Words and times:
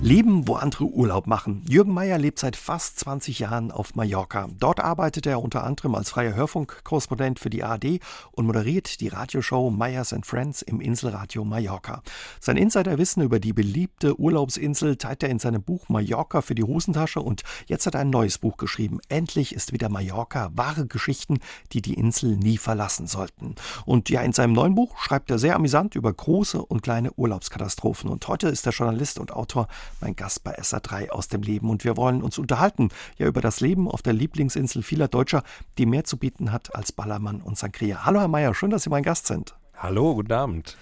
Leben, 0.00 0.46
wo 0.46 0.54
andere 0.54 0.84
Urlaub 0.84 1.26
machen. 1.26 1.64
Jürgen 1.68 1.92
Meyer 1.92 2.18
lebt 2.18 2.38
seit 2.38 2.54
fast 2.54 3.00
20 3.00 3.40
Jahren 3.40 3.72
auf 3.72 3.96
Mallorca. 3.96 4.48
Dort 4.60 4.78
arbeitet 4.78 5.26
er 5.26 5.42
unter 5.42 5.64
anderem 5.64 5.96
als 5.96 6.10
freier 6.10 6.36
Hörfunkkorrespondent 6.36 7.40
für 7.40 7.50
die 7.50 7.64
ARD 7.64 7.98
und 8.30 8.46
moderiert 8.46 9.00
die 9.00 9.08
Radioshow 9.08 9.70
Meyers 9.70 10.12
and 10.12 10.24
Friends 10.24 10.62
im 10.62 10.80
Inselradio 10.80 11.44
Mallorca. 11.44 12.02
Sein 12.40 12.56
Insiderwissen 12.56 13.24
über 13.24 13.40
die 13.40 13.52
beliebte 13.52 14.18
Urlaubsinsel 14.20 14.94
teilt 14.94 15.24
er 15.24 15.30
in 15.30 15.40
seinem 15.40 15.64
Buch 15.64 15.88
Mallorca 15.88 16.42
für 16.42 16.54
die 16.54 16.62
Hosentasche 16.62 17.20
und 17.20 17.42
jetzt 17.66 17.84
hat 17.84 17.96
er 17.96 18.02
ein 18.02 18.10
neues 18.10 18.38
Buch 18.38 18.56
geschrieben. 18.56 19.00
Endlich 19.08 19.52
ist 19.52 19.72
wieder 19.72 19.88
Mallorca 19.88 20.52
wahre 20.54 20.86
Geschichten, 20.86 21.40
die 21.72 21.82
die 21.82 21.94
Insel 21.94 22.36
nie 22.36 22.56
verlassen 22.56 23.08
sollten. 23.08 23.56
Und 23.84 24.10
ja, 24.10 24.20
in 24.22 24.32
seinem 24.32 24.52
neuen 24.52 24.76
Buch 24.76 24.96
schreibt 24.98 25.28
er 25.32 25.40
sehr 25.40 25.56
amüsant 25.56 25.96
über 25.96 26.12
große 26.12 26.64
und 26.64 26.84
kleine 26.84 27.12
Urlaubskatastrophen. 27.14 28.08
Und 28.08 28.28
heute 28.28 28.46
ist 28.46 28.64
der 28.64 28.72
Journalist 28.72 29.18
und 29.18 29.32
Autor 29.32 29.66
mein 30.00 30.16
Gast 30.16 30.44
bei 30.44 30.58
SA3 30.58 31.10
aus 31.10 31.28
dem 31.28 31.42
Leben. 31.42 31.70
Und 31.70 31.84
wir 31.84 31.96
wollen 31.96 32.22
uns 32.22 32.38
unterhalten 32.38 32.88
ja 33.16 33.26
über 33.26 33.40
das 33.40 33.60
Leben 33.60 33.88
auf 33.88 34.02
der 34.02 34.12
Lieblingsinsel 34.12 34.82
vieler 34.82 35.08
Deutscher, 35.08 35.42
die 35.78 35.86
mehr 35.86 36.04
zu 36.04 36.16
bieten 36.16 36.52
hat 36.52 36.74
als 36.74 36.92
Ballermann 36.92 37.40
und 37.40 37.58
Sangria. 37.58 38.04
Hallo 38.04 38.20
Herr 38.20 38.28
Mayer, 38.28 38.54
schön, 38.54 38.70
dass 38.70 38.82
Sie 38.82 38.90
mein 38.90 39.02
Gast 39.02 39.26
sind. 39.26 39.54
Hallo, 39.76 40.14
guten 40.14 40.32
Abend. 40.32 40.76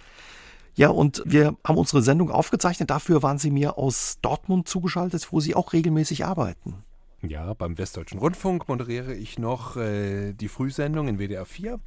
Ja, 0.75 0.91
und 0.91 1.23
wir 1.25 1.57
haben 1.67 1.79
unsere 1.79 2.03
Sendung 2.03 2.31
aufgezeichnet. 2.31 2.91
Dafür 2.91 3.23
waren 3.23 3.39
Sie 3.39 3.51
mir 3.51 3.79
aus 3.79 4.19
Dortmund 4.21 4.69
zugeschaltet, 4.69 5.29
wo 5.31 5.41
Sie 5.41 5.55
auch 5.55 5.73
regelmäßig 5.73 6.27
arbeiten. 6.27 6.85
Ja, 7.23 7.55
beim 7.55 7.79
Westdeutschen 7.79 8.19
Rundfunk 8.19 8.69
moderiere 8.69 9.15
ich 9.15 9.39
noch 9.39 9.77
äh, 9.77 10.35
die 10.35 10.49
Frühsendung 10.49 11.09
in 11.09 11.19
WDR 11.19 11.47
4 11.47 11.81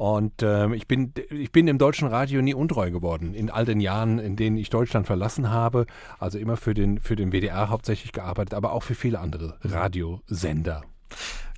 und 0.00 0.42
ähm, 0.42 0.72
ich, 0.72 0.88
bin, 0.88 1.12
ich 1.28 1.52
bin 1.52 1.66
dem 1.66 1.76
deutschen 1.76 2.08
Radio 2.08 2.40
nie 2.40 2.54
untreu 2.54 2.90
geworden. 2.90 3.34
In 3.34 3.50
all 3.50 3.66
den 3.66 3.80
Jahren, 3.80 4.18
in 4.18 4.34
denen 4.34 4.56
ich 4.56 4.70
Deutschland 4.70 5.06
verlassen 5.06 5.50
habe. 5.50 5.84
Also 6.18 6.38
immer 6.38 6.56
für 6.56 6.72
den, 6.72 7.00
für 7.00 7.16
den 7.16 7.32
WDR 7.32 7.68
hauptsächlich 7.68 8.12
gearbeitet, 8.12 8.54
aber 8.54 8.72
auch 8.72 8.82
für 8.82 8.94
viele 8.94 9.18
andere 9.18 9.58
Radiosender. 9.62 10.84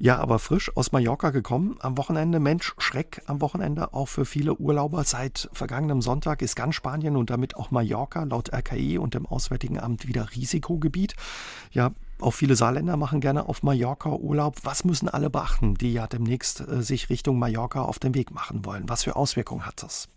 Ja, 0.00 0.18
aber 0.18 0.40
frisch 0.40 0.76
aus 0.76 0.90
Mallorca 0.90 1.30
gekommen 1.30 1.76
am 1.82 1.96
Wochenende. 1.96 2.40
Mensch, 2.40 2.74
Schreck 2.78 3.22
am 3.26 3.40
Wochenende 3.40 3.94
auch 3.94 4.08
für 4.08 4.24
viele 4.24 4.56
Urlauber. 4.56 5.04
Seit 5.04 5.48
vergangenem 5.52 6.02
Sonntag 6.02 6.42
ist 6.42 6.56
ganz 6.56 6.74
Spanien 6.74 7.16
und 7.16 7.30
damit 7.30 7.54
auch 7.54 7.70
Mallorca 7.70 8.24
laut 8.24 8.52
RKI 8.52 8.98
und 8.98 9.14
dem 9.14 9.24
Auswärtigen 9.24 9.78
Amt 9.78 10.08
wieder 10.08 10.26
Risikogebiet. 10.34 11.14
Ja, 11.70 11.92
auch 12.22 12.32
viele 12.32 12.56
Saarländer 12.56 12.96
machen 12.96 13.20
gerne 13.20 13.48
auf 13.48 13.62
Mallorca 13.62 14.10
Urlaub. 14.10 14.56
Was 14.62 14.84
müssen 14.84 15.08
alle 15.08 15.30
beachten, 15.30 15.74
die 15.74 15.92
ja 15.92 16.06
demnächst 16.06 16.60
äh, 16.60 16.82
sich 16.82 17.10
Richtung 17.10 17.38
Mallorca 17.38 17.82
auf 17.82 17.98
den 17.98 18.14
Weg 18.14 18.30
machen 18.30 18.64
wollen? 18.64 18.88
Was 18.88 19.04
für 19.04 19.16
Auswirkungen 19.16 19.66
hat 19.66 19.82
das? 19.82 20.08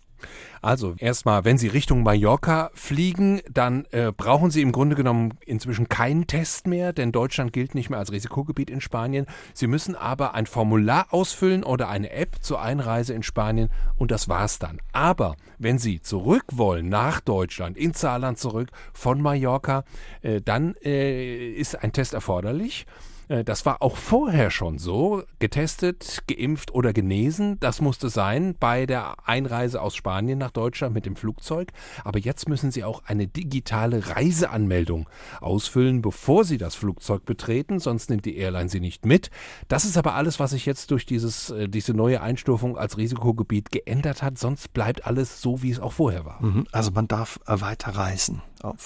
Also 0.62 0.96
erstmal, 0.98 1.46
wenn 1.46 1.58
Sie 1.58 1.68
Richtung 1.68 2.04
Mallorca 2.04 2.72
fliegen, 2.74 3.42
dann 3.52 3.86
äh, 3.92 4.12
brauchen 4.12 4.52
Sie 4.52 4.62
im 4.62 4.72
Grunde 4.72 4.96
genommen 4.96 5.34
inzwischen 5.46 5.90
keinen 5.90 6.28
Test 6.28 6.68
mehr, 6.68 6.92
denn 6.92 7.12
Deutschland 7.12 7.54
gilt 7.54 7.76
nicht 7.76 7.90
mehr 7.90 8.00
als 8.00 8.12
Risikogebiet 8.12 8.70
in 8.70 8.82
Spanien. 8.82 9.28
Sie 9.54 9.68
müssen 9.68 9.96
aber 9.96 10.34
ein 10.34 10.48
Formular 10.48 11.08
ausfüllen 11.12 11.64
oder 11.64 11.90
eine 11.90 12.10
App 12.12 12.38
zur 12.42 12.62
Einreise 12.62 13.14
in 13.14 13.24
Spanien 13.24 13.70
und 13.98 14.12
das 14.12 14.28
war's 14.28 14.58
dann. 14.60 14.80
Aber 14.92 15.36
wenn 15.60 15.78
Sie 15.78 16.02
zurück 16.02 16.46
wollen 16.54 16.90
nach 16.90 17.22
Deutschland, 17.22 17.78
ins 17.78 18.02
Saarland 18.02 18.40
zurück 18.40 18.70
von 18.94 19.22
Mallorca, 19.22 19.84
äh, 20.22 20.42
dann 20.42 20.76
äh, 20.84 21.52
ist 21.52 21.82
ein 21.82 21.92
Test 21.92 22.14
erforderlich. 22.14 22.86
Äh, 23.28 23.44
das 23.44 23.66
war 23.66 23.82
auch 23.82 23.98
vorher 23.98 24.52
schon 24.52 24.78
so. 24.78 25.24
Getestet, 25.40 26.24
geimpft 26.28 26.74
oder 26.74 26.94
genesen, 26.94 27.60
das 27.60 27.82
musste 27.82 28.10
sein 28.10 28.56
bei 28.60 28.86
der 28.86 29.28
Einreise 29.28 29.82
aus 29.82 29.96
Spanien 29.96 30.40
nach 30.40 30.52
Deutschland 30.52 30.94
mit 30.94 31.06
dem 31.06 31.16
Flugzeug. 31.16 31.72
Aber 32.04 32.20
jetzt 32.20 32.50
müssen 32.50 32.72
Sie 32.72 32.84
auch 32.84 33.04
eine 33.06 33.28
digitale 33.28 34.16
Reiseanmeldung 34.16 35.10
ausfüllen, 35.42 36.02
bevor 36.02 36.44
Sie 36.44 36.58
das 36.58 36.76
Flugzeug 36.76 37.26
betreten, 37.26 37.80
sonst 37.80 38.10
nimmt 38.10 38.26
die 38.26 38.38
Airline 38.38 38.70
Sie 38.70 38.80
nicht 38.80 39.06
mit. 39.06 39.30
Das 39.68 39.86
ist 39.86 39.98
aber 39.98 40.16
alles, 40.16 40.40
was 40.40 40.52
sich 40.52 40.66
jetzt 40.66 40.92
durch 40.92 41.06
dieses, 41.06 41.50
äh, 41.50 41.68
diese 41.70 41.94
neue 41.94 42.22
Einstufung 42.22 42.78
als 42.78 42.98
Risikogebiet 42.98 43.72
geändert 43.72 44.22
hat. 44.22 44.38
Sonst 44.38 44.74
bleibt 44.74 45.06
alles 45.06 45.42
so, 45.42 45.62
wie 45.62 45.72
es 45.72 45.80
auch 45.80 45.94
vorher 45.94 46.26
war. 46.26 46.44
Mhm. 46.44 46.68
Also 46.72 46.92
man 46.92 47.08
darf 47.08 47.40
weiter 47.46 47.96
reisen, 47.96 48.42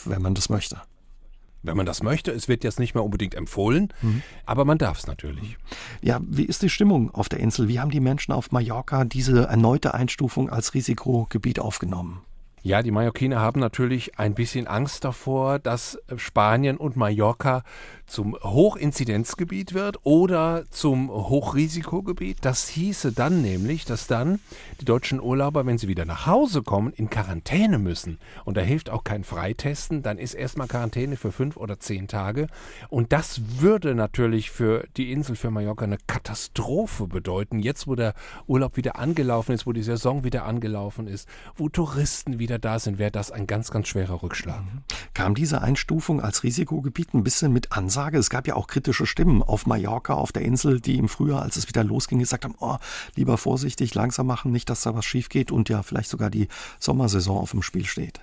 wenn 0.05 0.21
man 0.21 0.35
das 0.35 0.49
möchte 0.49 0.81
wenn 1.63 1.77
man 1.77 1.85
das 1.85 2.03
möchte. 2.03 2.31
Es 2.31 2.47
wird 2.47 2.63
jetzt 2.63 2.79
nicht 2.79 2.95
mehr 2.95 3.03
unbedingt 3.03 3.35
empfohlen, 3.35 3.93
mhm. 4.01 4.23
aber 4.45 4.65
man 4.65 4.77
darf 4.77 4.99
es 4.99 5.07
natürlich. 5.07 5.57
Ja, 6.01 6.19
wie 6.23 6.45
ist 6.45 6.61
die 6.61 6.69
Stimmung 6.69 7.11
auf 7.11 7.29
der 7.29 7.39
Insel? 7.39 7.67
Wie 7.67 7.79
haben 7.79 7.91
die 7.91 7.99
Menschen 7.99 8.31
auf 8.31 8.51
Mallorca 8.51 9.05
diese 9.05 9.43
erneute 9.43 9.93
Einstufung 9.93 10.49
als 10.49 10.73
Risikogebiet 10.73 11.59
aufgenommen? 11.59 12.21
Ja, 12.61 12.83
die 12.83 12.91
Mallorquiner 12.91 13.39
haben 13.39 13.61
natürlich 13.61 14.19
ein 14.19 14.33
bisschen 14.33 14.67
Angst 14.67 15.05
davor, 15.05 15.59
dass 15.59 15.97
Spanien 16.17 16.75
und 16.75 16.97
Mallorca 16.97 17.63
zum 18.05 18.35
Hochinzidenzgebiet 18.41 19.73
wird 19.73 19.99
oder 20.03 20.65
zum 20.71 21.09
Hochrisikogebiet. 21.09 22.39
Das 22.41 22.67
hieße 22.67 23.13
dann 23.13 23.41
nämlich, 23.41 23.85
dass 23.85 24.07
dann 24.07 24.39
die 24.81 24.85
deutschen 24.85 25.21
Urlauber, 25.21 25.65
wenn 25.65 25.77
sie 25.77 25.87
wieder 25.87 26.05
nach 26.05 26.25
Hause 26.25 26.63
kommen, 26.63 26.91
in 26.91 27.09
Quarantäne 27.09 27.77
müssen. 27.77 28.17
Und 28.45 28.57
da 28.57 28.61
hilft 28.61 28.89
auch 28.89 29.03
kein 29.03 29.23
Freitesten. 29.23 30.01
Dann 30.01 30.17
ist 30.17 30.33
erstmal 30.33 30.67
Quarantäne 30.67 31.17
für 31.17 31.31
fünf 31.31 31.55
oder 31.55 31.79
zehn 31.79 32.07
Tage. 32.07 32.47
Und 32.89 33.13
das 33.13 33.41
würde 33.59 33.93
natürlich 33.95 34.49
für 34.49 34.85
die 34.97 35.11
Insel, 35.11 35.35
für 35.35 35.51
Mallorca 35.51 35.85
eine 35.85 35.99
Katastrophe 36.07 37.07
bedeuten. 37.07 37.59
Jetzt, 37.59 37.87
wo 37.87 37.95
der 37.95 38.15
Urlaub 38.47 38.75
wieder 38.75 38.97
angelaufen 38.97 39.53
ist, 39.53 39.67
wo 39.67 39.71
die 39.71 39.83
Saison 39.83 40.23
wieder 40.23 40.45
angelaufen 40.45 41.07
ist, 41.07 41.29
wo 41.55 41.69
Touristen 41.69 42.39
wieder 42.39 42.48
da 42.57 42.79
sind, 42.79 42.97
wäre 42.97 43.11
das 43.11 43.31
ein 43.31 43.45
ganz, 43.45 43.69
ganz 43.69 43.87
schwerer 43.87 44.23
Rückschlag. 44.23 44.61
Mhm. 44.61 44.83
Kam 45.13 45.35
diese 45.35 45.61
Einstufung 45.61 46.21
als 46.21 46.43
Risikogebiet 46.43 47.13
ein 47.13 47.23
bisschen 47.23 47.53
mit? 47.53 47.71
Ansage. 47.71 48.17
Es 48.17 48.29
gab 48.29 48.47
ja 48.47 48.55
auch 48.55 48.67
kritische 48.67 49.05
Stimmen 49.05 49.43
auf 49.43 49.65
Mallorca, 49.65 50.13
auf 50.13 50.31
der 50.31 50.43
Insel, 50.43 50.79
die 50.79 50.97
im 50.97 51.09
Frühjahr, 51.09 51.41
als 51.41 51.57
es 51.57 51.67
wieder 51.67 51.83
losging, 51.83 52.19
gesagt 52.19 52.45
haben, 52.45 52.55
oh, 52.59 52.77
lieber 53.15 53.37
vorsichtig, 53.37 53.93
langsam 53.93 54.27
machen, 54.27 54.51
nicht, 54.51 54.69
dass 54.69 54.81
da 54.81 54.95
was 54.95 55.05
schief 55.05 55.29
geht 55.29 55.51
und 55.51 55.69
ja 55.69 55.83
vielleicht 55.83 56.09
sogar 56.09 56.29
die 56.29 56.47
Sommersaison 56.79 57.37
auf 57.37 57.51
dem 57.51 57.61
Spiel 57.61 57.85
steht. 57.85 58.21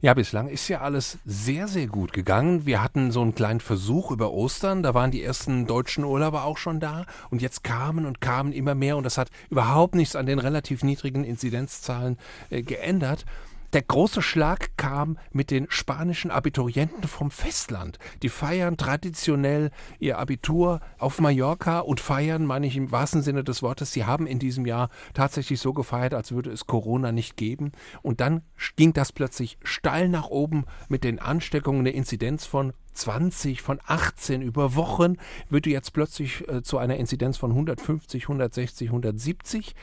Ja, 0.00 0.14
bislang 0.14 0.48
ist 0.48 0.68
ja 0.68 0.80
alles 0.82 1.18
sehr, 1.24 1.68
sehr 1.68 1.86
gut 1.86 2.12
gegangen. 2.12 2.66
Wir 2.66 2.82
hatten 2.82 3.10
so 3.10 3.22
einen 3.22 3.34
kleinen 3.34 3.60
Versuch 3.60 4.10
über 4.10 4.32
Ostern, 4.32 4.82
da 4.82 4.94
waren 4.94 5.10
die 5.10 5.22
ersten 5.22 5.66
deutschen 5.66 6.04
Urlauber 6.04 6.44
auch 6.44 6.58
schon 6.58 6.80
da 6.80 7.06
und 7.30 7.42
jetzt 7.42 7.64
kamen 7.64 8.06
und 8.06 8.20
kamen 8.20 8.52
immer 8.52 8.74
mehr 8.74 8.96
und 8.96 9.04
das 9.04 9.18
hat 9.18 9.30
überhaupt 9.50 9.94
nichts 9.94 10.14
an 10.14 10.26
den 10.26 10.38
relativ 10.38 10.82
niedrigen 10.82 11.24
Inzidenzzahlen 11.24 12.18
äh, 12.50 12.62
geändert. 12.62 13.24
Der 13.72 13.82
große 13.82 14.22
Schlag 14.22 14.76
kam 14.76 15.18
mit 15.32 15.50
den 15.50 15.66
spanischen 15.68 16.30
Abiturienten 16.30 17.08
vom 17.08 17.30
Festland. 17.30 17.98
Die 18.22 18.28
feiern 18.28 18.76
traditionell 18.76 19.70
ihr 19.98 20.18
Abitur 20.18 20.80
auf 20.98 21.20
Mallorca 21.20 21.80
und 21.80 22.00
feiern, 22.00 22.46
meine 22.46 22.66
ich 22.66 22.76
im 22.76 22.92
wahrsten 22.92 23.22
Sinne 23.22 23.42
des 23.44 23.62
Wortes, 23.62 23.92
sie 23.92 24.04
haben 24.04 24.26
in 24.26 24.38
diesem 24.38 24.66
Jahr 24.66 24.88
tatsächlich 25.14 25.60
so 25.60 25.72
gefeiert, 25.72 26.14
als 26.14 26.32
würde 26.32 26.50
es 26.50 26.66
Corona 26.66 27.12
nicht 27.12 27.36
geben. 27.36 27.72
Und 28.02 28.20
dann 28.20 28.42
ging 28.76 28.92
das 28.92 29.12
plötzlich 29.12 29.58
steil 29.62 30.08
nach 30.08 30.28
oben 30.28 30.64
mit 30.88 31.04
den 31.04 31.18
Ansteckungen 31.18 31.84
der 31.84 31.94
Inzidenz 31.94 32.46
von 32.46 32.72
20, 32.96 33.62
von 33.62 33.78
18 33.86 34.42
über 34.42 34.74
Wochen, 34.74 35.16
würde 35.48 35.70
jetzt 35.70 35.92
plötzlich 35.92 36.48
äh, 36.48 36.62
zu 36.62 36.78
einer 36.78 36.96
Inzidenz 36.96 37.36
von 37.36 37.50
150, 37.50 38.24
160, 38.24 38.88
170. 38.88 39.74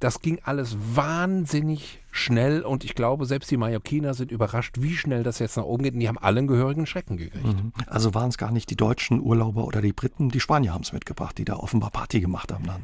Das 0.00 0.20
ging 0.20 0.40
alles 0.42 0.76
wahnsinnig 0.94 2.00
schnell 2.16 2.62
und 2.62 2.84
ich 2.84 2.94
glaube, 2.94 3.26
selbst 3.26 3.50
die 3.50 3.56
Mallorquiner 3.56 4.14
sind 4.14 4.30
überrascht, 4.30 4.76
wie 4.80 4.96
schnell 4.96 5.22
das 5.22 5.38
jetzt 5.38 5.56
nach 5.56 5.64
oben 5.64 5.84
geht 5.84 5.94
und 5.94 6.00
die 6.00 6.08
haben 6.08 6.18
alle 6.18 6.38
einen 6.38 6.48
gehörigen 6.48 6.86
Schrecken 6.86 7.16
gekriegt. 7.16 7.44
Mhm. 7.44 7.72
Also 7.86 8.14
waren 8.14 8.28
es 8.28 8.38
gar 8.38 8.50
nicht 8.50 8.70
die 8.70 8.76
deutschen 8.76 9.20
Urlauber 9.20 9.64
oder 9.64 9.80
die 9.80 9.92
Briten, 9.92 10.30
die 10.30 10.40
Spanier 10.40 10.74
haben 10.74 10.82
es 10.82 10.92
mitgebracht, 10.92 11.38
die 11.38 11.44
da 11.44 11.56
offenbar 11.56 11.90
Party 11.90 12.20
gemacht 12.20 12.52
haben 12.52 12.66
dann. 12.66 12.82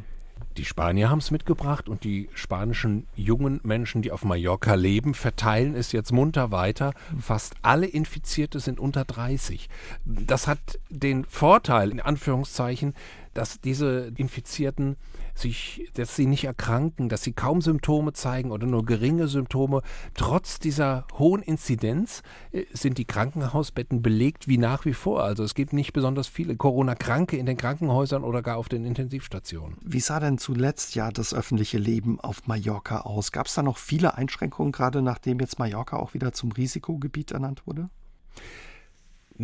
Die 0.57 0.65
Spanier 0.67 1.09
haben 1.09 1.19
es 1.19 1.31
mitgebracht 1.31 1.89
und 1.89 2.05
die 2.05 2.29
spanischen 2.35 3.07
jungen 3.15 3.61
Menschen, 3.63 4.03
die 4.03 4.13
auf 4.13 4.25
Mallorca 4.25 4.75
leben, 4.75 5.15
verteilen 5.15 5.75
es 5.75 5.93
jetzt 5.93 6.13
munter 6.13 6.51
weiter. 6.51 6.93
Fast 7.19 7.55
alle 7.63 7.87
Infizierte 7.87 8.61
sind 8.61 8.79
unter 8.79 9.05
30. 9.05 9.71
Das 10.05 10.49
hat 10.49 10.59
den 10.91 11.25
Vorteil, 11.25 11.91
in 11.91 12.01
Anführungszeichen, 12.01 12.95
dass 13.33 13.61
diese 13.61 14.13
Infizierten 14.17 14.97
sich, 15.35 15.91
dass 15.95 16.17
sie 16.17 16.27
nicht 16.27 16.45
erkranken, 16.45 17.09
dass 17.09 17.23
sie 17.23 17.33
kaum 17.33 17.61
Symptome 17.61 18.13
zeigen 18.13 18.51
oder 18.51 18.67
nur 18.67 18.85
geringe 18.85 19.29
Symptome. 19.29 19.83
Trotz 20.15 20.59
dieser 20.59 21.07
hohen 21.19 21.43
Inzidenz 21.43 22.23
äh, 22.53 22.65
sind 22.73 22.99
die 22.99 23.05
Krankenhausbetten 23.05 24.03
belegt 24.03 24.49
wie 24.49 24.59
nach 24.59 24.85
wie 24.85 24.95
vor. 24.95 25.23
Also 25.25 25.45
es 25.45 25.55
gibt 25.55 25.73
nicht 25.73 25.93
besonders 25.93 26.29
viele 26.29 26.57
Corona-Kranke 26.57 27.37
in 27.37 27.47
den 27.47 27.57
Krankenhäusern 27.57 28.25
oder 28.25 28.43
gar 28.43 28.57
auf 28.57 28.69
den 28.69 28.85
Intensivstationen. 28.85 29.77
Wie 29.83 30.01
sah 30.01 30.21
denn 30.21 30.39
zuletzt 30.39 30.95
ja 30.95 31.11
das 31.11 31.35
öffentliche 31.35 31.79
Leben 31.79 32.21
auf 32.21 32.47
Mallorca 32.47 33.01
aus? 33.01 33.33
Gab 33.33 33.47
es 33.47 33.55
da 33.55 33.63
noch 33.63 33.79
viele 33.79 34.17
Einschränkungen, 34.17 34.73
gerade 34.73 35.03
nachdem 35.03 35.41
jetzt 35.41 35.59
Mallorca 35.59 35.97
auch 35.97 36.15
wieder 36.15 36.33
zum 36.33 36.53
Risikogebiet 36.53 37.33
ernannt 37.33 37.67
wurde? 37.67 37.89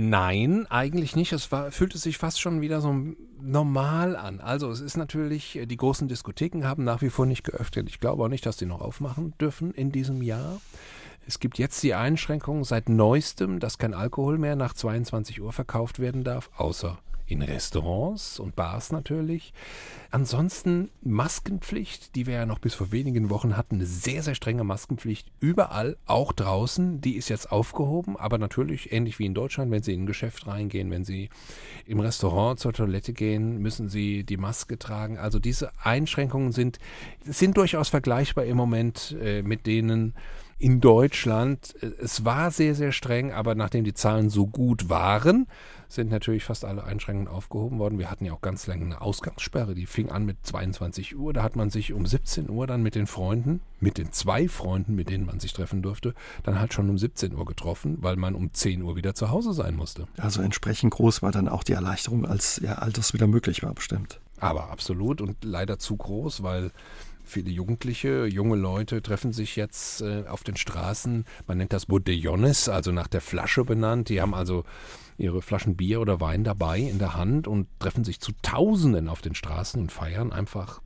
Nein, 0.01 0.65
eigentlich 0.71 1.17
nicht. 1.17 1.33
Es 1.33 1.51
war, 1.51 1.73
fühlte 1.73 1.99
sich 1.99 2.19
fast 2.19 2.41
schon 2.41 2.61
wieder 2.61 2.81
so 2.81 2.95
normal 3.43 4.15
an. 4.15 4.41
Also 4.41 4.71
es 4.71 4.81
ist 4.81 4.97
natürlich, 4.97 5.57
äh, 5.57 5.67
die 5.67 5.77
großen 5.77 6.07
Diskotheken 6.07 6.63
haben 6.63 6.85
nach 6.85 7.03
wie 7.03 7.11
vor 7.11 7.27
nicht 7.27 7.43
geöffnet. 7.43 7.89
Ich 7.89 7.99
glaube 7.99 8.23
auch 8.23 8.29
nicht, 8.29 8.47
dass 8.47 8.57
die 8.57 8.67
noch 8.67 8.81
aufmachen 8.81 9.35
dürfen 9.41 9.75
in 9.75 9.91
diesem 9.91 10.23
Jahr. 10.23 10.61
Es 11.27 11.41
gibt 11.41 11.59
jetzt 11.59 11.83
die 11.83 11.95
Einschränkung 11.95 12.63
seit 12.63 12.89
neuestem, 12.89 13.59
dass 13.59 13.79
kein 13.79 13.93
Alkohol 13.93 14.39
mehr 14.39 14.55
nach 14.55 14.73
22 14.73 15.41
Uhr 15.41 15.53
verkauft 15.53 15.99
werden 15.99 16.23
darf, 16.23 16.49
außer 16.57 17.01
in 17.29 17.43
Restaurants 17.43 18.41
und 18.41 18.57
Bars 18.57 18.91
natürlich. 18.91 19.53
Ansonsten 20.11 20.91
Maskenpflicht, 21.03 22.15
die 22.15 22.27
wir 22.27 22.35
ja 22.35 22.47
noch 22.47 22.59
bis 22.59 22.75
vor 22.75 22.91
wenigen 22.93 23.29
Wochen 23.29 23.57
hatten, 23.57 23.77
eine 23.77 23.87
sehr, 23.87 24.23
sehr 24.23 24.35
strenge 24.35 24.65
Maskenpflicht 24.65 25.31
überall, 25.39 25.99
auch 26.07 26.33
draußen. 26.33 27.01
Die 27.03 27.17
ist 27.17 27.29
jetzt 27.29 27.53
aufgehoben, 27.53 28.17
aber 28.17 28.39
natürlich 28.39 28.93
ähnlich 28.93 29.19
wie 29.19 29.27
in 29.27 29.35
Deutschland, 29.35 29.71
wenn 29.71 29.83
Sie 29.83 29.93
in 29.93 30.05
ein 30.05 30.07
Geschäft 30.07 30.47
reingehen, 30.47 30.91
wenn 30.91 31.05
Sie 31.05 31.29
im 31.85 32.01
Restaurant 32.01 32.59
zur 32.59 32.73
Toilette 32.73 33.13
gehen, 33.13 33.59
müssen 33.59 33.91
Sie 33.91 34.25
die 34.25 34.39
Maske 34.39 34.79
tragen. 34.79 35.19
Also 35.19 35.39
diese 35.39 35.71
Einschränkungen 35.83 36.53
sind, 36.53 36.79
sind 37.25 37.59
durchaus 37.59 37.91
vergleichbar 37.91 38.47
im 38.47 38.57
Moment 38.57 39.15
äh, 39.21 39.43
mit 39.43 39.67
denen, 39.67 40.15
in 40.59 40.81
Deutschland. 40.81 41.75
Es 42.03 42.25
war 42.25 42.51
sehr, 42.51 42.75
sehr 42.75 42.93
streng, 42.93 43.33
aber 43.33 43.55
nachdem 43.55 43.85
die 43.85 43.95
Zahlen 43.95 44.29
so 44.29 44.47
gut 44.47 44.89
waren, 44.89 45.47
sind 45.89 46.11
natürlich 46.11 46.45
fast 46.45 46.65
alle 46.65 46.85
Einschränkungen 46.85 47.29
aufgehoben 47.29 47.79
worden. 47.79 47.99
Wir 47.99 48.11
hatten 48.11 48.25
ja 48.25 48.33
auch 48.33 48.43
ganz 48.43 48.67
lange 48.67 48.85
eine 48.85 49.01
Ausgangssperre, 49.01 49.75
die 49.75 49.87
fing 49.87 50.11
an 50.11 50.27
mit 50.27 50.37
22 50.43 51.17
Uhr. 51.17 51.33
Da 51.33 51.43
hat 51.43 51.57
man 51.57 51.71
sich 51.71 51.93
um 51.93 52.05
17 52.05 52.51
Uhr 52.51 52.67
dann 52.67 52.83
mit 52.83 52.95
den 52.95 53.07
Freunden, 53.07 53.61
mit 53.81 53.97
den 53.97 54.13
zwei 54.13 54.49
Freunden, 54.49 54.95
mit 54.95 55.09
denen 55.09 55.25
man 55.25 55.41
sich 55.41 55.53
treffen 55.55 55.81
durfte, 55.81 56.15
dann 56.43 56.61
halt 56.61 56.75
schon 56.75 56.91
um 56.91 56.99
17 56.99 57.35
Uhr 57.35 57.47
getroffen, 57.47 57.99
weil 58.01 58.17
man 58.17 58.35
um 58.35 58.53
10 58.53 58.83
Uhr 58.83 58.97
wieder 58.97 59.15
zu 59.15 59.31
Hause 59.31 59.55
sein 59.55 59.77
musste. 59.77 60.07
Also 60.19 60.43
entsprechend 60.43 60.93
groß 60.93 61.23
war 61.23 61.33
dann 61.33 61.49
auch 61.49 61.63
die 61.63 61.73
Erleichterung, 61.73 62.27
als 62.27 62.61
ja, 62.63 62.75
all 62.75 62.93
das 62.93 63.15
wieder 63.15 63.27
möglich 63.27 63.63
war, 63.63 63.73
bestimmt. 63.73 64.21
Aber 64.41 64.71
absolut 64.71 65.21
und 65.21 65.43
leider 65.43 65.79
zu 65.79 65.97
groß, 65.97 66.43
weil 66.43 66.71
Viele 67.29 67.51
Jugendliche, 67.51 68.25
junge 68.25 68.57
Leute 68.57 69.03
treffen 69.03 69.35
sich 69.35 69.55
jetzt 69.55 70.01
äh, 70.01 70.25
auf 70.27 70.45
den 70.45 70.57
Straßen. 70.57 71.27
Man 71.47 71.59
nennt 71.59 71.75
das 71.75 71.85
Bodellones, 71.85 72.71
also 72.71 72.91
nach 72.91 73.07
der 73.07 73.21
Flasche 73.21 73.67
benannt. 73.67 74.09
Die 74.09 74.23
haben 74.23 74.33
also 74.33 74.65
ihre 75.19 75.43
Flaschen 75.43 75.77
Bier 75.77 76.01
oder 76.01 76.23
Wein 76.23 76.43
dabei 76.43 76.79
in 76.79 76.99
der 76.99 77.15
Hand 77.17 77.47
und 77.47 77.69
treffen 77.81 78.03
sich 78.03 78.21
zu 78.21 78.33
Tausenden 78.41 79.11
auf 79.11 79.21
den 79.21 79.35
Straßen 79.35 79.79
und 79.79 79.93
feiern 79.93 80.33
einfach, 80.33 80.81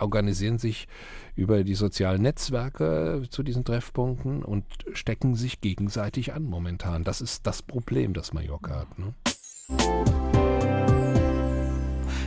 organisieren 0.00 0.58
sich 0.58 0.88
über 1.36 1.62
die 1.62 1.76
sozialen 1.76 2.22
Netzwerke 2.22 3.22
zu 3.30 3.44
diesen 3.44 3.64
Treffpunkten 3.64 4.42
und 4.42 4.64
stecken 4.94 5.36
sich 5.36 5.60
gegenseitig 5.60 6.32
an 6.32 6.42
momentan. 6.42 7.04
Das 7.04 7.20
ist 7.20 7.46
das 7.46 7.62
Problem, 7.62 8.14
das 8.14 8.32
Mallorca 8.32 8.80
hat. 8.80 8.98
Ne? 8.98 9.14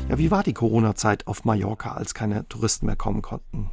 Ja, 0.07 0.19
wie 0.19 0.29
war 0.29 0.43
die 0.43 0.53
Corona-Zeit 0.53 1.25
auf 1.25 1.45
Mallorca, 1.45 1.93
als 1.93 2.13
keine 2.13 2.47
Touristen 2.47 2.85
mehr 2.85 2.95
kommen 2.95 3.23
konnten? 3.23 3.71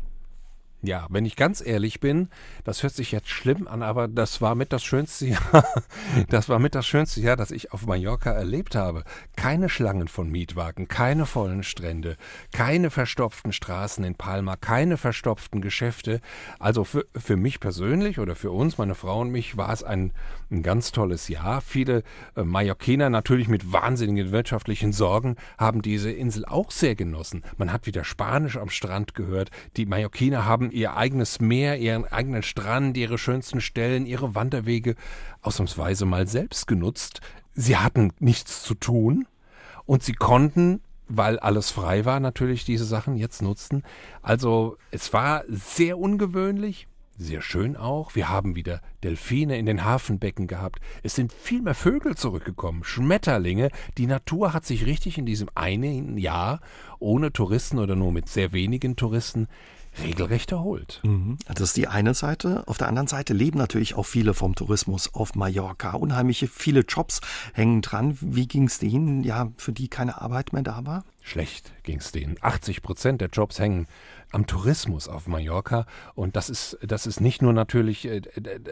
Ja, 0.84 1.06
wenn 1.11 1.25
ich 1.25 1.37
ganz 1.37 1.64
ehrlich 1.64 2.00
bin, 2.00 2.29
das 2.64 2.82
hört 2.82 2.93
sich 2.93 3.12
jetzt 3.12 3.29
schlimm 3.29 3.69
an, 3.69 3.84
aber 3.84 4.08
das 4.08 4.40
war 4.40 4.56
mit 4.56 4.73
das 4.73 4.82
schönste 4.82 5.26
Jahr, 5.26 5.64
das 6.29 6.49
war 6.49 6.58
mit 6.58 6.75
das 6.75 6.87
schönste 6.87 7.20
Jahr, 7.20 7.37
das 7.37 7.52
ich 7.52 7.73
auf 7.73 7.87
Mallorca 7.87 8.32
erlebt 8.32 8.75
habe. 8.75 9.05
Keine 9.37 9.69
Schlangen 9.69 10.08
von 10.08 10.29
Mietwagen, 10.29 10.88
keine 10.88 11.25
vollen 11.25 11.62
Strände, 11.62 12.17
keine 12.50 12.90
verstopften 12.90 13.52
Straßen 13.52 14.02
in 14.02 14.17
Palma, 14.17 14.56
keine 14.56 14.96
verstopften 14.96 15.61
Geschäfte. 15.61 16.20
Also 16.58 16.82
für, 16.82 17.06
für 17.14 17.37
mich 17.37 17.61
persönlich 17.61 18.19
oder 18.19 18.35
für 18.35 18.50
uns, 18.50 18.76
meine 18.76 18.96
Frau 18.96 19.20
und 19.20 19.31
mich, 19.31 19.56
war 19.56 19.73
es 19.73 19.85
ein, 19.85 20.12
ein 20.52 20.62
ganz 20.62 20.93
tolles 20.93 21.28
Jahr. 21.28 21.60
Viele 21.60 22.02
äh, 22.37 22.44
Mallorquiner 22.44 23.10
natürlich 23.10 23.49
mit 23.49 23.72
wahnsinnigen 23.72 24.31
wirtschaftlichen 24.31 24.93
Sorgen 24.93 25.37
haben 25.58 25.82
diese 25.82 26.12
Insel 26.12 26.44
auch 26.44 26.70
sehr 26.70 26.94
genossen. 26.94 27.43
Man 27.56 27.72
hat 27.72 27.87
wieder 27.87 28.04
Spanisch 28.04 28.56
am 28.56 28.69
Strand 28.69 29.14
gehört. 29.14 29.50
Die 29.76 29.87
Mallorquiner 29.87 30.44
haben 30.44 30.70
ihr 30.70 30.96
eigenes 30.96 31.40
Meer, 31.40 31.78
ihren 31.78 32.04
eigenen 32.04 32.43
Strand, 32.43 32.96
ihre 32.96 33.19
schönsten 33.19 33.60
Stellen, 33.60 34.06
ihre 34.06 34.34
Wanderwege 34.34 34.94
ausnahmsweise 35.40 36.04
mal 36.04 36.28
selbst 36.28 36.66
genutzt. 36.66 37.20
Sie 37.54 37.76
hatten 37.76 38.12
nichts 38.20 38.62
zu 38.62 38.75
tun 38.75 39.26
und 39.87 40.02
sie 40.02 40.14
konnten 40.14 40.81
weil 41.14 41.38
alles 41.38 41.70
frei 41.70 42.06
war, 42.06 42.20
natürlich 42.20 42.64
diese 42.64 42.87
Sachen 42.87 43.16
jetzt 43.16 43.43
nutzen. 43.43 43.82
Also 44.22 44.78
es 44.90 45.12
war 45.12 45.44
sehr 45.49 45.99
ungewöhnlich, 45.99 46.88
sehr 47.23 47.43
schön 47.43 47.77
auch. 47.77 48.15
Wir 48.15 48.29
haben 48.29 48.57
wieder 48.57 48.81
Delfine 49.03 49.57
in 49.59 49.67
den 49.67 49.85
Hafenbecken 49.85 50.47
gehabt. 50.47 50.81
Es 51.03 51.15
sind 51.15 51.33
viel 51.33 51.63
mehr 51.63 51.75
Vögel 51.75 52.17
zurückgekommen, 52.17 52.85
Schmetterlinge. 52.85 53.71
Die 53.99 54.07
Natur 54.07 54.53
hat 54.53 54.67
sich 54.67 54.87
richtig 54.87 55.19
in 55.19 55.27
diesem 55.27 55.49
einen 55.55 56.19
Jahr 56.19 56.61
ohne 56.99 57.33
Touristen 57.33 57.79
oder 57.79 57.97
nur 57.97 58.13
mit 58.13 58.29
sehr 58.29 58.53
wenigen 58.53 58.97
Touristen 58.97 59.49
regelrecht 60.03 60.53
erholt. 60.53 61.01
Mhm. 61.03 61.37
Das 61.47 61.61
ist 61.61 61.77
die 61.77 61.89
eine 61.89 62.15
Seite. 62.15 62.67
Auf 62.67 62.79
der 62.79 62.89
anderen 62.89 63.09
Seite 63.09 63.35
leben 63.35 63.59
natürlich 63.59 63.95
auch 63.95 64.07
viele 64.07 64.35
vom 64.35 64.55
Tourismus 64.55 65.13
auf 65.15 65.35
Mallorca. 65.35 65.93
Unheimliche 65.93 66.49
viele 66.49 66.81
Jobs 66.81 67.21
hängen 67.53 67.83
dran. 67.83 68.17
Wie 68.21 68.47
ging 68.47 68.65
es 68.65 68.79
denen, 68.79 69.23
ja, 69.23 69.51
für 69.57 69.73
die 69.73 69.89
keine 69.89 70.21
Arbeit 70.21 70.53
mehr 70.53 70.63
da 70.63 70.85
war? 70.87 71.05
Schlecht 71.23 71.73
ging 71.85 71.99
es 71.99 72.13
denen. 72.13 72.37
80 72.41 72.83
Prozent 72.83 73.21
der 73.21 73.29
Jobs 73.29 73.59
hängen 73.59 73.87
am 74.33 74.47
Tourismus 74.47 75.09
auf 75.09 75.29
Mallorca. 75.29 75.87
Und 76.15 76.37
das 76.37 76.51
ist, 76.51 76.79
das 76.83 77.07
ist 77.07 77.21
nicht 77.21 77.43
nur 77.43 77.53
natürlich 77.53 78.07
äh, 78.07 78.23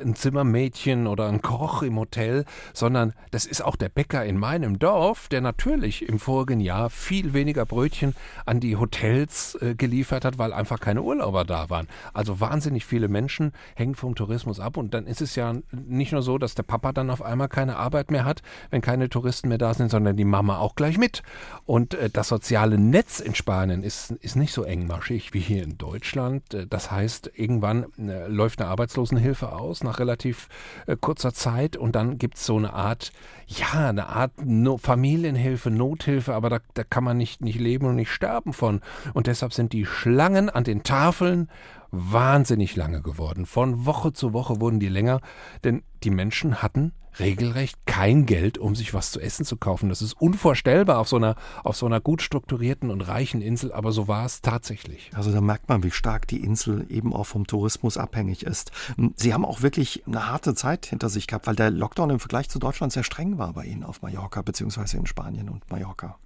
ein 0.02 0.14
Zimmermädchen 0.17 1.06
oder 1.06 1.29
ein 1.29 1.43
Koch 1.43 1.82
im 1.82 1.99
Hotel, 1.99 2.44
sondern 2.73 3.12
das 3.31 3.47
ist 3.47 3.62
auch 3.62 3.76
der 3.76 3.91
Bäcker 3.91 4.25
in 4.25 4.38
meinem 4.38 4.79
Dorf, 4.79 5.29
der 5.29 5.43
natürlich 5.43 6.08
im 6.08 6.19
vorigen 6.19 6.61
Jahr 6.61 6.91
viel 6.91 7.35
weniger 7.35 7.67
Brötchen 7.67 8.14
an 8.47 8.58
die 8.61 8.76
Hotels 8.76 9.56
äh, 9.61 9.75
geliefert 9.75 10.25
hat, 10.25 10.38
weil 10.38 10.52
einfach 10.52 10.81
keine 10.81 11.02
Urlauber 11.02 11.44
da 11.44 11.70
waren. 11.70 11.88
Also 12.14 12.41
wahnsinnig 12.41 12.87
viele 12.87 13.08
Menschen 13.08 13.52
hängen 13.76 13.94
vom 13.94 14.14
Tourismus 14.14 14.61
ab. 14.61 14.76
Und 14.76 14.94
dann 14.94 15.06
ist 15.06 15.20
es 15.20 15.37
ja 15.37 15.55
nicht 15.73 16.12
nur 16.12 16.23
so, 16.23 16.38
dass 16.38 16.55
der 16.55 16.62
Papa 16.62 16.93
dann 16.93 17.11
auf 17.11 17.23
einmal 17.23 17.49
keine 17.49 17.76
Arbeit 17.76 18.11
mehr 18.11 18.25
hat, 18.25 18.43
wenn 18.70 18.81
keine 18.81 19.11
Touristen 19.11 19.49
mehr 19.49 19.58
da 19.58 19.75
sind, 19.75 19.91
sondern 19.91 20.17
die 20.17 20.25
Mama 20.25 20.58
auch 20.58 20.75
gleich 20.75 20.97
mit. 20.97 21.23
Und 21.67 21.94
äh, 21.94 22.08
das 22.08 22.31
soziale 22.40 22.78
Netz 22.78 23.20
in 23.20 23.34
Spanien 23.34 23.82
ist, 23.82 24.12
ist 24.12 24.34
nicht 24.34 24.54
so 24.54 24.62
engmaschig 24.62 25.34
wie 25.34 25.40
hier 25.40 25.62
in 25.62 25.76
Deutschland. 25.76 26.54
Äh, 26.54 26.66
das 26.66 26.90
heißt, 26.90 27.32
irgendwann 27.34 27.87
äh, 27.98 28.28
läuft 28.28 28.62
eine 28.62 28.70
Arbeitslosenhilfe 28.70 29.52
aus 29.52 29.84
nach 29.84 29.98
relativ 29.98 30.48
äh, 30.87 30.96
kurzer 30.98 31.34
Zeit 31.34 31.76
und 31.76 31.94
dann 31.94 32.16
gibt 32.16 32.38
es 32.38 32.46
so 32.46 32.56
eine 32.56 32.72
Art, 32.72 33.12
ja, 33.46 33.90
eine 33.90 34.06
Art 34.06 34.32
no 34.42 34.78
Familienhilfe, 34.78 35.70
Nothilfe, 35.70 36.32
aber 36.32 36.48
da, 36.48 36.60
da 36.72 36.82
kann 36.82 37.04
man 37.04 37.19
nicht, 37.19 37.42
nicht 37.42 37.60
leben 37.60 37.84
und 37.84 37.96
nicht 37.96 38.10
sterben 38.10 38.54
von. 38.54 38.81
Und 39.12 39.26
deshalb 39.26 39.52
sind 39.52 39.75
die 39.75 39.84
Schlangen 39.84 40.48
an 40.48 40.64
den 40.64 40.82
Tafeln 40.82 41.50
wahnsinnig 41.90 42.75
lange 42.75 43.02
geworden. 43.02 43.44
Von 43.44 43.85
Woche 43.85 44.14
zu 44.14 44.32
Woche 44.32 44.62
wurden 44.62 44.80
die 44.80 44.88
länger, 44.88 45.20
denn 45.62 45.82
die 46.04 46.11
Menschen 46.11 46.62
hatten 46.62 46.92
regelrecht 47.19 47.76
kein 47.87 48.26
Geld, 48.26 48.59
um 48.59 48.75
sich 48.75 48.95
was 48.95 49.11
zu 49.11 49.21
essen 49.21 49.45
zu 49.45 49.57
kaufen. 49.57 49.88
Das 49.88 50.02
ist 50.02 50.14
unvorstellbar 50.14 50.99
auf 50.99 51.09
so 51.09 51.16
einer, 51.16 51.35
auf 51.64 51.76
so 51.76 51.87
einer 51.87 52.00
gut 52.00 52.23
strukturierten 52.23 52.90
und 52.90 53.00
reichen 53.00 53.42
Insel, 53.42 53.73
aber 53.73 53.92
so 53.92 54.07
war 54.07 54.25
es 54.25 54.42
tatsächlich. 54.42 55.11
Also 55.14 55.33
da 55.33 55.40
merkt 55.40 55.69
man, 55.69 55.83
wie 55.83 55.90
stark 55.90 56.26
die 56.28 56.42
Insel 56.42 56.87
eben 56.88 57.12
auch 57.12 57.26
vom 57.26 57.47
Tourismus 57.47 57.97
abhängig 57.97 58.45
ist. 58.45 58.71
Sie 59.16 59.35
haben 59.35 59.45
auch 59.45 59.62
wirklich 59.62 60.04
eine 60.07 60.28
harte 60.28 60.54
Zeit 60.54 60.87
hinter 60.87 61.09
sich 61.09 61.26
gehabt, 61.26 61.47
weil 61.47 61.57
der 61.57 61.71
Lockdown 61.71 62.11
im 62.11 62.21
Vergleich 62.21 62.49
zu 62.49 62.59
Deutschland 62.59 62.92
sehr 62.92 63.04
streng 63.04 63.38
war 63.38 63.52
bei 63.52 63.64
Ihnen 63.64 63.85
auf 63.85 64.02
Mallorca, 64.02 64.42
beziehungsweise 64.42 64.97
in 64.97 65.07
Spanien 65.07 65.49
und 65.49 65.69
Mallorca. 65.71 66.16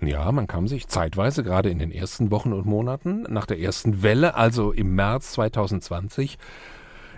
Ja, 0.00 0.30
man 0.30 0.46
kam 0.46 0.68
sich 0.68 0.86
zeitweise, 0.86 1.42
gerade 1.42 1.70
in 1.70 1.80
den 1.80 1.90
ersten 1.90 2.30
Wochen 2.30 2.52
und 2.52 2.66
Monaten, 2.66 3.22
nach 3.22 3.46
der 3.46 3.58
ersten 3.58 4.02
Welle, 4.02 4.36
also 4.36 4.70
im 4.70 4.94
März 4.94 5.32
2020, 5.32 6.38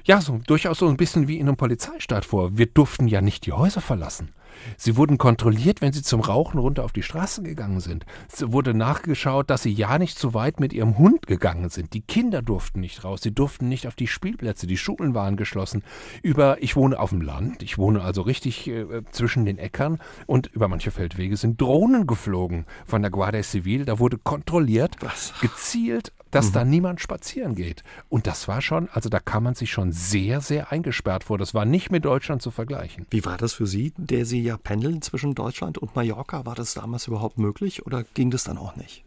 ja, 0.04 0.20
so 0.20 0.40
durchaus 0.46 0.78
so 0.78 0.88
ein 0.88 0.96
bisschen 0.96 1.28
wie 1.28 1.38
in 1.38 1.48
einem 1.48 1.56
Polizeistaat 1.56 2.24
vor. 2.24 2.56
Wir 2.56 2.66
durften 2.66 3.08
ja 3.08 3.20
nicht 3.20 3.46
die 3.46 3.52
Häuser 3.52 3.80
verlassen. 3.80 4.32
Sie 4.76 4.96
wurden 4.96 5.18
kontrolliert, 5.18 5.80
wenn 5.80 5.92
sie 5.92 6.02
zum 6.02 6.20
Rauchen 6.20 6.58
runter 6.58 6.84
auf 6.84 6.92
die 6.92 7.02
Straße 7.02 7.42
gegangen 7.42 7.80
sind. 7.80 8.04
Es 8.30 8.52
wurde 8.52 8.74
nachgeschaut, 8.74 9.50
dass 9.50 9.62
sie 9.62 9.72
ja 9.72 9.98
nicht 9.98 10.18
zu 10.18 10.34
weit 10.34 10.60
mit 10.60 10.72
ihrem 10.72 10.98
Hund 10.98 11.26
gegangen 11.26 11.70
sind. 11.70 11.94
Die 11.94 12.02
Kinder 12.02 12.42
durften 12.42 12.80
nicht 12.80 13.04
raus, 13.04 13.20
sie 13.22 13.32
durften 13.32 13.68
nicht 13.68 13.86
auf 13.86 13.94
die 13.94 14.06
Spielplätze, 14.06 14.66
die 14.66 14.76
Schulen 14.76 15.14
waren 15.14 15.36
geschlossen. 15.36 15.82
Über, 16.22 16.62
ich 16.62 16.76
wohne 16.76 16.98
auf 16.98 17.10
dem 17.10 17.20
Land, 17.20 17.62
ich 17.62 17.78
wohne 17.78 18.02
also 18.02 18.22
richtig 18.22 18.68
äh, 18.68 19.02
zwischen 19.10 19.44
den 19.44 19.58
Äckern 19.58 19.98
und 20.26 20.48
über 20.48 20.68
manche 20.68 20.90
Feldwege 20.90 21.36
sind 21.36 21.60
Drohnen 21.60 22.06
geflogen 22.06 22.66
von 22.86 23.02
der 23.02 23.10
Guardia 23.10 23.42
Civil. 23.42 23.84
Da 23.84 23.98
wurde 23.98 24.18
kontrolliert, 24.18 24.96
Was? 25.00 25.32
gezielt 25.40 26.12
dass 26.30 26.48
mhm. 26.48 26.52
da 26.52 26.64
niemand 26.64 27.00
spazieren 27.00 27.54
geht. 27.54 27.82
Und 28.08 28.26
das 28.26 28.48
war 28.48 28.60
schon, 28.60 28.88
also 28.92 29.08
da 29.08 29.20
kam 29.20 29.44
man 29.44 29.54
sich 29.54 29.70
schon 29.70 29.92
sehr, 29.92 30.40
sehr 30.40 30.72
eingesperrt 30.72 31.24
vor. 31.24 31.38
Das 31.38 31.54
war 31.54 31.64
nicht 31.64 31.90
mit 31.90 32.04
Deutschland 32.04 32.42
zu 32.42 32.50
vergleichen. 32.50 33.06
Wie 33.10 33.24
war 33.24 33.36
das 33.36 33.52
für 33.52 33.66
Sie, 33.66 33.92
der 33.96 34.24
Sie 34.26 34.42
ja 34.42 34.56
pendeln 34.56 35.02
zwischen 35.02 35.34
Deutschland 35.34 35.78
und 35.78 35.96
Mallorca? 35.96 36.46
War 36.46 36.54
das 36.54 36.74
damals 36.74 37.06
überhaupt 37.06 37.38
möglich 37.38 37.86
oder 37.86 38.04
ging 38.14 38.30
das 38.30 38.44
dann 38.44 38.58
auch 38.58 38.76
nicht? 38.76 39.04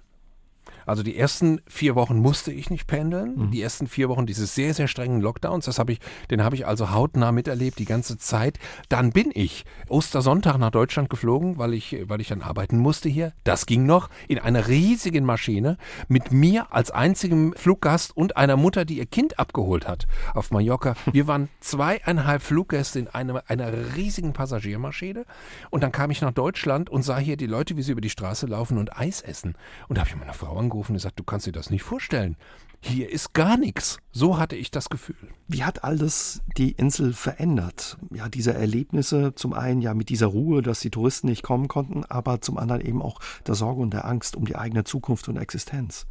Also 0.85 1.03
die 1.03 1.17
ersten 1.17 1.61
vier 1.67 1.95
Wochen 1.95 2.17
musste 2.17 2.51
ich 2.51 2.69
nicht 2.69 2.87
pendeln. 2.87 3.35
Mhm. 3.35 3.51
Die 3.51 3.61
ersten 3.61 3.87
vier 3.87 4.09
Wochen 4.09 4.25
dieses 4.25 4.55
sehr, 4.55 4.73
sehr 4.73 4.87
strengen 4.87 5.21
Lockdowns, 5.21 5.65
das 5.65 5.79
habe 5.79 5.93
ich, 5.93 5.99
den 6.29 6.43
habe 6.43 6.55
ich 6.55 6.67
also 6.67 6.91
hautnah 6.91 7.31
miterlebt 7.31 7.79
die 7.79 7.85
ganze 7.85 8.17
Zeit. 8.17 8.59
Dann 8.89 9.11
bin 9.11 9.31
ich 9.33 9.65
Ostersonntag 9.87 10.57
nach 10.57 10.71
Deutschland 10.71 11.09
geflogen, 11.09 11.57
weil 11.57 11.73
ich, 11.73 12.03
weil 12.07 12.21
ich 12.21 12.27
dann 12.27 12.41
arbeiten 12.41 12.77
musste 12.77 13.09
hier. 13.09 13.33
Das 13.43 13.65
ging 13.65 13.85
noch 13.85 14.09
in 14.27 14.39
einer 14.39 14.67
riesigen 14.67 15.25
Maschine 15.25 15.77
mit 16.07 16.31
mir 16.31 16.73
als 16.73 16.91
einzigem 16.91 17.53
Fluggast 17.53 18.15
und 18.15 18.37
einer 18.37 18.57
Mutter, 18.57 18.85
die 18.85 18.97
ihr 18.97 19.05
Kind 19.05 19.39
abgeholt 19.39 19.87
hat 19.87 20.07
auf 20.33 20.51
Mallorca. 20.51 20.95
Wir 21.11 21.27
waren 21.27 21.49
zweieinhalb 21.59 22.41
Fluggäste 22.41 22.99
in 22.99 23.07
einer, 23.07 23.43
einer 23.47 23.95
riesigen 23.95 24.33
Passagiermaschine. 24.33 25.25
Und 25.69 25.83
dann 25.83 25.91
kam 25.91 26.11
ich 26.11 26.21
nach 26.21 26.31
Deutschland 26.31 26.89
und 26.89 27.03
sah 27.03 27.17
hier 27.17 27.37
die 27.37 27.47
Leute, 27.47 27.77
wie 27.77 27.83
sie 27.83 27.91
über 27.91 28.01
die 28.01 28.09
Straße 28.09 28.47
laufen 28.47 28.77
und 28.77 28.97
Eis 28.97 29.21
essen. 29.21 29.55
Und 29.87 29.97
da 29.97 30.01
habe 30.01 30.09
ich 30.09 30.15
meine 30.15 30.33
Frau 30.33 30.57
angerufen 30.57 30.72
und 30.89 30.95
gesagt, 30.95 31.19
du 31.19 31.23
kannst 31.23 31.47
dir 31.47 31.51
das 31.51 31.69
nicht 31.69 31.83
vorstellen. 31.83 32.37
Hier 32.81 33.09
ist 33.09 33.33
gar 33.33 33.57
nichts. 33.57 33.99
So 34.11 34.37
hatte 34.37 34.57
ich 34.57 34.69
das 34.69 34.89
Gefühl. 34.89 35.15
Wie 35.47 35.63
hat 35.63 35.85
alles 35.85 36.41
die 36.57 36.73
Insel 36.73 37.13
verändert? 37.13 37.97
Ja, 38.13 38.27
diese 38.27 38.53
Erlebnisse, 38.53 39.33
zum 39.35 39.53
einen 39.53 39.81
ja 39.81 39.93
mit 39.93 40.09
dieser 40.09 40.27
Ruhe, 40.27 40.61
dass 40.61 40.81
die 40.81 40.89
Touristen 40.89 41.27
nicht 41.27 41.43
kommen 41.43 41.69
konnten, 41.69 42.03
aber 42.03 42.41
zum 42.41 42.57
anderen 42.57 42.81
eben 42.81 43.01
auch 43.01 43.21
der 43.47 43.55
Sorge 43.55 43.81
und 43.81 43.93
der 43.93 44.03
Angst 44.03 44.35
um 44.35 44.45
die 44.45 44.57
eigene 44.57 44.83
Zukunft 44.83 45.29
und 45.29 45.37
Existenz. 45.37 46.07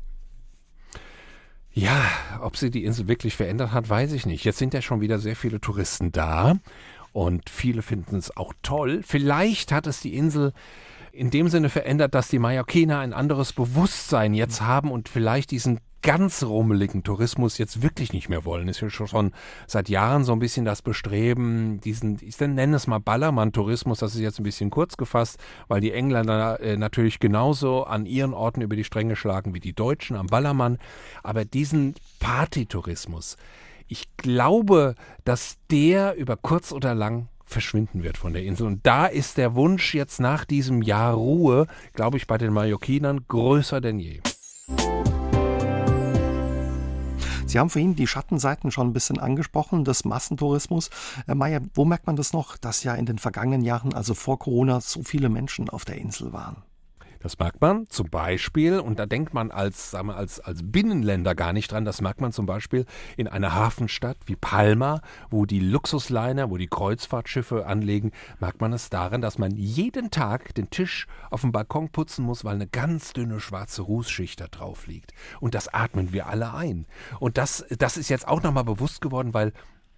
Ja, 1.74 2.02
ob 2.40 2.56
sie 2.56 2.70
die 2.70 2.84
Insel 2.84 3.06
wirklich 3.06 3.36
verändert 3.36 3.72
hat, 3.72 3.88
weiß 3.88 4.12
ich 4.12 4.24
nicht. 4.24 4.44
Jetzt 4.44 4.58
sind 4.58 4.72
ja 4.72 4.82
schon 4.82 5.00
wieder 5.02 5.18
sehr 5.18 5.36
viele 5.36 5.60
Touristen 5.60 6.10
da 6.10 6.56
und 7.12 7.50
viele 7.50 7.82
finden 7.82 8.16
es 8.16 8.34
auch 8.36 8.54
toll. 8.62 9.02
Vielleicht 9.04 9.72
hat 9.72 9.86
es 9.86 10.00
die 10.00 10.14
Insel 10.14 10.52
in 11.12 11.30
dem 11.30 11.48
Sinne 11.48 11.68
verändert, 11.68 12.14
dass 12.14 12.28
die 12.28 12.38
Mallorquiner 12.38 12.98
ein 12.98 13.12
anderes 13.12 13.52
Bewusstsein 13.52 14.34
jetzt 14.34 14.62
haben 14.62 14.90
und 14.90 15.08
vielleicht 15.08 15.50
diesen 15.50 15.78
ganz 16.02 16.42
rummeligen 16.42 17.04
Tourismus 17.04 17.58
jetzt 17.58 17.80
wirklich 17.80 18.12
nicht 18.12 18.28
mehr 18.28 18.44
wollen. 18.44 18.68
Ist 18.68 18.80
ja 18.80 18.90
schon 18.90 19.32
seit 19.66 19.88
Jahren 19.88 20.24
so 20.24 20.32
ein 20.32 20.40
bisschen 20.40 20.64
das 20.64 20.82
Bestreben, 20.82 21.80
diesen, 21.80 22.18
ich 22.20 22.38
nenne 22.40 22.74
es 22.74 22.88
mal 22.88 22.98
Ballermann-Tourismus, 22.98 24.00
das 24.00 24.14
ist 24.14 24.20
jetzt 24.20 24.40
ein 24.40 24.44
bisschen 24.44 24.70
kurz 24.70 24.96
gefasst, 24.96 25.38
weil 25.68 25.80
die 25.80 25.92
Engländer 25.92 26.60
äh, 26.60 26.76
natürlich 26.76 27.20
genauso 27.20 27.84
an 27.84 28.04
ihren 28.06 28.34
Orten 28.34 28.62
über 28.62 28.74
die 28.74 28.84
Stränge 28.84 29.14
schlagen 29.14 29.54
wie 29.54 29.60
die 29.60 29.74
Deutschen 29.74 30.16
am 30.16 30.26
Ballermann. 30.26 30.78
Aber 31.22 31.44
diesen 31.44 31.94
Partytourismus, 32.18 33.36
ich 33.86 34.16
glaube, 34.16 34.94
dass 35.24 35.58
der 35.70 36.16
über 36.16 36.36
kurz 36.36 36.72
oder 36.72 36.94
lang 36.94 37.28
verschwinden 37.52 38.02
wird 38.02 38.18
von 38.18 38.32
der 38.32 38.42
Insel. 38.42 38.66
Und 38.66 38.86
da 38.86 39.06
ist 39.06 39.36
der 39.36 39.54
Wunsch 39.54 39.94
jetzt 39.94 40.20
nach 40.20 40.44
diesem 40.44 40.82
Jahr 40.82 41.14
Ruhe, 41.14 41.66
glaube 41.92 42.16
ich, 42.16 42.26
bei 42.26 42.38
den 42.38 42.52
Mallorquinern 42.52 43.26
größer 43.28 43.80
denn 43.80 43.98
je. 43.98 44.20
Sie 47.52 47.58
haben 47.58 47.68
vorhin 47.68 47.94
die 47.94 48.06
Schattenseiten 48.06 48.70
schon 48.70 48.88
ein 48.88 48.92
bisschen 48.94 49.18
angesprochen, 49.18 49.84
des 49.84 50.06
Massentourismus. 50.06 50.88
Herr 51.26 51.34
Mayer, 51.34 51.60
wo 51.74 51.84
merkt 51.84 52.06
man 52.06 52.16
das 52.16 52.32
noch, 52.32 52.56
dass 52.56 52.82
ja 52.82 52.94
in 52.94 53.04
den 53.04 53.18
vergangenen 53.18 53.60
Jahren, 53.60 53.92
also 53.92 54.14
vor 54.14 54.38
Corona, 54.38 54.80
so 54.80 55.02
viele 55.02 55.28
Menschen 55.28 55.68
auf 55.68 55.84
der 55.84 55.98
Insel 55.98 56.32
waren? 56.32 56.62
Das 57.22 57.38
merkt 57.38 57.60
man 57.60 57.86
zum 57.88 58.10
Beispiel, 58.10 58.80
und 58.80 58.98
da 58.98 59.06
denkt 59.06 59.32
man 59.32 59.50
als, 59.50 59.92
sagen 59.92 60.08
wir, 60.08 60.16
als, 60.16 60.40
als 60.40 60.60
Binnenländer 60.64 61.34
gar 61.34 61.52
nicht 61.52 61.70
dran, 61.70 61.84
das 61.84 62.00
merkt 62.00 62.20
man 62.20 62.32
zum 62.32 62.46
Beispiel 62.46 62.84
in 63.16 63.28
einer 63.28 63.54
Hafenstadt 63.54 64.16
wie 64.26 64.34
Palma, 64.34 65.02
wo 65.30 65.46
die 65.46 65.60
Luxusliner, 65.60 66.50
wo 66.50 66.56
die 66.56 66.66
Kreuzfahrtschiffe 66.66 67.66
anlegen, 67.66 68.10
merkt 68.40 68.60
man 68.60 68.72
es 68.72 68.90
daran, 68.90 69.20
dass 69.20 69.38
man 69.38 69.52
jeden 69.52 70.10
Tag 70.10 70.54
den 70.56 70.70
Tisch 70.70 71.06
auf 71.30 71.42
dem 71.42 71.52
Balkon 71.52 71.90
putzen 71.90 72.24
muss, 72.24 72.44
weil 72.44 72.56
eine 72.56 72.66
ganz 72.66 73.12
dünne 73.12 73.38
schwarze 73.38 73.82
Rußschicht 73.82 74.40
da 74.40 74.48
drauf 74.48 74.86
liegt. 74.86 75.12
Und 75.40 75.54
das 75.54 75.68
atmen 75.68 76.12
wir 76.12 76.26
alle 76.26 76.54
ein. 76.54 76.86
Und 77.20 77.38
das, 77.38 77.64
das 77.78 77.96
ist 77.96 78.08
jetzt 78.08 78.26
auch 78.26 78.42
nochmal 78.42 78.64
bewusst 78.64 79.00
geworden, 79.00 79.32
weil 79.32 79.52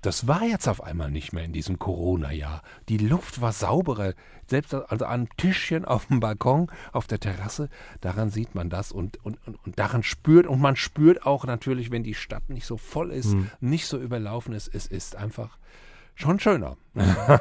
das 0.04 0.26
war 0.26 0.44
jetzt 0.44 0.68
auf 0.68 0.82
einmal 0.82 1.10
nicht 1.10 1.32
mehr 1.32 1.44
in 1.44 1.52
diesem 1.52 1.78
Corona-Jahr. 1.78 2.62
Die 2.90 2.98
Luft 2.98 3.40
war 3.40 3.52
sauberer. 3.52 4.12
Selbst 4.46 4.74
also 4.74 5.06
an 5.06 5.28
Tischchen 5.38 5.84
auf 5.86 6.06
dem 6.06 6.20
Balkon, 6.20 6.70
auf 6.92 7.06
der 7.06 7.20
Terrasse, 7.20 7.70
daran 8.02 8.28
sieht 8.28 8.54
man 8.54 8.68
das 8.68 8.92
und, 8.92 9.24
und, 9.24 9.38
und, 9.46 9.56
und 9.64 9.78
daran 9.78 10.02
spürt, 10.02 10.46
und 10.46 10.60
man 10.60 10.76
spürt 10.76 11.24
auch 11.24 11.46
natürlich, 11.46 11.90
wenn 11.90 12.02
die 12.02 12.14
Stadt 12.14 12.50
nicht 12.50 12.66
so 12.66 12.76
voll 12.76 13.10
ist, 13.10 13.32
hm. 13.32 13.50
nicht 13.60 13.86
so 13.86 13.98
überlaufen 13.98 14.52
ist, 14.52 14.74
es 14.74 14.86
ist 14.86 15.16
einfach 15.16 15.56
schon 16.14 16.38
schöner. 16.38 16.76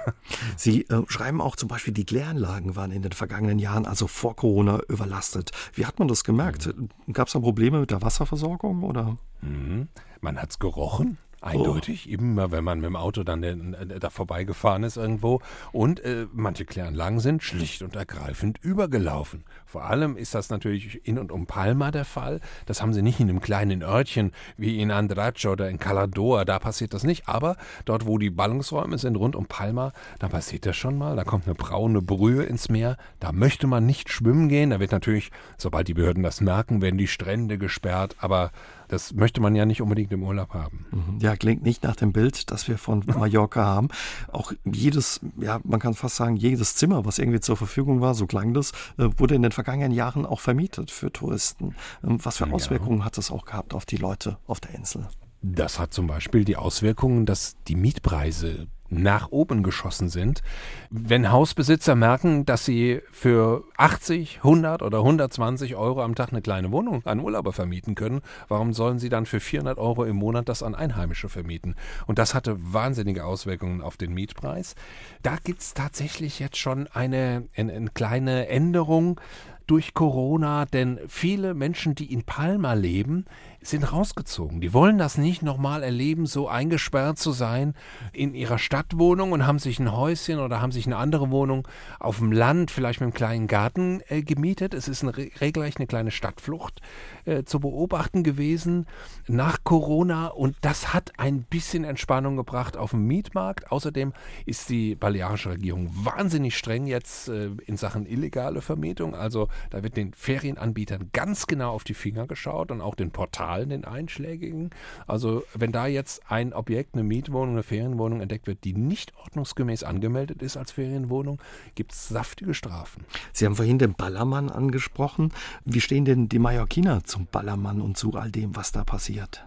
Sie 0.55 0.83
äh, 0.87 1.03
schreiben 1.07 1.41
auch 1.41 1.57
zum 1.57 1.67
Beispiel, 1.67 1.93
die 1.93 2.05
Kläranlagen 2.05 2.77
waren 2.77 2.91
in 2.91 3.01
den 3.01 3.11
vergangenen 3.11 3.59
Jahren, 3.59 3.85
also 3.85 4.07
vor 4.07 4.35
Corona, 4.37 4.79
überlastet. 4.87 5.51
Wie 5.73 5.85
hat 5.85 5.99
man 5.99 6.07
das 6.07 6.23
gemerkt? 6.23 6.67
Mhm. 6.67 6.89
Gab 7.13 7.27
es 7.27 7.33
da 7.33 7.39
Probleme 7.39 7.81
mit 7.81 7.91
der 7.91 8.01
Wasserversorgung 8.01 8.83
oder? 8.83 9.17
Mhm. 9.41 9.89
Man 10.21 10.41
hat 10.41 10.51
es 10.51 10.59
gerochen. 10.59 11.17
Eindeutig, 11.43 12.07
oh. 12.07 12.13
immer 12.13 12.51
wenn 12.51 12.63
man 12.63 12.79
mit 12.79 12.87
dem 12.87 12.95
Auto 12.95 13.23
dann 13.23 13.41
den, 13.41 13.73
äh, 13.73 13.99
da 13.99 14.09
vorbeigefahren 14.09 14.83
ist 14.83 14.95
irgendwo. 14.95 15.41
Und 15.73 15.99
äh, 15.99 16.25
manche 16.31 16.63
Kläranlagen 16.63 17.19
sind 17.19 17.43
schlicht 17.43 17.81
und 17.81 17.95
ergreifend 17.97 18.59
übergelaufen. 18.61 19.43
Vor 19.65 19.83
allem 19.83 20.15
ist 20.15 20.33
das 20.35 20.49
natürlich 20.49 21.05
in 21.05 21.19
und 21.19 21.31
um 21.31 21.45
Palma 21.45 21.91
der 21.91 22.05
Fall. 22.05 22.39
Das 22.65 22.81
haben 22.81 22.93
sie 22.93 23.01
nicht 23.01 23.19
in 23.19 23.29
einem 23.29 23.41
kleinen 23.41 23.83
Örtchen 23.83 24.31
wie 24.55 24.79
in 24.79 24.89
Andracho 24.91 25.51
oder 25.51 25.69
in 25.69 25.79
Caladoa, 25.79 26.45
da 26.45 26.59
passiert 26.59 26.93
das 26.93 27.03
nicht. 27.03 27.27
Aber 27.27 27.57
dort, 27.83 28.07
wo 28.07 28.17
die 28.17 28.29
Ballungsräume 28.29 28.97
sind, 28.97 29.17
rund 29.17 29.35
um 29.35 29.45
Palma, 29.45 29.91
da 30.19 30.29
passiert 30.29 30.65
das 30.65 30.77
schon 30.77 30.97
mal. 30.97 31.17
Da 31.17 31.25
kommt 31.25 31.45
eine 31.45 31.55
braune 31.55 32.01
Brühe 32.01 32.43
ins 32.43 32.69
Meer. 32.69 32.97
Da 33.19 33.33
möchte 33.33 33.67
man 33.67 33.85
nicht 33.85 34.09
schwimmen 34.09 34.47
gehen. 34.47 34.69
Da 34.69 34.79
wird 34.79 34.91
natürlich, 34.91 35.31
sobald 35.57 35.89
die 35.89 35.93
Behörden 35.93 36.23
das 36.23 36.39
merken, 36.39 36.81
werden 36.81 36.97
die 36.97 37.07
Strände 37.07 37.57
gesperrt. 37.57 38.15
Aber 38.19 38.51
das 38.93 39.13
möchte 39.13 39.41
man 39.41 39.55
ja 39.55 39.65
nicht 39.65 39.81
unbedingt 39.81 40.11
im 40.11 40.23
Urlaub 40.23 40.53
haben. 40.53 40.85
Mhm. 40.91 41.19
Ja, 41.19 41.35
klingt 41.35 41.63
nicht 41.63 41.83
nach 41.83 41.95
dem 41.95 42.13
Bild, 42.13 42.51
das 42.51 42.67
wir 42.67 42.77
von 42.77 43.03
Mallorca 43.05 43.65
haben. 43.65 43.87
Auch 44.31 44.53
jedes, 44.71 45.19
ja, 45.41 45.59
man 45.63 45.79
kann 45.79 45.95
fast 45.95 46.15
sagen, 46.15 46.35
jedes 46.35 46.75
Zimmer, 46.75 47.03
was 47.03 47.17
irgendwie 47.17 47.39
zur 47.39 47.57
Verfügung 47.57 48.01
war, 48.01 48.13
so 48.13 48.27
klang 48.27 48.53
das, 48.53 48.71
äh, 48.97 49.09
wurde 49.17 49.35
in 49.35 49.41
den 49.41 49.51
vergangenen 49.51 49.91
Jahren 49.91 50.25
auch 50.25 50.39
vermietet 50.39 50.91
für 50.91 51.11
Touristen. 51.11 51.75
Ähm, 52.03 52.23
was 52.23 52.37
für 52.37 52.51
Auswirkungen 52.51 52.99
ja. 52.99 53.05
hat 53.05 53.17
das 53.17 53.31
auch 53.31 53.45
gehabt 53.45 53.73
auf 53.73 53.85
die 53.85 53.97
Leute 53.97 54.37
auf 54.45 54.59
der 54.59 54.75
Insel? 54.75 55.07
Das 55.41 55.79
hat 55.79 55.93
zum 55.93 56.07
Beispiel 56.07 56.45
die 56.45 56.55
Auswirkungen, 56.55 57.25
dass 57.25 57.57
die 57.67 57.75
Mietpreise 57.75 58.67
nach 59.01 59.31
oben 59.31 59.63
geschossen 59.63 60.09
sind. 60.09 60.41
Wenn 60.89 61.31
Hausbesitzer 61.31 61.95
merken, 61.95 62.45
dass 62.45 62.65
sie 62.65 63.01
für 63.11 63.63
80, 63.77 64.37
100 64.37 64.81
oder 64.81 64.99
120 64.99 65.75
Euro 65.75 66.01
am 66.01 66.15
Tag 66.15 66.31
eine 66.31 66.41
kleine 66.41 66.71
Wohnung 66.71 67.05
an 67.05 67.19
Urlauber 67.19 67.53
vermieten 67.53 67.95
können, 67.95 68.21
warum 68.47 68.73
sollen 68.73 68.99
sie 68.99 69.09
dann 69.09 69.25
für 69.25 69.39
400 69.39 69.77
Euro 69.77 70.05
im 70.05 70.15
Monat 70.15 70.49
das 70.49 70.63
an 70.63 70.75
Einheimische 70.75 71.29
vermieten? 71.29 71.75
Und 72.07 72.19
das 72.19 72.33
hatte 72.33 72.57
wahnsinnige 72.59 73.25
Auswirkungen 73.25 73.81
auf 73.81 73.97
den 73.97 74.13
Mietpreis. 74.13 74.75
Da 75.21 75.37
gibt 75.43 75.61
es 75.61 75.73
tatsächlich 75.73 76.39
jetzt 76.39 76.57
schon 76.57 76.87
eine, 76.87 77.47
eine, 77.55 77.73
eine 77.73 77.89
kleine 77.89 78.47
Änderung 78.47 79.19
durch 79.67 79.93
Corona, 79.93 80.65
denn 80.65 80.99
viele 81.07 81.53
Menschen, 81.53 81.95
die 81.95 82.11
in 82.11 82.23
Palma 82.23 82.73
leben, 82.73 83.25
sind 83.63 83.91
rausgezogen. 83.91 84.61
Die 84.61 84.73
wollen 84.73 84.97
das 84.97 85.17
nicht 85.17 85.41
nochmal 85.41 85.83
erleben, 85.83 86.25
so 86.25 86.47
eingesperrt 86.47 87.17
zu 87.17 87.31
sein 87.31 87.73
in 88.11 88.33
ihrer 88.33 88.57
Stadtwohnung 88.57 89.31
und 89.31 89.47
haben 89.47 89.59
sich 89.59 89.79
ein 89.79 89.95
Häuschen 89.95 90.39
oder 90.39 90.61
haben 90.61 90.71
sich 90.71 90.85
eine 90.85 90.97
andere 90.97 91.31
Wohnung 91.31 91.67
auf 91.99 92.17
dem 92.17 92.31
Land, 92.31 92.71
vielleicht 92.71 92.99
mit 92.99 93.07
einem 93.07 93.13
kleinen 93.13 93.47
Garten 93.47 94.01
äh, 94.09 94.21
gemietet. 94.21 94.73
Es 94.73 94.87
ist 94.87 95.03
eine, 95.03 95.15
regelrecht 95.15 95.77
eine 95.77 95.87
kleine 95.87 96.11
Stadtflucht 96.11 96.81
äh, 97.25 97.43
zu 97.43 97.59
beobachten 97.59 98.23
gewesen 98.23 98.85
nach 99.27 99.63
Corona 99.63 100.27
und 100.27 100.55
das 100.61 100.93
hat 100.93 101.13
ein 101.17 101.43
bisschen 101.43 101.83
Entspannung 101.83 102.35
gebracht 102.35 102.77
auf 102.77 102.91
dem 102.91 103.07
Mietmarkt. 103.07 103.71
Außerdem 103.71 104.13
ist 104.45 104.69
die 104.69 104.95
balearische 104.95 105.51
Regierung 105.51 105.89
wahnsinnig 105.93 106.57
streng 106.57 106.85
jetzt 106.85 107.29
äh, 107.29 107.49
in 107.65 107.77
Sachen 107.77 108.05
illegale 108.05 108.61
Vermietung. 108.61 109.15
Also 109.15 109.47
da 109.69 109.83
wird 109.83 109.97
den 109.97 110.13
Ferienanbietern 110.13 111.09
ganz 111.13 111.47
genau 111.47 111.71
auf 111.71 111.83
die 111.83 111.93
Finger 111.93 112.27
geschaut 112.27 112.71
und 112.71 112.81
auch 112.81 112.95
den 112.95 113.11
Portalen 113.11 113.52
Zahlen, 113.53 113.69
den 113.69 113.85
einschlägigen. 113.85 114.71
Also 115.07 115.43
wenn 115.53 115.71
da 115.71 115.87
jetzt 115.87 116.21
ein 116.29 116.53
Objekt, 116.53 116.95
eine 116.95 117.03
Mietwohnung, 117.03 117.51
eine 117.51 117.63
Ferienwohnung 117.63 118.21
entdeckt 118.21 118.47
wird, 118.47 118.63
die 118.63 118.73
nicht 118.73 119.13
ordnungsgemäß 119.17 119.83
angemeldet 119.83 120.41
ist 120.41 120.57
als 120.57 120.71
Ferienwohnung, 120.71 121.39
gibt 121.75 121.93
es 121.93 122.09
saftige 122.09 122.53
Strafen. 122.53 123.05
Sie 123.31 123.45
haben 123.45 123.55
vorhin 123.55 123.79
den 123.79 123.93
Ballermann 123.93 124.49
angesprochen. 124.49 125.31
Wie 125.65 125.81
stehen 125.81 126.05
denn 126.05 126.29
die 126.29 126.39
Mallorquiner 126.39 127.03
zum 127.03 127.27
Ballermann 127.27 127.81
und 127.81 127.97
zu 127.97 128.13
all 128.13 128.31
dem, 128.31 128.55
was 128.55 128.71
da 128.71 128.83
passiert? 128.83 129.45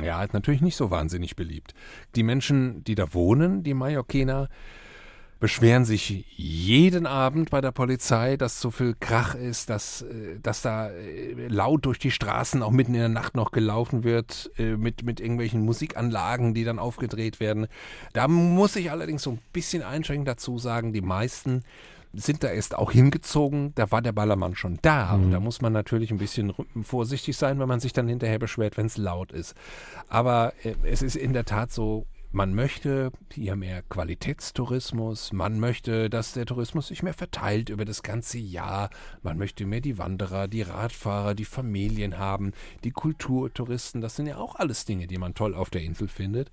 Ja, 0.00 0.22
ist 0.22 0.32
natürlich 0.32 0.60
nicht 0.60 0.76
so 0.76 0.90
wahnsinnig 0.90 1.34
beliebt. 1.34 1.74
Die 2.14 2.22
Menschen, 2.22 2.84
die 2.84 2.94
da 2.94 3.12
wohnen, 3.12 3.64
die 3.64 3.74
Mallorquiner, 3.74 4.48
beschweren 5.40 5.86
sich 5.86 6.26
jeden 6.36 7.06
Abend 7.06 7.50
bei 7.50 7.62
der 7.62 7.72
Polizei, 7.72 8.36
dass 8.36 8.60
so 8.60 8.70
viel 8.70 8.94
Krach 9.00 9.34
ist, 9.34 9.70
dass, 9.70 10.02
äh, 10.02 10.38
dass 10.40 10.62
da 10.62 10.90
äh, 10.90 11.48
laut 11.48 11.86
durch 11.86 11.98
die 11.98 12.10
Straßen 12.10 12.62
auch 12.62 12.70
mitten 12.70 12.94
in 12.94 13.00
der 13.00 13.08
Nacht 13.08 13.34
noch 13.34 13.50
gelaufen 13.50 14.04
wird, 14.04 14.50
äh, 14.58 14.76
mit, 14.76 15.02
mit 15.02 15.18
irgendwelchen 15.18 15.62
Musikanlagen, 15.64 16.52
die 16.52 16.64
dann 16.64 16.78
aufgedreht 16.78 17.40
werden. 17.40 17.66
Da 18.12 18.28
muss 18.28 18.76
ich 18.76 18.90
allerdings 18.90 19.22
so 19.22 19.32
ein 19.32 19.40
bisschen 19.52 19.82
einschränkend 19.82 20.28
dazu 20.28 20.58
sagen, 20.58 20.92
die 20.92 21.00
meisten 21.00 21.64
sind 22.12 22.42
da 22.42 22.48
erst 22.48 22.76
auch 22.76 22.90
hingezogen, 22.90 23.72
da 23.76 23.90
war 23.92 24.02
der 24.02 24.12
Ballermann 24.12 24.56
schon 24.56 24.78
da. 24.82 25.16
Mhm. 25.16 25.24
Und 25.24 25.30
da 25.30 25.40
muss 25.40 25.62
man 25.62 25.72
natürlich 25.72 26.10
ein 26.10 26.18
bisschen 26.18 26.52
vorsichtig 26.82 27.36
sein, 27.36 27.58
wenn 27.58 27.68
man 27.68 27.80
sich 27.80 27.92
dann 27.92 28.08
hinterher 28.08 28.38
beschwert, 28.38 28.76
wenn 28.76 28.86
es 28.86 28.98
laut 28.98 29.32
ist. 29.32 29.54
Aber 30.08 30.52
äh, 30.64 30.74
es 30.82 31.02
ist 31.02 31.16
in 31.16 31.32
der 31.32 31.44
Tat 31.44 31.72
so, 31.72 32.06
man 32.32 32.54
möchte 32.54 33.10
hier 33.32 33.56
mehr 33.56 33.82
Qualitätstourismus, 33.82 35.32
man 35.32 35.58
möchte, 35.58 36.08
dass 36.08 36.32
der 36.32 36.46
Tourismus 36.46 36.88
sich 36.88 37.02
mehr 37.02 37.14
verteilt 37.14 37.70
über 37.70 37.84
das 37.84 38.02
ganze 38.02 38.38
Jahr, 38.38 38.90
man 39.22 39.36
möchte 39.36 39.66
mehr 39.66 39.80
die 39.80 39.98
Wanderer, 39.98 40.46
die 40.46 40.62
Radfahrer, 40.62 41.34
die 41.34 41.44
Familien 41.44 42.18
haben, 42.18 42.52
die 42.84 42.92
Kulturtouristen, 42.92 44.00
das 44.00 44.16
sind 44.16 44.26
ja 44.26 44.36
auch 44.36 44.54
alles 44.54 44.84
Dinge, 44.84 45.08
die 45.08 45.18
man 45.18 45.34
toll 45.34 45.54
auf 45.54 45.70
der 45.70 45.82
Insel 45.82 46.06
findet. 46.06 46.50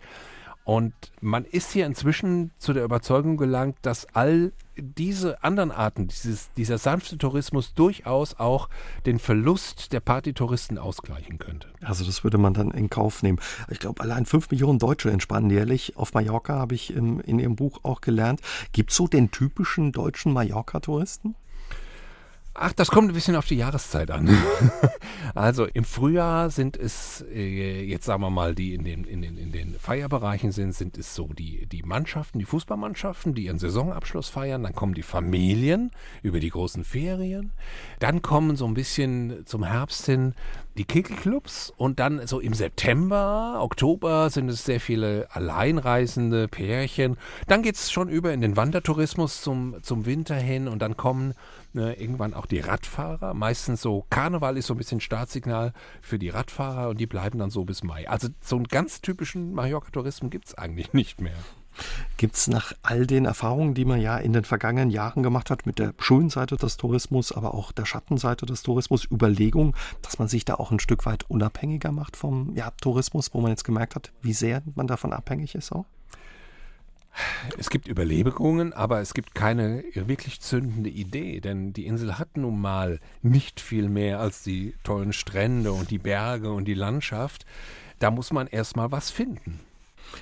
Und 0.67 0.93
man 1.21 1.45
ist 1.45 1.71
hier 1.71 1.85
inzwischen 1.85 2.51
zu 2.59 2.73
der 2.73 2.83
Überzeugung 2.83 3.37
gelangt, 3.37 3.77
dass 3.83 4.05
all 4.13 4.51
diese 4.75 5.41
anderen 5.41 5.71
Arten, 5.71 6.09
dieses, 6.09 6.51
dieser 6.57 6.77
sanfte 6.77 7.17
Tourismus 7.17 7.73
durchaus 7.73 8.37
auch 8.37 8.67
den 9.05 9.17
Verlust 9.17 9.93
der 9.93 10.01
Partytouristen 10.01 10.77
ausgleichen 10.77 11.39
könnte. 11.39 11.69
Also 11.81 12.03
das 12.03 12.25
würde 12.25 12.37
man 12.37 12.53
dann 12.53 12.71
in 12.71 12.89
Kauf 12.89 13.23
nehmen. 13.23 13.39
Ich 13.69 13.79
glaube, 13.79 14.03
allein 14.03 14.25
fünf 14.25 14.51
Millionen 14.51 14.77
Deutsche 14.77 15.09
entspannen 15.09 15.49
jährlich 15.49 15.95
auf 15.95 16.13
Mallorca, 16.13 16.55
habe 16.55 16.75
ich 16.75 16.93
in, 16.93 17.21
in 17.21 17.39
Ihrem 17.39 17.55
Buch 17.55 17.79
auch 17.83 18.01
gelernt. 18.01 18.41
Gibt 18.73 18.91
es 18.91 18.97
so 18.97 19.07
den 19.07 19.31
typischen 19.31 19.93
deutschen 19.93 20.33
Mallorca-Touristen? 20.33 21.35
Ach, 22.59 22.73
das 22.73 22.89
kommt 22.89 23.11
ein 23.11 23.13
bisschen 23.13 23.35
auf 23.35 23.45
die 23.45 23.57
Jahreszeit 23.57 24.09
an. 24.09 24.35
also 25.35 25.65
im 25.65 25.83
Frühjahr 25.83 26.49
sind 26.49 26.75
es, 26.75 27.23
äh, 27.31 27.83
jetzt 27.83 28.05
sagen 28.05 28.23
wir 28.23 28.31
mal, 28.31 28.55
die 28.55 28.73
in 28.73 28.83
den, 28.83 29.03
in 29.03 29.21
den, 29.21 29.37
in 29.37 29.51
den 29.51 29.75
Feierbereichen 29.75 30.51
sind, 30.51 30.73
sind 30.73 30.97
es 30.97 31.13
so 31.13 31.27
die, 31.27 31.67
die 31.67 31.83
Mannschaften, 31.83 32.39
die 32.39 32.45
Fußballmannschaften, 32.45 33.35
die 33.35 33.45
ihren 33.45 33.59
Saisonabschluss 33.59 34.29
feiern. 34.29 34.63
Dann 34.63 34.73
kommen 34.73 34.95
die 34.95 35.03
Familien 35.03 35.91
über 36.23 36.39
die 36.39 36.49
großen 36.49 36.83
Ferien. 36.83 37.51
Dann 37.99 38.23
kommen 38.23 38.55
so 38.55 38.65
ein 38.65 38.73
bisschen 38.73 39.45
zum 39.45 39.63
Herbst 39.63 40.07
hin 40.07 40.33
die 40.77 40.85
Kegelclubs 40.85 41.73
und 41.75 41.99
dann 41.99 42.25
so 42.27 42.39
im 42.39 42.53
September, 42.53 43.57
Oktober 43.61 44.29
sind 44.29 44.49
es 44.49 44.63
sehr 44.63 44.79
viele 44.79 45.27
alleinreisende 45.31 46.47
Pärchen. 46.47 47.17
Dann 47.47 47.63
geht 47.63 47.75
es 47.75 47.91
schon 47.91 48.09
über 48.09 48.31
in 48.31 48.41
den 48.41 48.55
Wandertourismus 48.55 49.41
zum, 49.41 49.77
zum 49.81 50.05
Winter 50.05 50.35
hin 50.35 50.67
und 50.67 50.81
dann 50.81 50.95
kommen 50.95 51.33
ne, 51.73 51.93
irgendwann 51.99 52.33
auch 52.33 52.45
die 52.45 52.59
Radfahrer. 52.59 53.33
Meistens 53.33 53.81
so, 53.81 54.05
Karneval 54.09 54.57
ist 54.57 54.67
so 54.67 54.73
ein 54.73 54.77
bisschen 54.77 54.99
Startsignal 54.99 55.73
für 56.01 56.19
die 56.19 56.29
Radfahrer 56.29 56.89
und 56.89 56.99
die 56.99 57.07
bleiben 57.07 57.39
dann 57.39 57.49
so 57.49 57.65
bis 57.65 57.83
Mai. 57.83 58.09
Also 58.09 58.29
so 58.41 58.55
einen 58.55 58.65
ganz 58.65 59.01
typischen 59.01 59.53
Mallorca-Tourismus 59.53 60.31
gibt 60.31 60.47
es 60.47 60.55
eigentlich 60.55 60.93
nicht 60.93 61.21
mehr. 61.21 61.37
Gibt 62.17 62.35
es 62.35 62.47
nach 62.47 62.73
all 62.81 63.05
den 63.05 63.25
Erfahrungen, 63.25 63.75
die 63.75 63.85
man 63.85 64.01
ja 64.01 64.17
in 64.17 64.33
den 64.33 64.43
vergangenen 64.43 64.89
Jahren 64.89 65.21
gemacht 65.21 65.51
hat, 65.51 65.65
mit 65.65 65.77
der 65.77 65.93
schönen 65.99 66.29
Seite 66.29 66.55
des 66.55 66.77
Tourismus, 66.77 67.31
aber 67.31 67.53
auch 67.53 67.71
der 67.71 67.85
Schattenseite 67.85 68.45
des 68.45 68.63
Tourismus, 68.63 69.05
Überlegungen, 69.09 69.75
dass 70.01 70.17
man 70.17 70.27
sich 70.27 70.43
da 70.43 70.55
auch 70.55 70.71
ein 70.71 70.79
Stück 70.79 71.05
weit 71.05 71.29
unabhängiger 71.29 71.91
macht 71.91 72.17
vom 72.17 72.55
ja, 72.55 72.71
Tourismus, 72.81 73.33
wo 73.33 73.41
man 73.41 73.51
jetzt 73.51 73.63
gemerkt 73.63 73.95
hat, 73.95 74.11
wie 74.21 74.33
sehr 74.33 74.63
man 74.75 74.87
davon 74.87 75.13
abhängig 75.13 75.53
ist 75.53 75.71
auch? 75.71 75.85
Es 77.57 77.69
gibt 77.69 77.87
Überlegungen, 77.87 78.73
aber 78.73 79.01
es 79.01 79.13
gibt 79.13 79.35
keine 79.35 79.83
wirklich 79.93 80.39
zündende 80.41 80.89
Idee, 80.89 81.39
denn 81.39 81.73
die 81.73 81.85
Insel 81.85 82.19
hat 82.19 82.37
nun 82.37 82.59
mal 82.59 82.99
nicht 83.21 83.59
viel 83.59 83.89
mehr 83.89 84.19
als 84.19 84.43
die 84.43 84.75
tollen 84.83 85.13
Strände 85.13 85.71
und 85.71 85.89
die 85.89 85.99
Berge 85.99 86.51
und 86.51 86.65
die 86.65 86.73
Landschaft. 86.73 87.45
Da 87.99 88.11
muss 88.11 88.31
man 88.31 88.47
erstmal 88.47 88.91
was 88.91 89.09
finden. 89.09 89.59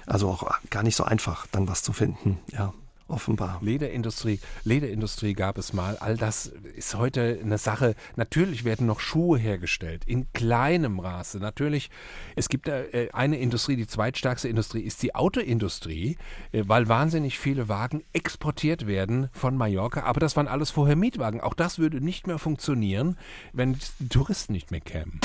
Also 0.05 0.29
auch 0.29 0.49
gar 0.69 0.83
nicht 0.83 0.95
so 0.95 1.03
einfach, 1.03 1.47
dann 1.47 1.67
was 1.67 1.83
zu 1.83 1.93
finden, 1.93 2.39
ja 2.51 2.73
offenbar. 3.07 3.59
Lederindustrie, 3.61 4.39
Lederindustrie 4.63 5.33
gab 5.33 5.57
es 5.57 5.73
mal. 5.73 5.97
All 5.97 6.17
das 6.17 6.47
ist 6.47 6.95
heute 6.95 7.39
eine 7.41 7.57
Sache. 7.57 7.95
Natürlich 8.15 8.63
werden 8.63 8.87
noch 8.87 8.99
Schuhe 8.99 9.37
hergestellt, 9.37 10.03
in 10.05 10.31
kleinem 10.33 10.95
Maße. 10.95 11.39
Natürlich, 11.39 11.89
es 12.35 12.49
gibt 12.49 12.67
äh, 12.67 13.09
eine 13.13 13.37
Industrie, 13.37 13.75
die 13.75 13.87
zweitstärkste 13.87 14.49
Industrie 14.49 14.81
ist 14.81 15.03
die 15.03 15.13
Autoindustrie, 15.15 16.17
äh, 16.51 16.63
weil 16.65 16.87
wahnsinnig 16.87 17.37
viele 17.39 17.69
Wagen 17.69 18.03
exportiert 18.13 18.87
werden 18.87 19.29
von 19.33 19.55
Mallorca. 19.55 20.03
Aber 20.03 20.19
das 20.19 20.35
waren 20.35 20.47
alles 20.47 20.71
vorher 20.71 20.95
Mietwagen. 20.95 21.41
Auch 21.41 21.53
das 21.53 21.79
würde 21.79 22.01
nicht 22.01 22.27
mehr 22.27 22.39
funktionieren, 22.39 23.17
wenn 23.53 23.77
die 23.99 24.09
Touristen 24.09 24.53
nicht 24.53 24.71
mehr 24.71 24.81
kämen. 24.81 25.19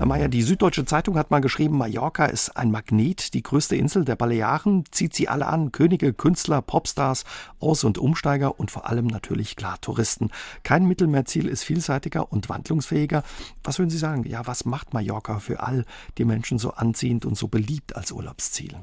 Herr 0.00 0.06
Mayer, 0.06 0.28
die 0.28 0.40
Süddeutsche 0.40 0.86
Zeitung 0.86 1.18
hat 1.18 1.30
mal 1.30 1.42
geschrieben, 1.42 1.76
Mallorca 1.76 2.24
ist 2.24 2.56
ein 2.56 2.70
Magnet, 2.70 3.34
die 3.34 3.42
größte 3.42 3.76
Insel 3.76 4.06
der 4.06 4.16
Balearen, 4.16 4.84
zieht 4.90 5.12
sie 5.12 5.28
alle 5.28 5.46
an, 5.46 5.72
Könige, 5.72 6.14
Künstler, 6.14 6.62
Popstars, 6.62 7.24
Aus- 7.58 7.84
und 7.84 7.98
Umsteiger 7.98 8.58
und 8.58 8.70
vor 8.70 8.88
allem 8.88 9.08
natürlich 9.08 9.56
klar 9.56 9.78
Touristen. 9.82 10.30
Kein 10.62 10.86
Mittelmeerziel 10.86 11.46
ist 11.46 11.64
vielseitiger 11.64 12.32
und 12.32 12.48
wandlungsfähiger. 12.48 13.22
Was 13.62 13.78
würden 13.78 13.90
Sie 13.90 13.98
sagen? 13.98 14.24
Ja, 14.24 14.46
was 14.46 14.64
macht 14.64 14.94
Mallorca 14.94 15.38
für 15.38 15.60
all 15.60 15.84
die 16.16 16.24
Menschen 16.24 16.58
so 16.58 16.70
anziehend 16.70 17.26
und 17.26 17.36
so 17.36 17.48
beliebt 17.48 17.94
als 17.94 18.10
Urlaubsziel? 18.10 18.76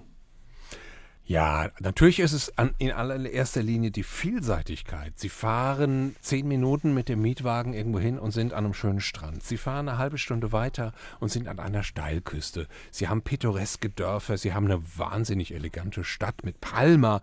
Ja, 1.30 1.72
natürlich 1.82 2.22
ist 2.22 2.32
es 2.32 2.58
an, 2.58 2.74
in 2.78 2.94
allererster 2.94 3.62
Linie 3.62 3.92
die 3.92 4.04
Vielseitigkeit. 4.04 5.12
Sie 5.18 5.28
fahren 5.28 6.16
zehn 6.22 6.48
Minuten 6.48 6.94
mit 6.94 7.10
dem 7.10 7.22
Mietwagen 7.22 7.74
irgendwo 7.74 8.00
hin 8.00 8.18
und 8.18 8.32
sind 8.32 8.54
an 8.54 8.64
einem 8.64 8.74
schönen 8.74 9.02
Strand. 9.02 9.44
Sie 9.44 9.58
fahren 9.58 9.90
eine 9.90 9.98
halbe 9.98 10.18
Stunde 10.18 10.54
weiter 10.54 10.94
und 11.20 11.30
sind 11.30 11.50
an 11.50 11.60
einer 11.60 11.84
Steilküste. 11.84 12.70
Sie 12.92 13.10
haben 13.10 13.24
pittoreske 13.24 13.90
Dörfer. 13.90 14.38
Sie 14.38 14.54
haben 14.54 14.68
eine 14.68 14.82
wahnsinnig 14.98 15.54
elegante 15.54 16.06
Stadt 16.06 16.46
mit 16.46 16.62
Palma 16.62 17.22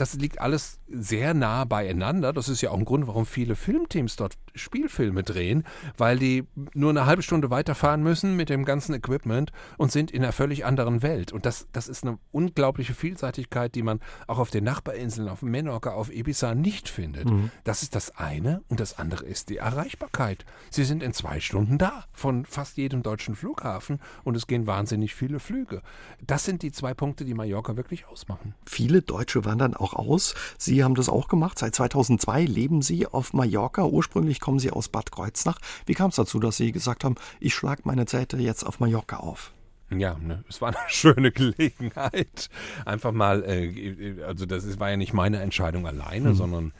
das 0.00 0.14
liegt 0.14 0.40
alles 0.40 0.80
sehr 0.88 1.34
nah 1.34 1.64
beieinander. 1.64 2.32
Das 2.32 2.48
ist 2.48 2.62
ja 2.62 2.70
auch 2.70 2.78
ein 2.78 2.86
Grund, 2.86 3.06
warum 3.06 3.26
viele 3.26 3.54
Filmteams 3.54 4.16
dort 4.16 4.38
Spielfilme 4.54 5.22
drehen, 5.22 5.64
weil 5.98 6.18
die 6.18 6.46
nur 6.74 6.90
eine 6.90 7.04
halbe 7.04 7.22
Stunde 7.22 7.50
weiterfahren 7.50 8.02
müssen 8.02 8.34
mit 8.34 8.48
dem 8.48 8.64
ganzen 8.64 8.94
Equipment 8.94 9.52
und 9.76 9.92
sind 9.92 10.10
in 10.10 10.22
einer 10.22 10.32
völlig 10.32 10.64
anderen 10.64 11.02
Welt. 11.02 11.32
Und 11.32 11.44
das, 11.44 11.68
das 11.72 11.86
ist 11.86 12.04
eine 12.04 12.18
unglaubliche 12.32 12.94
Vielseitigkeit, 12.94 13.74
die 13.74 13.82
man 13.82 14.00
auch 14.26 14.38
auf 14.38 14.50
den 14.50 14.64
Nachbarinseln, 14.64 15.28
auf 15.28 15.42
Menorca, 15.42 15.90
auf 15.92 16.10
Ibiza 16.10 16.54
nicht 16.54 16.88
findet. 16.88 17.28
Mhm. 17.28 17.50
Das 17.64 17.82
ist 17.82 17.94
das 17.94 18.16
eine. 18.16 18.62
Und 18.68 18.80
das 18.80 18.98
andere 18.98 19.26
ist 19.26 19.50
die 19.50 19.58
Erreichbarkeit. 19.58 20.46
Sie 20.70 20.84
sind 20.84 21.02
in 21.02 21.12
zwei 21.12 21.40
Stunden 21.40 21.76
da 21.76 22.04
von 22.12 22.46
fast 22.46 22.78
jedem 22.78 23.02
deutschen 23.02 23.36
Flughafen 23.36 24.00
und 24.24 24.34
es 24.34 24.46
gehen 24.46 24.66
wahnsinnig 24.66 25.14
viele 25.14 25.40
Flüge. 25.40 25.82
Das 26.26 26.44
sind 26.46 26.62
die 26.62 26.72
zwei 26.72 26.94
Punkte, 26.94 27.26
die 27.26 27.34
Mallorca 27.34 27.76
wirklich 27.76 28.06
ausmachen. 28.06 28.54
Viele 28.64 29.02
Deutsche 29.02 29.44
wandern 29.44 29.74
auch 29.74 29.89
aus. 29.94 30.34
Sie 30.58 30.82
haben 30.84 30.94
das 30.94 31.08
auch 31.08 31.28
gemacht. 31.28 31.58
Seit 31.58 31.74
2002 31.74 32.44
leben 32.44 32.82
Sie 32.82 33.06
auf 33.06 33.32
Mallorca. 33.32 33.84
Ursprünglich 33.84 34.40
kommen 34.40 34.58
Sie 34.58 34.70
aus 34.70 34.88
Bad 34.88 35.12
Kreuznach. 35.12 35.58
Wie 35.86 35.94
kam 35.94 36.10
es 36.10 36.16
dazu, 36.16 36.40
dass 36.40 36.56
Sie 36.56 36.72
gesagt 36.72 37.04
haben, 37.04 37.16
ich 37.40 37.54
schlage 37.54 37.82
meine 37.84 38.06
Zelte 38.06 38.36
jetzt 38.38 38.64
auf 38.64 38.80
Mallorca 38.80 39.18
auf? 39.18 39.52
Ja, 39.90 40.16
ne, 40.18 40.44
es 40.48 40.60
war 40.60 40.68
eine 40.68 40.78
schöne 40.88 41.32
Gelegenheit. 41.32 42.48
Einfach 42.84 43.12
mal, 43.12 43.44
äh, 43.44 44.22
also 44.22 44.46
das 44.46 44.78
war 44.78 44.90
ja 44.90 44.96
nicht 44.96 45.12
meine 45.12 45.40
Entscheidung 45.40 45.86
alleine, 45.86 46.30
mhm. 46.30 46.34
sondern 46.34 46.72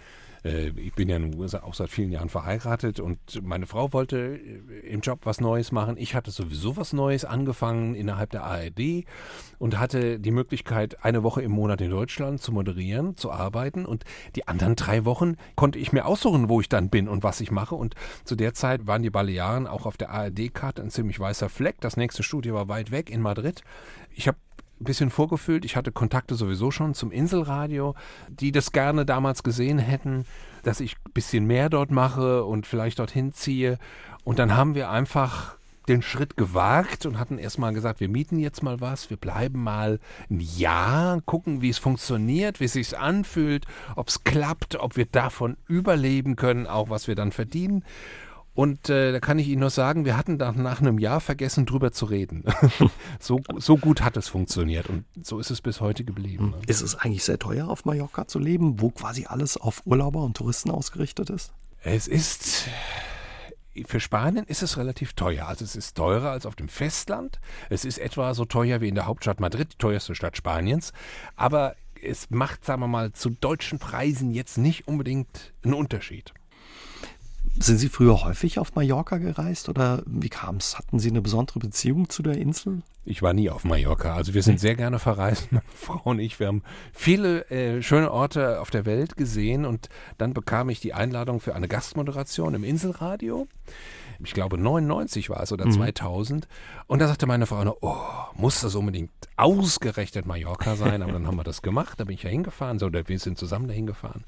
ich 0.42 0.94
bin 0.94 1.09
ja 1.09 1.18
auch 1.62 1.74
seit 1.74 1.90
vielen 1.90 2.11
Jahren 2.11 2.31
verheiratet 2.31 2.98
und 2.98 3.18
meine 3.42 3.66
Frau 3.66 3.92
wollte 3.92 4.38
äh, 4.38 4.88
im 4.88 5.00
Job 5.00 5.20
was 5.24 5.40
Neues 5.40 5.70
machen. 5.70 5.96
Ich 5.98 6.14
hatte 6.14 6.31
sowieso 6.31 6.76
was 6.76 6.92
Neues 6.92 7.24
angefangen 7.24 7.94
innerhalb 7.94 8.31
der 8.31 8.44
ARD 8.44 9.05
und 9.59 9.79
hatte 9.79 10.18
die 10.18 10.31
Möglichkeit, 10.31 11.05
eine 11.05 11.22
Woche 11.22 11.42
im 11.42 11.53
Monat 11.53 11.81
in 11.83 11.90
Deutschland 11.90 12.40
zu 12.40 12.53
moderieren, 12.53 13.16
zu 13.16 13.31
arbeiten 13.31 13.85
und 13.85 14.05
die 14.35 14.48
anderen 14.48 14.76
drei 14.76 15.05
Wochen 15.05 15.37
konnte 15.57 15.79
ich 15.79 15.92
mir 15.92 16.07
aussuchen, 16.07 16.48
wo 16.48 16.61
ich 16.61 16.68
dann 16.68 16.88
bin 16.88 17.09
und 17.09 17.22
was 17.22 17.40
ich 17.40 17.50
mache. 17.50 17.74
Und 17.74 17.94
zu 18.24 18.35
der 18.35 18.55
Zeit 18.55 18.87
waren 18.87 19.03
die 19.03 19.11
Balearen 19.11 19.66
auch 19.66 19.85
auf 19.85 19.98
der 19.98 20.11
ARD-Karte 20.11 20.83
ein 20.83 20.90
ziemlich 20.90 21.20
weißer 21.20 21.50
Fleck. 21.50 21.76
Das 21.81 21.96
nächste 21.96 22.22
Studio 22.22 22.55
war 22.55 22.68
weit 22.68 22.90
weg 22.90 23.11
in 23.11 23.20
Madrid. 23.20 23.62
Ich 24.12 24.26
habe 24.26 24.38
ein 24.80 24.84
bisschen 24.84 25.10
vorgefühlt. 25.10 25.64
Ich 25.64 25.76
hatte 25.76 25.92
Kontakte 25.92 26.34
sowieso 26.34 26.70
schon 26.70 26.94
zum 26.94 27.12
Inselradio, 27.12 27.94
die 28.28 28.52
das 28.52 28.72
gerne 28.72 29.04
damals 29.04 29.42
gesehen 29.42 29.78
hätten, 29.78 30.24
dass 30.62 30.80
ich 30.80 30.96
ein 31.06 31.12
bisschen 31.12 31.46
mehr 31.46 31.68
dort 31.68 31.90
mache 31.90 32.44
und 32.44 32.66
vielleicht 32.66 32.98
dorthin 32.98 33.32
ziehe. 33.32 33.78
Und 34.24 34.38
dann 34.38 34.56
haben 34.56 34.74
wir 34.74 34.90
einfach 34.90 35.56
den 35.88 36.02
Schritt 36.02 36.36
gewagt 36.36 37.04
und 37.04 37.18
hatten 37.18 37.38
erstmal 37.38 37.72
gesagt, 37.72 38.00
wir 38.00 38.08
mieten 38.08 38.38
jetzt 38.38 38.62
mal 38.62 38.80
was, 38.80 39.10
wir 39.10 39.16
bleiben 39.16 39.62
mal 39.62 39.98
ein 40.30 40.40
Jahr, 40.40 41.20
gucken, 41.22 41.62
wie 41.62 41.70
es 41.70 41.78
funktioniert, 41.78 42.60
wie 42.60 42.66
es 42.66 42.74
sich 42.74 42.96
anfühlt, 42.96 43.66
ob 43.96 44.08
es 44.08 44.22
klappt, 44.22 44.76
ob 44.76 44.96
wir 44.96 45.06
davon 45.06 45.56
überleben 45.66 46.36
können, 46.36 46.66
auch 46.66 46.90
was 46.90 47.08
wir 47.08 47.16
dann 47.16 47.32
verdienen. 47.32 47.84
Und 48.54 48.90
äh, 48.90 49.12
da 49.12 49.20
kann 49.20 49.38
ich 49.38 49.48
Ihnen 49.48 49.60
nur 49.60 49.70
sagen, 49.70 50.04
wir 50.04 50.16
hatten 50.16 50.38
dann 50.38 50.62
nach 50.62 50.80
einem 50.80 50.98
Jahr 50.98 51.20
vergessen, 51.20 51.66
drüber 51.66 51.92
zu 51.92 52.06
reden. 52.06 52.44
so, 53.20 53.40
so 53.56 53.76
gut 53.76 54.02
hat 54.02 54.16
es 54.16 54.28
funktioniert 54.28 54.88
und 54.88 55.04
so 55.22 55.38
ist 55.38 55.50
es 55.50 55.60
bis 55.60 55.80
heute 55.80 56.04
geblieben. 56.04 56.50
Ne? 56.50 56.62
Ist 56.66 56.82
es 56.82 56.96
eigentlich 56.96 57.24
sehr 57.24 57.38
teuer, 57.38 57.68
auf 57.68 57.84
Mallorca 57.84 58.26
zu 58.26 58.38
leben, 58.38 58.80
wo 58.80 58.90
quasi 58.90 59.26
alles 59.26 59.56
auf 59.56 59.82
Urlauber 59.86 60.22
und 60.22 60.36
Touristen 60.36 60.70
ausgerichtet 60.70 61.30
ist? 61.30 61.52
Es 61.82 62.08
ist 62.08 62.68
für 63.86 64.00
Spanien 64.00 64.44
ist 64.46 64.62
es 64.62 64.76
relativ 64.76 65.12
teuer. 65.12 65.46
Also 65.46 65.64
es 65.64 65.76
ist 65.76 65.96
teurer 65.96 66.32
als 66.32 66.44
auf 66.44 66.56
dem 66.56 66.68
Festland. 66.68 67.40
Es 67.68 67.84
ist 67.84 67.98
etwa 67.98 68.34
so 68.34 68.44
teuer 68.44 68.80
wie 68.80 68.88
in 68.88 68.96
der 68.96 69.06
Hauptstadt 69.06 69.40
Madrid, 69.40 69.72
die 69.72 69.78
teuerste 69.78 70.14
Stadt 70.14 70.36
Spaniens. 70.36 70.92
Aber 71.36 71.76
es 72.02 72.30
macht, 72.30 72.64
sagen 72.64 72.82
wir 72.82 72.88
mal, 72.88 73.12
zu 73.12 73.30
deutschen 73.30 73.78
Preisen 73.78 74.32
jetzt 74.32 74.58
nicht 74.58 74.88
unbedingt 74.88 75.52
einen 75.62 75.74
Unterschied. 75.74 76.34
Sind 77.59 77.79
Sie 77.79 77.88
früher 77.88 78.22
häufig 78.22 78.59
auf 78.59 78.74
Mallorca 78.74 79.18
gereist 79.18 79.68
oder 79.68 80.03
wie 80.07 80.29
kam 80.29 80.57
es? 80.57 80.79
Hatten 80.79 80.98
Sie 80.98 81.11
eine 81.11 81.20
besondere 81.20 81.59
Beziehung 81.59 82.09
zu 82.09 82.22
der 82.22 82.38
Insel? 82.38 82.83
Ich 83.05 83.22
war 83.22 83.33
nie 83.33 83.50
auf 83.50 83.64
Mallorca. 83.64 84.14
Also 84.14 84.35
wir 84.35 84.42
sind 84.42 84.61
sehr 84.61 84.76
gerne 84.76 84.98
verreist, 84.98 85.50
meine 85.53 85.64
Frau 85.74 86.00
und 86.05 86.20
ich. 86.20 86.38
Wir 86.38 86.46
haben 86.46 86.62
viele 86.92 87.50
äh, 87.50 87.83
schöne 87.83 88.11
Orte 88.12 88.61
auf 88.61 88.70
der 88.70 88.87
Welt 88.87 89.16
gesehen 89.16 89.64
und 89.64 89.88
dann 90.16 90.33
bekam 90.33 90.68
ich 90.70 90.81
die 90.81 90.94
Einladung 90.94 91.40
für 91.40 91.55
eine 91.55 91.68
Gastmoderation 91.68 92.55
im 92.55 92.64
Inselradio 92.64 93.48
ich 94.24 94.35
glaube 94.35 94.59
99 94.59 95.30
war 95.30 95.42
es 95.42 95.52
oder 95.52 95.66
mhm. 95.66 95.72
2000. 95.72 96.48
Und 96.87 97.00
da 97.00 97.09
sagte 97.09 97.26
meine 97.26 97.46
Frau, 97.46 97.76
oh, 97.80 97.96
muss 98.35 98.61
das 98.61 98.74
unbedingt 98.74 99.11
ausgerechnet 99.37 100.26
Mallorca 100.26 100.76
sein? 100.76 101.02
Aber 101.02 101.12
dann 101.12 101.26
haben 101.26 101.37
wir 101.37 101.44
das 101.44 101.62
gemacht, 101.62 101.98
da 101.98 102.04
bin 102.04 102.14
ich 102.14 102.22
ja 102.22 102.30
hingefahren, 102.30 102.78
so, 102.78 102.87
oder 102.87 103.09
wir 103.09 103.18
sind 103.18 103.38
zusammen 103.38 103.68
dahin 103.68 103.87
gefahren 103.87 104.24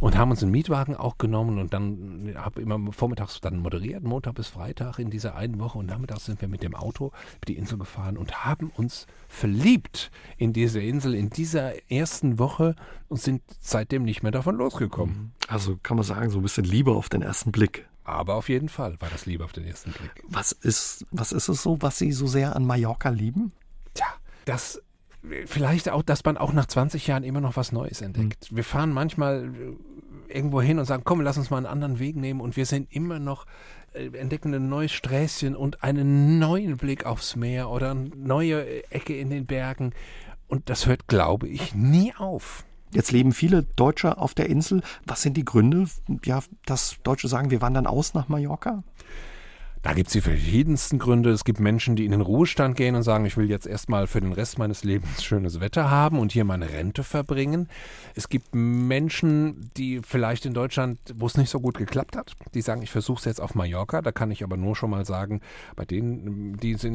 und 0.00 0.16
haben 0.16 0.30
uns 0.30 0.42
einen 0.42 0.52
Mietwagen 0.52 0.96
auch 0.96 1.18
genommen 1.18 1.58
und 1.58 1.72
dann 1.72 2.34
habe 2.36 2.60
immer 2.60 2.92
vormittags 2.92 3.40
dann 3.40 3.58
moderiert, 3.58 4.02
Montag 4.02 4.34
bis 4.34 4.48
Freitag 4.48 4.98
in 4.98 5.10
dieser 5.10 5.34
einen 5.34 5.58
Woche 5.58 5.78
und 5.78 5.86
nachmittags 5.86 6.26
sind 6.26 6.40
wir 6.40 6.48
mit 6.48 6.62
dem 6.62 6.74
Auto 6.74 7.06
über 7.06 7.46
die 7.48 7.56
Insel 7.56 7.78
gefahren 7.78 8.16
und 8.16 8.44
haben 8.44 8.70
uns 8.76 9.06
verliebt 9.28 10.10
in 10.36 10.52
diese 10.52 10.80
Insel 10.80 11.14
in 11.14 11.30
dieser 11.30 11.90
ersten 11.90 12.38
Woche 12.38 12.74
und 13.08 13.20
sind 13.20 13.42
seitdem 13.60 14.04
nicht 14.04 14.22
mehr 14.22 14.32
davon 14.32 14.56
losgekommen. 14.56 15.32
Also 15.48 15.78
kann 15.82 15.96
man 15.96 16.04
sagen, 16.04 16.30
so 16.30 16.38
ein 16.38 16.42
bisschen 16.42 16.64
Liebe 16.64 16.92
auf 16.92 17.08
den 17.08 17.22
ersten 17.22 17.52
Blick. 17.52 17.88
Aber 18.04 18.34
auf 18.34 18.48
jeden 18.48 18.68
Fall 18.68 19.00
war 19.00 19.08
das 19.10 19.26
Liebe 19.26 19.44
auf 19.44 19.52
den 19.52 19.64
ersten 19.64 19.92
Blick. 19.92 20.22
Was 20.28 20.52
ist, 20.52 21.06
was 21.10 21.32
ist 21.32 21.48
es 21.48 21.62
so, 21.62 21.80
was 21.80 21.98
Sie 21.98 22.12
so 22.12 22.26
sehr 22.26 22.56
an 22.56 22.66
Mallorca 22.66 23.10
lieben? 23.10 23.52
Tja, 23.94 24.06
das 24.44 24.82
vielleicht 25.46 25.88
auch, 25.88 26.02
dass 26.02 26.24
man 26.24 26.36
auch 26.36 26.52
nach 26.52 26.66
20 26.66 27.06
Jahren 27.06 27.22
immer 27.22 27.40
noch 27.40 27.56
was 27.56 27.72
Neues 27.72 28.00
entdeckt. 28.00 28.50
Mhm. 28.50 28.56
Wir 28.56 28.64
fahren 28.64 28.90
manchmal 28.90 29.44
äh, 29.44 30.32
irgendwo 30.34 30.60
hin 30.60 30.78
und 30.78 30.84
sagen, 30.84 31.04
komm, 31.04 31.20
lass 31.20 31.38
uns 31.38 31.50
mal 31.50 31.58
einen 31.58 31.66
anderen 31.66 31.98
Weg 31.98 32.16
nehmen 32.16 32.40
und 32.40 32.56
wir 32.56 32.66
sind 32.66 32.92
immer 32.92 33.18
noch 33.18 33.46
äh, 33.92 34.06
entdecken 34.16 34.54
ein 34.54 34.68
neues 34.68 34.92
Sträßchen 34.92 35.54
und 35.54 35.84
einen 35.84 36.38
neuen 36.38 36.76
Blick 36.76 37.06
aufs 37.06 37.36
Meer 37.36 37.70
oder 37.70 37.92
eine 37.92 38.10
neue 38.16 38.90
Ecke 38.90 39.16
in 39.16 39.30
den 39.30 39.46
Bergen 39.46 39.92
und 40.48 40.68
das 40.68 40.86
hört, 40.86 41.06
glaube 41.06 41.48
ich, 41.48 41.74
nie 41.74 42.14
auf. 42.16 42.64
Jetzt 42.92 43.12
leben 43.12 43.32
viele 43.32 43.62
Deutsche 43.62 44.18
auf 44.18 44.34
der 44.34 44.48
Insel. 44.48 44.82
Was 45.06 45.22
sind 45.22 45.36
die 45.36 45.44
Gründe, 45.44 45.86
ja, 46.24 46.40
dass 46.66 46.96
Deutsche 47.02 47.28
sagen, 47.28 47.50
wir 47.50 47.60
wandern 47.60 47.86
aus 47.86 48.14
nach 48.14 48.28
Mallorca? 48.28 48.82
Da 49.82 49.94
gibt 49.94 50.06
es 50.06 50.12
die 50.12 50.20
verschiedensten 50.20 51.00
Gründe. 51.00 51.30
Es 51.30 51.44
gibt 51.44 51.58
Menschen, 51.58 51.96
die 51.96 52.04
in 52.04 52.12
den 52.12 52.20
Ruhestand 52.20 52.76
gehen 52.76 52.94
und 52.94 53.02
sagen, 53.02 53.24
ich 53.26 53.36
will 53.36 53.50
jetzt 53.50 53.66
erstmal 53.66 54.06
für 54.06 54.20
den 54.20 54.32
Rest 54.32 54.56
meines 54.56 54.84
Lebens 54.84 55.24
schönes 55.24 55.58
Wetter 55.58 55.90
haben 55.90 56.20
und 56.20 56.30
hier 56.30 56.44
meine 56.44 56.70
Rente 56.70 57.02
verbringen. 57.02 57.68
Es 58.14 58.28
gibt 58.28 58.54
Menschen, 58.54 59.70
die 59.76 60.00
vielleicht 60.00 60.46
in 60.46 60.54
Deutschland, 60.54 61.00
wo 61.16 61.26
es 61.26 61.36
nicht 61.36 61.50
so 61.50 61.58
gut 61.58 61.78
geklappt 61.78 62.16
hat, 62.16 62.34
die 62.54 62.62
sagen, 62.62 62.82
ich 62.82 62.92
versuche 62.92 63.18
es 63.18 63.24
jetzt 63.24 63.40
auf 63.40 63.56
Mallorca. 63.56 64.02
Da 64.02 64.12
kann 64.12 64.30
ich 64.30 64.44
aber 64.44 64.56
nur 64.56 64.76
schon 64.76 64.90
mal 64.90 65.04
sagen, 65.04 65.40
bei 65.74 65.84
denen, 65.84 66.56
die 66.58 66.74
sind, 66.74 66.94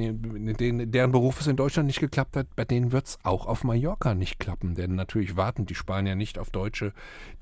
denen, 0.58 0.90
deren 0.90 1.12
Beruf 1.12 1.42
es 1.42 1.48
in 1.48 1.58
Deutschland 1.58 1.88
nicht 1.88 2.00
geklappt 2.00 2.38
hat, 2.38 2.48
bei 2.56 2.64
denen 2.64 2.94
wird 2.94 3.08
es 3.08 3.20
auch 3.24 3.48
auf 3.48 3.66
Mallorca 3.66 4.16
nicht 4.16 4.40
klappen. 4.40 4.76
Denn 4.76 4.96
natürlich 4.96 5.36
warten 5.36 5.66
die 5.66 5.76
Spanier 5.76 6.16
nicht 6.16 6.40
auf 6.40 6.52
Deutsche, 6.52 6.94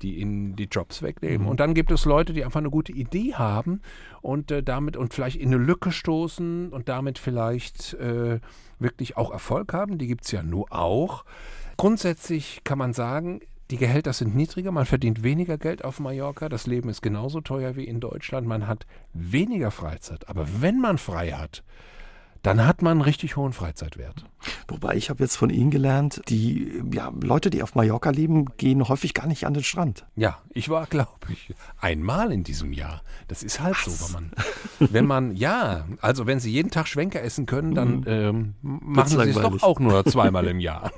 die 0.02 0.16
ihnen 0.16 0.56
die 0.56 0.64
Jobs 0.64 1.02
wegnehmen. 1.02 1.42
Mhm. 1.42 1.48
Und 1.48 1.60
dann 1.60 1.72
gibt 1.72 1.92
es 1.92 2.04
Leute, 2.04 2.32
die 2.32 2.44
einfach 2.44 2.58
eine 2.58 2.70
gute 2.70 2.90
Idee 2.90 3.34
haben 3.34 3.80
und 4.22 4.50
äh, 4.50 4.60
damit 4.60 4.96
und 4.96 5.14
vielleicht 5.14 5.35
in 5.40 5.54
eine 5.54 5.62
Lücke 5.62 5.92
stoßen 5.92 6.72
und 6.72 6.88
damit 6.88 7.18
vielleicht 7.18 7.94
äh, 7.94 8.40
wirklich 8.78 9.16
auch 9.16 9.30
Erfolg 9.30 9.72
haben. 9.72 9.98
Die 9.98 10.06
gibt 10.06 10.24
es 10.24 10.32
ja 10.32 10.42
nur 10.42 10.72
auch. 10.72 11.24
Grundsätzlich 11.76 12.62
kann 12.64 12.78
man 12.78 12.92
sagen, 12.92 13.40
die 13.70 13.76
Gehälter 13.76 14.12
sind 14.12 14.36
niedriger, 14.36 14.70
man 14.70 14.86
verdient 14.86 15.22
weniger 15.22 15.58
Geld 15.58 15.84
auf 15.84 15.98
Mallorca, 15.98 16.48
das 16.48 16.66
Leben 16.66 16.88
ist 16.88 17.02
genauso 17.02 17.40
teuer 17.40 17.74
wie 17.74 17.84
in 17.84 17.98
Deutschland, 17.98 18.46
man 18.46 18.68
hat 18.68 18.86
weniger 19.12 19.72
Freizeit. 19.72 20.28
Aber 20.28 20.46
wenn 20.60 20.80
man 20.80 20.98
frei 20.98 21.32
hat, 21.32 21.64
dann 22.46 22.64
hat 22.64 22.80
man 22.80 22.92
einen 22.92 23.00
richtig 23.00 23.36
hohen 23.36 23.52
Freizeitwert. 23.52 24.24
Wobei 24.68 24.94
ich 24.94 25.10
habe 25.10 25.20
jetzt 25.24 25.34
von 25.34 25.50
Ihnen 25.50 25.72
gelernt, 25.72 26.22
die 26.28 26.80
ja, 26.92 27.12
Leute, 27.20 27.50
die 27.50 27.60
auf 27.60 27.74
Mallorca 27.74 28.10
leben, 28.10 28.46
gehen 28.56 28.88
häufig 28.88 29.14
gar 29.14 29.26
nicht 29.26 29.46
an 29.46 29.54
den 29.54 29.64
Strand. 29.64 30.06
Ja, 30.14 30.38
ich 30.50 30.68
war, 30.68 30.86
glaube 30.90 31.10
ich, 31.28 31.54
einmal 31.80 32.30
in 32.30 32.44
diesem 32.44 32.72
Jahr. 32.72 33.02
Das 33.26 33.42
ist 33.42 33.58
halt 33.58 33.74
Was? 33.84 33.98
so, 33.98 34.06
wenn 34.06 34.12
man, 34.12 34.30
wenn 34.92 35.06
man, 35.06 35.36
ja, 35.36 35.86
also 36.00 36.28
wenn 36.28 36.38
Sie 36.38 36.52
jeden 36.52 36.70
Tag 36.70 36.86
Schwenker 36.86 37.20
essen 37.20 37.46
können, 37.46 37.74
dann 37.74 37.96
mhm. 37.98 38.04
ähm, 38.06 38.54
machen 38.60 39.08
Sie 39.08 39.28
es 39.28 39.34
doch 39.34 39.62
auch 39.64 39.80
nur 39.80 40.04
zweimal 40.06 40.46
im 40.46 40.60
Jahr. 40.60 40.92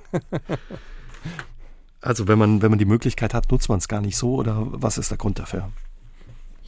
Also 2.03 2.29
wenn 2.29 2.39
man, 2.39 2.61
wenn 2.61 2.71
man 2.71 2.79
die 2.79 2.85
Möglichkeit 2.85 3.33
hat, 3.33 3.51
nutzt 3.51 3.71
man 3.71 3.79
es 3.79 3.89
gar 3.89 4.03
nicht 4.03 4.19
so 4.19 4.35
oder 4.35 4.67
was 4.71 4.99
ist 4.99 5.11
der 5.11 5.17
Grund 5.17 5.39
dafür? 5.39 5.71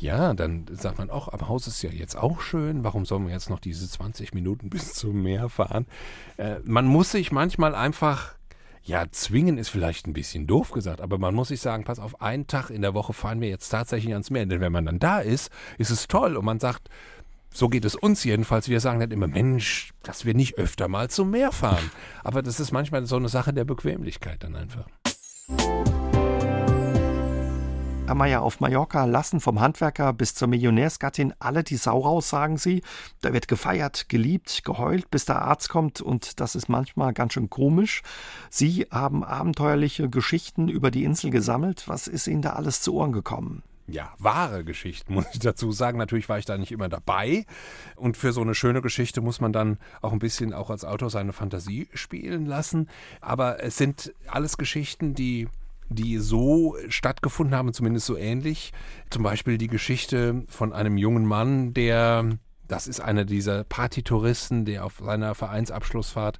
Ja, 0.00 0.32
dann 0.32 0.64
sagt 0.72 0.96
man 0.96 1.10
auch, 1.10 1.28
am 1.28 1.46
Haus 1.46 1.66
ist 1.66 1.82
ja 1.82 1.90
jetzt 1.90 2.16
auch 2.16 2.40
schön, 2.40 2.84
warum 2.84 3.04
sollen 3.04 3.26
wir 3.26 3.34
jetzt 3.34 3.50
noch 3.50 3.60
diese 3.60 3.88
20 3.88 4.32
Minuten 4.32 4.70
bis 4.70 4.94
zum 4.94 5.22
Meer 5.22 5.48
fahren? 5.50 5.86
Äh, 6.38 6.56
man 6.64 6.86
muss 6.86 7.12
sich 7.12 7.32
manchmal 7.32 7.74
einfach, 7.74 8.34
ja, 8.82 9.04
zwingen 9.10 9.58
ist 9.58 9.68
vielleicht 9.68 10.06
ein 10.06 10.14
bisschen 10.14 10.46
doof 10.46 10.72
gesagt, 10.72 11.02
aber 11.02 11.18
man 11.18 11.34
muss 11.34 11.48
sich 11.48 11.60
sagen, 11.60 11.84
pass 11.84 11.98
auf, 11.98 12.22
einen 12.22 12.46
Tag 12.46 12.70
in 12.70 12.80
der 12.80 12.94
Woche 12.94 13.12
fahren 13.12 13.42
wir 13.42 13.50
jetzt 13.50 13.68
tatsächlich 13.68 14.14
ans 14.14 14.30
Meer. 14.30 14.46
Denn 14.46 14.62
wenn 14.62 14.72
man 14.72 14.86
dann 14.86 14.98
da 15.00 15.20
ist, 15.20 15.50
ist 15.76 15.90
es 15.90 16.08
toll 16.08 16.36
und 16.36 16.46
man 16.46 16.60
sagt, 16.60 16.88
so 17.52 17.68
geht 17.68 17.84
es 17.84 17.94
uns 17.94 18.24
jedenfalls. 18.24 18.70
Wir 18.70 18.80
sagen 18.80 19.00
dann 19.00 19.10
immer, 19.10 19.26
Mensch, 19.26 19.92
dass 20.02 20.24
wir 20.24 20.32
nicht 20.32 20.56
öfter 20.56 20.88
mal 20.88 21.10
zum 21.10 21.30
Meer 21.30 21.52
fahren. 21.52 21.90
Aber 22.24 22.42
das 22.42 22.58
ist 22.58 22.72
manchmal 22.72 23.04
so 23.04 23.16
eine 23.16 23.28
Sache 23.28 23.52
der 23.52 23.64
Bequemlichkeit 23.64 24.44
dann 24.44 24.56
einfach. 24.56 24.86
Amaya 28.10 28.40
auf 28.40 28.60
Mallorca 28.60 29.04
lassen 29.04 29.40
vom 29.40 29.60
Handwerker 29.60 30.12
bis 30.12 30.34
zur 30.34 30.48
Millionärsgattin 30.48 31.32
alle 31.38 31.62
die 31.62 31.76
Sau 31.76 32.00
raus, 32.00 32.28
sagen 32.28 32.58
sie. 32.58 32.82
Da 33.20 33.32
wird 33.32 33.48
gefeiert, 33.48 34.08
geliebt, 34.08 34.64
geheult, 34.64 35.10
bis 35.10 35.24
der 35.24 35.42
Arzt 35.42 35.68
kommt 35.68 36.00
und 36.00 36.40
das 36.40 36.54
ist 36.54 36.68
manchmal 36.68 37.12
ganz 37.12 37.34
schön 37.34 37.48
komisch. 37.48 38.02
Sie 38.50 38.86
haben 38.90 39.22
abenteuerliche 39.24 40.10
Geschichten 40.10 40.68
über 40.68 40.90
die 40.90 41.04
Insel 41.04 41.30
gesammelt. 41.30 41.84
Was 41.86 42.08
ist 42.08 42.26
Ihnen 42.26 42.42
da 42.42 42.54
alles 42.54 42.82
zu 42.82 42.94
Ohren 42.94 43.12
gekommen? 43.12 43.62
ja, 43.92 44.12
wahre 44.18 44.64
Geschichten, 44.64 45.14
muss 45.14 45.26
ich 45.32 45.40
dazu 45.40 45.72
sagen. 45.72 45.98
Natürlich 45.98 46.28
war 46.28 46.38
ich 46.38 46.44
da 46.44 46.56
nicht 46.56 46.72
immer 46.72 46.88
dabei. 46.88 47.44
Und 47.96 48.16
für 48.16 48.32
so 48.32 48.40
eine 48.40 48.54
schöne 48.54 48.82
Geschichte 48.82 49.20
muss 49.20 49.40
man 49.40 49.52
dann 49.52 49.78
auch 50.00 50.12
ein 50.12 50.18
bisschen 50.18 50.52
auch 50.52 50.70
als 50.70 50.84
Autor 50.84 51.10
seine 51.10 51.32
Fantasie 51.32 51.88
spielen 51.94 52.46
lassen. 52.46 52.88
Aber 53.20 53.62
es 53.62 53.76
sind 53.76 54.12
alles 54.26 54.56
Geschichten, 54.56 55.14
die 55.14 55.48
die 55.90 56.18
so 56.18 56.76
stattgefunden 56.88 57.54
haben, 57.54 57.72
zumindest 57.72 58.06
so 58.06 58.16
ähnlich. 58.16 58.72
Zum 59.10 59.22
Beispiel 59.22 59.58
die 59.58 59.68
Geschichte 59.68 60.44
von 60.48 60.72
einem 60.72 60.96
jungen 60.96 61.26
Mann, 61.26 61.74
der 61.74 62.38
das 62.70 62.86
ist 62.86 63.00
einer 63.00 63.24
dieser 63.24 63.64
Partytouristen, 63.64 64.64
der 64.64 64.84
auf 64.84 65.00
seiner 65.04 65.34
Vereinsabschlussfahrt 65.34 66.38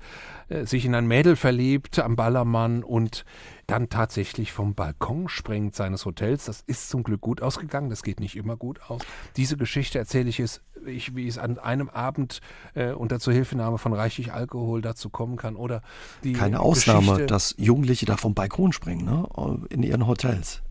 äh, 0.49 0.65
sich 0.65 0.85
in 0.85 0.95
ein 0.95 1.09
Mädel 1.09 1.35
verliebt 1.35 1.99
am 1.99 2.15
Ballermann 2.15 2.85
und 2.85 3.25
dann 3.67 3.89
tatsächlich 3.89 4.53
vom 4.53 4.75
Balkon 4.75 5.29
springt 5.29 5.75
seines 5.75 6.05
Hotels. 6.05 6.45
Das 6.45 6.61
ist 6.61 6.89
zum 6.89 7.03
Glück 7.03 7.21
gut 7.21 7.43
ausgegangen, 7.43 7.91
das 7.91 8.05
geht 8.05 8.21
nicht 8.21 8.37
immer 8.37 8.57
gut 8.57 8.81
aus. 8.89 9.03
Diese 9.37 9.57
Geschichte 9.57 9.99
erzähle 9.99 10.29
ich 10.29 10.39
es, 10.39 10.63
ich, 10.87 11.15
wie 11.17 11.27
es 11.27 11.39
an 11.39 11.59
einem 11.59 11.89
Abend 11.89 12.41
äh, 12.75 12.93
unter 12.93 13.21
Zuhilfenahme 13.21 13.79
von 13.79 13.93
reichlich 13.93 14.33
Alkohol 14.33 14.83
dazu 14.83 15.11
kommen 15.11 15.37
kann. 15.37 15.57
Oder 15.57 15.83
die 16.25 16.33
Keine 16.33 16.61
Ausnahme, 16.61 17.01
Geschichte, 17.01 17.27
dass 17.27 17.55
Jugendliche 17.59 18.07
da 18.07 18.17
vom 18.17 18.35
Balkon 18.35 18.73
springen, 18.73 19.05
ne? 19.05 19.27
in 19.69 19.83
ihren 19.83 20.07
Hotels. 20.07 20.63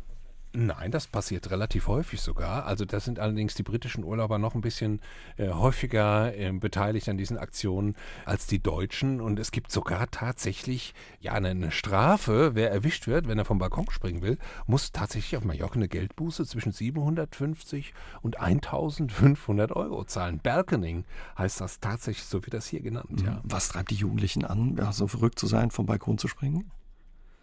Nein, 0.52 0.90
das 0.90 1.06
passiert 1.06 1.52
relativ 1.52 1.88
häufig 1.88 2.22
sogar. 2.22 2.66
Also 2.66 2.84
da 2.84 3.00
sind 3.00 3.20
allerdings 3.20 3.54
die 3.54 3.62
britischen 3.62 4.04
Urlauber 4.04 4.40
noch 4.40 4.56
ein 4.56 4.62
bisschen 4.62 5.00
äh, 5.38 5.50
häufiger 5.50 6.36
äh, 6.36 6.52
beteiligt 6.52 7.08
an 7.08 7.18
diesen 7.18 7.38
Aktionen 7.38 7.96
als 8.26 8.48
die 8.48 8.58
Deutschen. 8.58 9.22
Und 9.22 9.38
es 9.38 9.52
gibt 9.52 9.72
sogar 9.72 10.10
tatsächlich 10.10 10.96
ja 11.20 11.34
eine, 11.34 11.50
eine, 11.50 11.70
Strafe. 11.70 12.56
Wer 12.56 12.72
erwischt 12.72 13.06
wird, 13.06 13.28
wenn 13.28 13.38
er 13.38 13.46
vom 13.46 13.60
Balkon 13.60 13.86
springen 13.92 14.24
will, 14.24 14.40
muss 14.66 14.92
tatsächlich 14.92 15.38
auf 15.38 15.46
Mallorca 15.46 15.76
eine 15.76 15.88
Geldbuße 15.88 16.48
zwischen 16.48 16.72
750 16.72 17.94
und 18.22 18.40
1500 18.40 19.72
Euro 19.74 20.04
zahlen. 20.06 20.40
Balconing 20.40 21.06
heißt 21.38 21.62
das 21.62 21.80
tatsächlich, 21.80 22.26
so 22.26 22.44
wird 22.44 22.56
das 22.56 22.66
hier 22.66 22.82
genannt. 22.82 23.22
Ja. 23.24 23.40
Was 23.44 23.70
treibt 23.70 23.92
die 23.92 23.96
Jugendlichen 23.96 24.46
an, 24.46 24.78
ja, 24.78 24.92
so 24.94 25.08
verrückt 25.08 25.38
zu 25.38 25.46
sein, 25.46 25.70
vom 25.70 25.86
Balkon 25.86 26.18
zu 26.18 26.28
springen? 26.28 26.72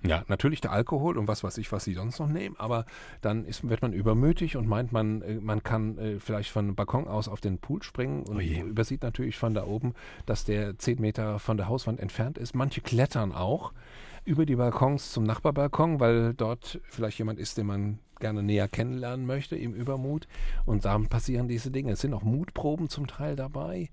Ja, 0.02 0.24
natürlich 0.28 0.61
der 0.61 0.72
Alkohol 0.72 1.16
und 1.18 1.26
was 1.26 1.42
weiß 1.42 1.59
ich, 1.59 1.72
was 1.72 1.85
sie 1.85 1.94
sonst 1.94 2.18
noch 2.18 2.28
nehmen, 2.28 2.54
aber 2.59 2.85
dann 3.22 3.44
ist, 3.44 3.68
wird 3.68 3.82
man 3.82 3.92
übermütig 3.92 4.56
und 4.56 4.68
meint, 4.68 4.92
man, 4.92 5.22
äh, 5.22 5.35
man 5.35 5.62
kann 5.62 5.98
äh, 5.98 6.20
vielleicht 6.20 6.50
von 6.50 6.74
Balkon 6.74 7.09
aus 7.09 7.28
auf 7.28 7.40
den 7.40 7.59
Pool 7.59 7.82
springen 7.82 8.24
und 8.24 8.37
oh 8.37 8.40
übersieht 8.40 9.02
natürlich 9.02 9.37
von 9.37 9.54
da 9.54 9.64
oben, 9.64 9.94
dass 10.26 10.44
der 10.44 10.78
zehn 10.78 11.00
Meter 11.00 11.38
von 11.38 11.56
der 11.56 11.68
Hauswand 11.68 11.98
entfernt 11.98 12.38
ist. 12.38 12.54
Manche 12.54 12.82
klettern 12.82 13.32
auch 13.32 13.72
über 14.24 14.44
die 14.44 14.56
Balkons 14.56 15.12
zum 15.12 15.24
Nachbarbalkon, 15.24 15.98
weil 15.98 16.35
dort 16.35 16.80
vielleicht 16.88 17.18
jemand 17.18 17.38
ist, 17.38 17.56
den 17.56 17.66
man 17.66 17.98
gerne 18.20 18.42
näher 18.42 18.68
kennenlernen 18.68 19.26
möchte 19.26 19.57
im 19.57 19.74
Übermut. 19.74 20.29
Und 20.64 20.85
dann 20.85 21.09
passieren 21.09 21.48
diese 21.48 21.70
Dinge. 21.70 21.92
Es 21.92 22.00
sind 22.00 22.14
auch 22.14 22.22
Mutproben 22.22 22.88
zum 22.88 23.07
Teil 23.07 23.37
dabei, 23.37 23.90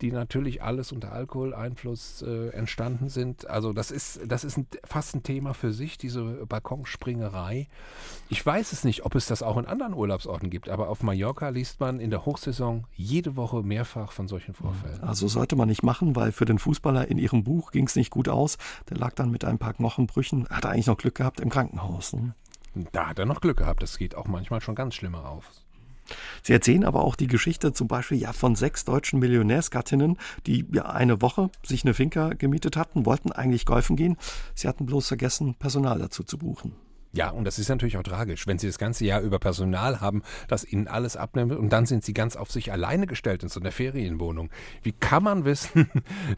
die 0.00 0.12
natürlich 0.12 0.62
alles 0.62 0.92
unter 0.92 1.12
Alkoholeinfluss 1.12 2.22
äh, 2.22 2.48
entstanden 2.50 3.08
sind. 3.08 3.48
Also 3.48 3.72
das 3.72 3.90
ist, 3.90 4.20
das 4.26 4.44
ist 4.44 4.58
ein, 4.58 4.66
fast 4.84 5.14
ein 5.14 5.22
Thema 5.22 5.54
für 5.54 5.72
sich, 5.72 5.96
diese 5.96 6.46
Balkonspringerei. 6.46 7.68
Ich 8.28 8.44
weiß 8.44 8.72
es 8.72 8.84
nicht, 8.84 9.04
ob 9.04 9.14
es 9.14 9.26
das 9.26 9.42
auch 9.42 9.56
in 9.56 9.66
anderen 9.66 9.94
Urlaubsorten 9.94 10.50
gibt, 10.50 10.68
aber 10.68 10.88
auf 10.88 11.02
Mallorca 11.02 11.48
liest 11.48 11.80
man 11.80 12.00
in 12.00 12.10
der 12.10 12.26
Hochsaison 12.26 12.84
jede 12.94 13.36
Woche 13.36 13.62
mehrfach 13.62 14.12
von 14.12 14.28
solchen 14.28 14.54
Vorfällen. 14.54 15.02
Also 15.02 15.28
sollte 15.28 15.56
man 15.56 15.68
nicht 15.68 15.82
machen, 15.82 16.14
weil 16.16 16.32
für 16.32 16.44
den 16.44 16.58
Fußballer 16.58 17.08
in 17.08 17.18
ihrem 17.18 17.44
Buch 17.44 17.70
ging 17.70 17.86
es 17.86 17.96
nicht 17.96 18.10
gut 18.10 18.28
aus. 18.28 18.58
Der 18.90 18.98
lag 18.98 19.14
dann 19.14 19.30
mit 19.30 19.44
ein 19.44 19.58
paar 19.58 19.74
Knochenbrüchen, 19.74 20.46
hat 20.48 20.64
er 20.64 20.70
eigentlich 20.70 20.86
noch 20.86 20.98
Glück 20.98 21.14
gehabt 21.14 21.40
im 21.40 21.48
Krankenhaus. 21.48 22.12
Ne? 22.12 22.34
Da 22.92 23.08
hat 23.08 23.18
er 23.18 23.26
noch 23.26 23.40
Glück 23.40 23.58
gehabt. 23.58 23.82
Das 23.82 23.98
geht 23.98 24.14
auch 24.14 24.26
manchmal 24.26 24.60
schon 24.60 24.74
ganz 24.74 24.94
schlimmer 24.94 25.28
auf. 25.28 25.50
Sie 26.42 26.52
erzählen 26.52 26.84
aber 26.84 27.02
auch 27.02 27.16
die 27.16 27.26
Geschichte 27.26 27.72
zum 27.72 27.88
Beispiel 27.88 28.18
ja 28.18 28.32
von 28.32 28.54
sechs 28.54 28.84
deutschen 28.84 29.18
Millionärsgattinnen, 29.18 30.18
die 30.46 30.64
ja 30.72 30.86
eine 30.86 31.20
Woche 31.20 31.50
sich 31.64 31.84
eine 31.84 31.94
Finca 31.94 32.30
gemietet 32.34 32.76
hatten, 32.76 33.06
wollten 33.06 33.32
eigentlich 33.32 33.66
golfen 33.66 33.96
gehen. 33.96 34.16
Sie 34.54 34.68
hatten 34.68 34.86
bloß 34.86 35.08
vergessen, 35.08 35.54
Personal 35.54 35.98
dazu 35.98 36.22
zu 36.22 36.38
buchen. 36.38 36.85
Ja, 37.16 37.30
und 37.30 37.44
das 37.44 37.58
ist 37.58 37.70
natürlich 37.70 37.96
auch 37.96 38.02
tragisch, 38.02 38.46
wenn 38.46 38.58
Sie 38.58 38.66
das 38.66 38.76
ganze 38.76 39.06
Jahr 39.06 39.22
über 39.22 39.38
Personal 39.38 40.02
haben, 40.02 40.22
das 40.48 40.64
Ihnen 40.64 40.86
alles 40.86 41.16
abnimmt 41.16 41.52
und 41.52 41.70
dann 41.70 41.86
sind 41.86 42.04
Sie 42.04 42.12
ganz 42.12 42.36
auf 42.36 42.52
sich 42.52 42.72
alleine 42.72 43.06
gestellt 43.06 43.42
in 43.42 43.48
so 43.48 43.58
einer 43.58 43.72
Ferienwohnung. 43.72 44.50
Wie 44.82 44.92
kann 44.92 45.22
man 45.22 45.46
wissen, 45.46 45.90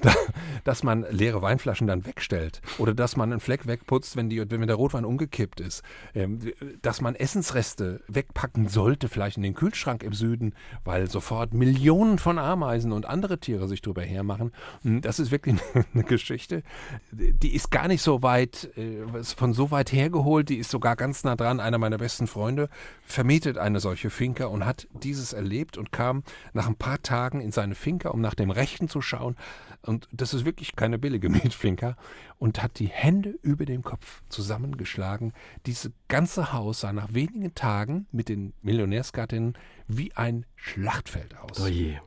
dass 0.64 0.84
man 0.84 1.04
leere 1.10 1.42
Weinflaschen 1.42 1.88
dann 1.88 2.06
wegstellt 2.06 2.62
oder 2.78 2.94
dass 2.94 3.16
man 3.16 3.32
einen 3.32 3.40
Fleck 3.40 3.66
wegputzt, 3.66 4.14
wenn, 4.14 4.30
die, 4.30 4.38
wenn 4.48 4.64
der 4.68 4.76
Rotwein 4.76 5.04
umgekippt 5.04 5.58
ist, 5.58 5.82
ähm, 6.14 6.38
dass 6.80 7.00
man 7.00 7.16
Essensreste 7.16 8.00
wegpacken 8.06 8.68
sollte, 8.68 9.08
vielleicht 9.08 9.36
in 9.36 9.42
den 9.42 9.54
Kühlschrank 9.54 10.04
im 10.04 10.12
Süden, 10.12 10.54
weil 10.84 11.10
sofort 11.10 11.54
Millionen 11.54 12.18
von 12.18 12.38
Ameisen 12.38 12.92
und 12.92 13.04
andere 13.04 13.40
Tiere 13.40 13.66
sich 13.66 13.82
drüber 13.82 14.02
hermachen. 14.02 14.52
Hm, 14.82 15.00
das 15.00 15.18
ist 15.18 15.32
wirklich 15.32 15.56
eine 15.92 16.04
Geschichte, 16.04 16.62
die 17.10 17.52
ist 17.52 17.72
gar 17.72 17.88
nicht 17.88 18.02
so 18.02 18.22
weit, 18.22 18.70
äh, 18.76 19.24
von 19.24 19.54
so 19.54 19.72
weit 19.72 19.90
hergeholt, 19.90 20.48
die 20.48 20.58
ist 20.58 20.67
ist 20.68 20.72
sogar 20.72 20.96
ganz 20.96 21.24
nah 21.24 21.34
dran. 21.34 21.60
Einer 21.60 21.78
meiner 21.78 21.96
besten 21.96 22.26
Freunde 22.26 22.68
vermietet 23.02 23.56
eine 23.56 23.80
solche 23.80 24.10
Finca 24.10 24.46
und 24.46 24.66
hat 24.66 24.86
dieses 24.92 25.32
erlebt 25.32 25.78
und 25.78 25.92
kam 25.92 26.22
nach 26.52 26.66
ein 26.66 26.76
paar 26.76 27.00
Tagen 27.00 27.40
in 27.40 27.52
seine 27.52 27.74
Finca, 27.74 28.10
um 28.10 28.20
nach 28.20 28.34
dem 28.34 28.50
Rechten 28.50 28.86
zu 28.86 29.00
schauen. 29.00 29.36
Und 29.80 30.08
das 30.12 30.34
ist 30.34 30.44
wirklich 30.44 30.76
keine 30.76 30.98
billige 30.98 31.28
Mietfinca. 31.30 31.96
Und 32.38 32.62
hat 32.62 32.78
die 32.78 32.86
Hände 32.86 33.30
über 33.40 33.64
dem 33.64 33.82
Kopf 33.82 34.22
zusammengeschlagen. 34.28 35.32
Dieses 35.64 35.90
ganze 36.06 36.52
Haus 36.52 36.80
sah 36.80 36.92
nach 36.92 37.14
wenigen 37.14 37.54
Tagen 37.54 38.06
mit 38.12 38.28
den 38.28 38.52
Millionärsgattinnen 38.60 39.56
wie 39.86 40.12
ein 40.14 40.44
Schlachtfeld 40.54 41.34
aus. 41.38 41.60
Oh 41.60 41.66
je. 41.66 41.98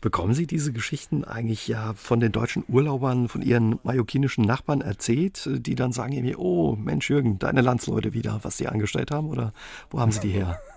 Bekommen 0.00 0.34
Sie 0.34 0.46
diese 0.46 0.72
Geschichten 0.72 1.24
eigentlich 1.24 1.68
ja 1.68 1.94
von 1.94 2.20
den 2.20 2.32
deutschen 2.32 2.64
Urlaubern, 2.68 3.28
von 3.28 3.42
Ihren 3.42 3.78
mallorquinischen 3.84 4.44
Nachbarn 4.44 4.80
erzählt, 4.80 5.48
die 5.48 5.74
dann 5.74 5.92
sagen 5.92 6.12
irgendwie, 6.12 6.36
oh 6.36 6.76
Mensch 6.76 7.08
Jürgen, 7.08 7.38
deine 7.38 7.60
Landsleute 7.60 8.12
wieder, 8.12 8.40
was 8.42 8.56
die 8.56 8.68
angestellt 8.68 9.10
haben 9.10 9.28
oder 9.28 9.52
wo 9.90 10.00
haben 10.00 10.12
Sie 10.12 10.20
die 10.20 10.30
her? 10.30 10.60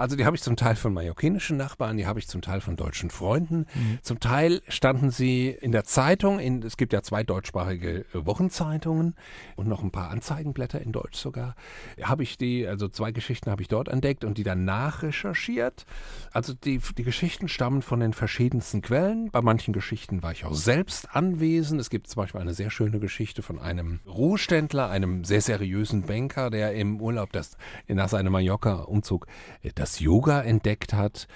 Also 0.00 0.16
die 0.16 0.24
habe 0.24 0.34
ich 0.34 0.42
zum 0.42 0.56
Teil 0.56 0.76
von 0.76 0.94
mallorquinischen 0.94 1.58
Nachbarn, 1.58 1.98
die 1.98 2.06
habe 2.06 2.18
ich 2.18 2.26
zum 2.26 2.40
Teil 2.40 2.62
von 2.62 2.74
deutschen 2.74 3.10
Freunden. 3.10 3.66
Mhm. 3.74 3.98
Zum 4.00 4.18
Teil 4.18 4.62
standen 4.66 5.10
sie 5.10 5.50
in 5.50 5.72
der 5.72 5.84
Zeitung, 5.84 6.38
in, 6.38 6.62
es 6.62 6.78
gibt 6.78 6.94
ja 6.94 7.02
zwei 7.02 7.22
deutschsprachige 7.22 7.98
äh, 7.98 8.04
Wochenzeitungen 8.14 9.14
und 9.56 9.68
noch 9.68 9.82
ein 9.82 9.90
paar 9.90 10.08
Anzeigenblätter 10.08 10.80
in 10.80 10.92
Deutsch 10.92 11.18
sogar. 11.18 11.54
Habe 12.02 12.22
ich 12.22 12.38
die, 12.38 12.66
also 12.66 12.88
zwei 12.88 13.12
Geschichten 13.12 13.50
habe 13.50 13.60
ich 13.60 13.68
dort 13.68 13.88
entdeckt 13.88 14.24
und 14.24 14.38
die 14.38 14.42
dann 14.42 14.64
nachrecherchiert. 14.64 15.84
Also 16.32 16.54
die, 16.54 16.80
die 16.96 17.04
Geschichten 17.04 17.48
stammen 17.48 17.82
von 17.82 18.00
den 18.00 18.14
verschiedensten 18.14 18.80
Quellen. 18.80 19.30
Bei 19.30 19.42
manchen 19.42 19.74
Geschichten 19.74 20.22
war 20.22 20.32
ich 20.32 20.46
auch 20.46 20.54
selbst 20.54 21.14
anwesend. 21.14 21.78
Es 21.78 21.90
gibt 21.90 22.08
zum 22.08 22.22
Beispiel 22.22 22.40
eine 22.40 22.54
sehr 22.54 22.70
schöne 22.70 23.00
Geschichte 23.00 23.42
von 23.42 23.58
einem 23.58 24.00
Ruheständler, 24.06 24.88
einem 24.88 25.24
sehr 25.24 25.42
seriösen 25.42 26.04
Banker, 26.04 26.48
der 26.48 26.72
im 26.72 27.02
Urlaub 27.02 27.32
das, 27.32 27.58
nach 27.86 28.08
seinem 28.08 28.32
Mallorca-Umzug 28.32 29.26
äh, 29.62 29.72
das 29.90 30.00
Yoga 30.00 30.40
entdeckt 30.42 30.94
hat. 30.94 31.26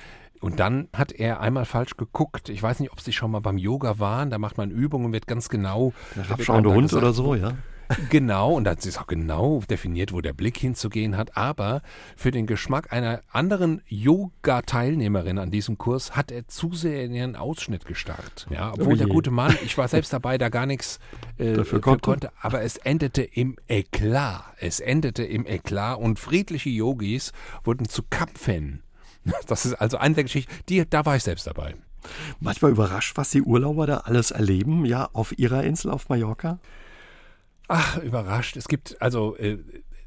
Und 0.40 0.60
dann 0.60 0.88
hat 0.92 1.12
er 1.12 1.40
einmal 1.40 1.64
falsch 1.64 1.96
geguckt. 1.96 2.50
Ich 2.50 2.62
weiß 2.62 2.80
nicht, 2.80 2.92
ob 2.92 3.00
Sie 3.00 3.12
schon 3.12 3.30
mal 3.30 3.40
beim 3.40 3.56
Yoga 3.56 3.98
waren. 3.98 4.30
Da 4.30 4.38
macht 4.38 4.58
man 4.58 4.70
Übungen 4.70 5.06
und 5.06 5.12
wird 5.12 5.26
ganz 5.26 5.48
genau. 5.48 5.92
Der 6.14 6.30
abschauende 6.30 6.70
Hund 6.70 6.88
gesagt, 6.88 7.02
oder 7.02 7.12
so, 7.12 7.34
ja. 7.34 7.54
Genau, 8.10 8.54
und 8.54 8.64
da 8.64 8.72
ist 8.72 9.00
auch 9.00 9.06
genau 9.06 9.62
definiert, 9.68 10.12
wo 10.12 10.20
der 10.20 10.32
Blick 10.32 10.56
hinzugehen 10.56 11.16
hat. 11.16 11.36
Aber 11.36 11.82
für 12.16 12.30
den 12.30 12.46
Geschmack 12.46 12.92
einer 12.92 13.22
anderen 13.30 13.82
Yoga-Teilnehmerin 13.88 15.38
an 15.38 15.50
diesem 15.50 15.78
Kurs 15.78 16.16
hat 16.16 16.30
er 16.30 16.46
zu 16.48 16.72
sehr 16.74 17.04
in 17.04 17.14
ihren 17.14 17.36
Ausschnitt 17.36 17.84
gestarrt. 17.84 18.46
Ja, 18.50 18.72
obwohl 18.72 18.94
oh 18.94 18.96
der 18.96 19.06
gute 19.06 19.30
Mann, 19.30 19.56
ich 19.64 19.76
war 19.78 19.88
selbst 19.88 20.12
dabei, 20.12 20.38
da 20.38 20.48
gar 20.48 20.66
nichts 20.66 20.98
äh, 21.38 21.54
dafür 21.54 21.80
konnte. 21.80 22.02
konnte. 22.02 22.30
Aber 22.40 22.62
es 22.62 22.76
endete 22.76 23.22
im 23.22 23.56
Eklat. 23.68 24.44
Es 24.58 24.80
endete 24.80 25.24
im 25.24 25.46
Eklat 25.46 25.98
und 25.98 26.18
friedliche 26.18 26.70
Yogis 26.70 27.32
wurden 27.64 27.88
zu 27.88 28.02
Kapfen. 28.02 28.82
Das 29.46 29.64
ist 29.64 29.74
also 29.74 29.96
eine 29.96 30.14
der 30.14 30.24
Geschichten, 30.24 30.52
die, 30.68 30.84
da 30.88 31.06
war 31.06 31.16
ich 31.16 31.22
selbst 31.22 31.46
dabei. 31.46 31.74
Manchmal 32.40 32.72
überrascht, 32.72 33.16
was 33.16 33.30
die 33.30 33.42
Urlauber 33.42 33.86
da 33.86 33.96
alles 33.98 34.30
erleben, 34.30 34.84
ja, 34.84 35.08
auf 35.12 35.38
ihrer 35.38 35.64
Insel 35.64 35.90
auf 35.90 36.08
Mallorca. 36.08 36.58
Ach, 37.68 37.98
überrascht. 37.98 38.56
Es 38.56 38.68
gibt, 38.68 39.00
also, 39.00 39.36
äh, 39.36 39.58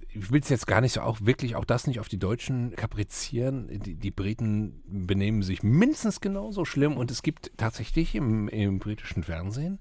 ich 0.10 0.32
will 0.32 0.42
es 0.42 0.50
jetzt 0.50 0.68
gar 0.68 0.82
nicht 0.82 0.94
so 0.94 1.02
auch 1.02 1.20
wirklich 1.22 1.56
auch 1.56 1.66
das 1.66 1.86
nicht 1.88 2.00
auf 2.00 2.08
die 2.08 2.18
Deutschen 2.20 2.76
kaprizieren. 2.76 3.68
Die, 3.68 3.96
die, 3.96 4.12
Briten 4.12 4.82
benehmen 4.86 5.42
sich 5.44 5.64
mindestens 5.64 6.22
genauso 6.22 6.66
schlimm 6.66 6.98
und 6.98 7.12
es 7.12 7.22
gibt 7.22 7.52
tatsächlich 7.58 8.16
im, 8.16 8.48
im 8.48 8.80
britischen 8.80 9.24
Fernsehen 9.24 9.80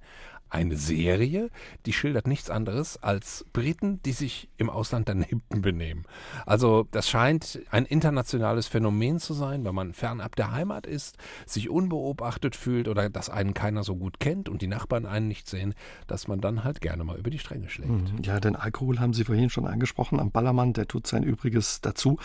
eine 0.57 0.77
Serie, 0.77 1.51
die 1.85 1.93
schildert 1.93 2.27
nichts 2.27 2.49
anderes 2.51 3.03
als 3.03 3.45
Briten, 3.53 4.03
die 4.03 4.13
sich 4.13 4.49
im 4.57 4.71
Ausland 4.71 5.09
daneben 5.09 5.43
benehmen. 5.61 6.05
Also 6.47 6.89
das 6.91 7.09
scheint 7.09 7.61
ein 7.71 7.85
internationales 7.85 8.67
Phänomen 8.67 9.19
zu 9.19 9.35
sein, 9.35 9.65
wenn 9.65 9.75
man 9.75 9.93
fernab 9.93 10.35
der 10.37 10.53
Heimat 10.53 10.87
ist, 10.87 11.19
sich 11.45 11.69
unbeobachtet 11.69 12.57
fühlt 12.57 12.89
oder 12.89 13.11
dass 13.11 13.29
einen 13.29 13.53
keiner 13.53 13.85
so 13.85 13.97
gut 13.97 14.19
kennt 14.19 14.49
und 14.49 14.63
die 14.63 14.67
Nachbarn 14.67 15.05
einen 15.05 15.29
nicht 15.29 15.49
sehen, 15.49 15.75
dass 16.07 16.27
man 16.27 16.41
dann 16.41 16.65
halt 16.65 16.81
gerne 16.81 17.05
mal 17.05 17.19
über 17.19 17.31
die 17.31 17.39
Stränge 17.39 17.69
schlägt. 17.69 17.91
Mhm. 17.91 18.23
Ja, 18.23 18.41
den 18.41 18.57
Alkohol 18.57 18.99
haben 18.99 19.13
Sie 19.13 19.25
vorhin 19.25 19.51
schon 19.51 19.67
angesprochen. 19.67 20.19
Am 20.19 20.31
Ballermann, 20.31 20.73
der 20.73 20.89
tut 20.89 21.07
sein 21.07 21.23
Übriges 21.23 21.81
dazu. 21.83 22.19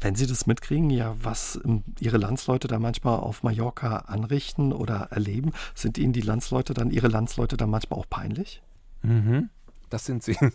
Wenn 0.00 0.14
Sie 0.14 0.26
das 0.26 0.46
mitkriegen, 0.46 0.90
ja, 0.90 1.14
was 1.22 1.60
Ihre 2.00 2.18
Landsleute 2.18 2.68
da 2.68 2.78
manchmal 2.78 3.18
auf 3.18 3.42
Mallorca 3.42 3.96
anrichten 3.98 4.72
oder 4.72 5.08
erleben, 5.10 5.52
sind 5.74 5.96
Ihnen 5.96 6.12
die 6.12 6.20
Landsleute 6.20 6.74
dann 6.74 6.90
Ihre 6.90 7.08
Landsleute 7.08 7.56
dann 7.62 7.70
manchmal 7.70 7.98
auch 7.98 8.08
peinlich? 8.08 8.62
Mhm. 9.02 9.48
Das 9.88 10.04
sind 10.04 10.22
sie. 10.22 10.36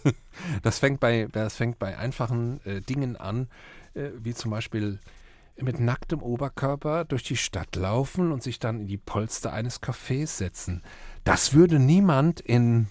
Das 0.61 0.77
fängt 0.77 0.99
bei, 0.99 1.27
das 1.31 1.55
fängt 1.55 1.79
bei 1.79 1.97
einfachen 1.97 2.63
äh, 2.63 2.79
Dingen 2.81 3.15
an, 3.15 3.47
äh, 3.95 4.09
wie 4.19 4.35
zum 4.35 4.51
Beispiel 4.51 4.99
mit 5.59 5.79
nacktem 5.79 6.21
Oberkörper 6.21 7.05
durch 7.05 7.23
die 7.23 7.37
Stadt 7.37 7.75
laufen 7.75 8.31
und 8.31 8.43
sich 8.43 8.59
dann 8.59 8.81
in 8.81 8.87
die 8.87 8.97
Polster 8.97 9.51
eines 9.51 9.81
Cafés 9.81 10.27
setzen. 10.27 10.83
Das 11.23 11.55
würde 11.55 11.79
niemand 11.79 12.39
in 12.39 12.87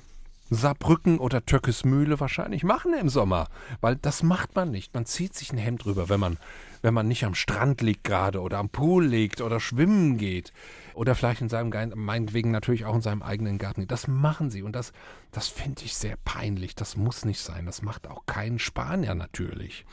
Saarbrücken 0.50 1.18
oder 1.18 1.44
Töckesmühle 1.44 2.18
wahrscheinlich 2.20 2.64
machen 2.64 2.94
im 2.94 3.08
Sommer, 3.08 3.46
weil 3.80 3.96
das 3.96 4.24
macht 4.24 4.54
man 4.56 4.70
nicht. 4.70 4.94
Man 4.94 5.06
zieht 5.06 5.34
sich 5.34 5.52
ein 5.52 5.58
Hemd 5.58 5.84
drüber, 5.84 6.08
wenn 6.08 6.20
man, 6.20 6.38
wenn 6.82 6.94
man 6.94 7.08
nicht 7.08 7.24
am 7.24 7.34
Strand 7.34 7.80
liegt 7.80 8.04
gerade 8.04 8.40
oder 8.40 8.58
am 8.58 8.68
Pool 8.68 9.06
liegt 9.06 9.40
oder 9.40 9.60
schwimmen 9.60 10.18
geht 10.18 10.52
oder 10.96 11.14
vielleicht 11.14 11.42
in 11.42 11.48
seinem, 11.48 11.92
meinetwegen 11.94 12.50
natürlich 12.50 12.86
auch 12.86 12.94
in 12.94 13.02
seinem 13.02 13.22
eigenen 13.22 13.58
Garten. 13.58 13.86
Das 13.86 14.08
machen 14.08 14.50
sie 14.50 14.62
und 14.62 14.72
das, 14.72 14.92
das 15.30 15.48
finde 15.48 15.82
ich 15.84 15.94
sehr 15.94 16.16
peinlich. 16.24 16.74
Das 16.74 16.96
muss 16.96 17.24
nicht 17.24 17.40
sein. 17.40 17.66
Das 17.66 17.82
macht 17.82 18.08
auch 18.08 18.24
kein 18.26 18.58
Spanier 18.58 19.14
natürlich. 19.14 19.84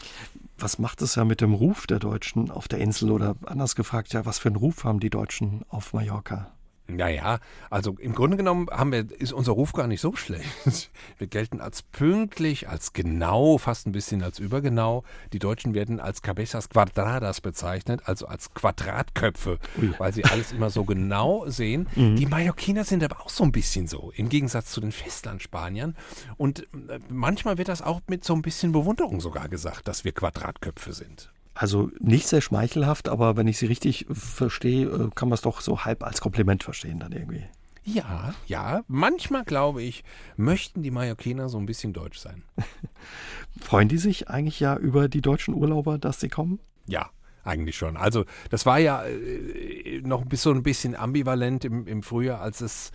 Was 0.57 0.79
macht 0.79 1.01
es 1.01 1.15
ja 1.15 1.25
mit 1.25 1.41
dem 1.41 1.53
Ruf 1.53 1.87
der 1.87 1.99
Deutschen 1.99 2.49
auf 2.49 2.67
der 2.67 2.79
Insel 2.79 3.11
oder 3.11 3.35
anders 3.45 3.75
gefragt, 3.75 4.13
ja, 4.13 4.25
was 4.25 4.39
für 4.39 4.49
einen 4.49 4.55
Ruf 4.55 4.85
haben 4.85 5.01
die 5.01 5.09
Deutschen 5.09 5.63
auf 5.69 5.93
Mallorca? 5.93 6.51
Naja, 6.87 7.39
also 7.69 7.95
im 7.97 8.13
Grunde 8.13 8.35
genommen 8.35 8.67
haben 8.69 8.91
wir, 8.91 9.09
ist 9.19 9.31
unser 9.31 9.53
Ruf 9.53 9.71
gar 9.71 9.87
nicht 9.87 10.01
so 10.01 10.15
schlecht. 10.15 10.43
Wir 11.17 11.27
gelten 11.27 11.61
als 11.61 11.81
pünktlich, 11.81 12.67
als 12.67 12.91
genau, 12.91 13.57
fast 13.57 13.87
ein 13.87 13.93
bisschen 13.93 14.21
als 14.21 14.37
übergenau. 14.39 15.03
Die 15.31 15.39
Deutschen 15.39 15.73
werden 15.73 16.01
als 16.01 16.21
Cabezas 16.21 16.67
Quadradas 16.67 17.39
bezeichnet, 17.39 18.01
also 18.05 18.27
als 18.27 18.53
Quadratköpfe, 18.53 19.59
Ui. 19.81 19.93
weil 19.97 20.13
sie 20.13 20.25
alles 20.25 20.51
immer 20.51 20.69
so 20.69 20.83
genau 20.83 21.45
sehen. 21.47 21.87
Mhm. 22.03 22.15
Die 22.15 22.25
Mallorquiner 22.25 22.83
sind 22.85 23.03
aber 23.03 23.21
auch 23.21 23.29
so 23.29 23.43
ein 23.43 23.51
bisschen 23.51 23.87
so, 23.87 24.11
im 24.15 24.27
Gegensatz 24.27 24.71
zu 24.71 24.81
den 24.81 24.91
Festlandspaniern. 24.91 25.95
Und 26.37 26.61
äh, 26.89 26.99
manchmal 27.07 27.57
wird 27.57 27.67
das 27.67 27.81
auch 27.81 28.01
mit 28.07 28.23
so 28.23 28.33
ein 28.33 28.41
bisschen 28.41 28.71
Bewunderung 28.71 29.21
sogar 29.21 29.47
gesagt, 29.47 29.87
dass 29.87 30.03
wir 30.03 30.11
Quadratköpfe 30.11 30.93
sind. 30.93 31.31
Also 31.53 31.91
nicht 31.99 32.27
sehr 32.27 32.41
schmeichelhaft, 32.41 33.09
aber 33.09 33.37
wenn 33.37 33.47
ich 33.47 33.57
Sie 33.57 33.67
richtig 33.67 34.05
verstehe, 34.11 34.87
äh, 34.87 35.09
kann 35.13 35.29
man 35.29 35.35
es 35.35 35.41
doch 35.41 35.61
so 35.61 35.85
halb 35.85 36.03
als 36.03 36.19
Kompliment 36.21 36.63
verstehen 36.63 36.99
dann 36.99 37.11
irgendwie. 37.11 37.43
Ja, 37.83 38.33
ja. 38.47 38.83
Manchmal, 38.87 39.43
glaube 39.43 39.83
ich, 39.83 40.03
möchten 40.37 40.83
die 40.83 40.91
Mallorquiner 40.91 41.49
so 41.49 41.57
ein 41.57 41.65
bisschen 41.65 41.93
deutsch 41.93 42.17
sein. 42.17 42.43
Freuen 43.61 43.89
die 43.89 43.97
sich 43.97 44.29
eigentlich 44.29 44.59
ja 44.59 44.77
über 44.77 45.09
die 45.09 45.21
deutschen 45.21 45.53
Urlauber, 45.53 45.97
dass 45.97 46.19
sie 46.19 46.29
kommen? 46.29 46.59
Ja, 46.87 47.09
eigentlich 47.43 47.77
schon. 47.77 47.97
Also 47.97 48.25
das 48.49 48.65
war 48.65 48.79
ja 48.79 49.03
äh, 49.03 50.01
noch 50.01 50.23
so 50.33 50.51
ein 50.51 50.63
bisschen 50.63 50.95
ambivalent 50.95 51.65
im, 51.65 51.85
im 51.87 52.03
Frühjahr, 52.03 52.41
als 52.41 52.61
es 52.61 52.91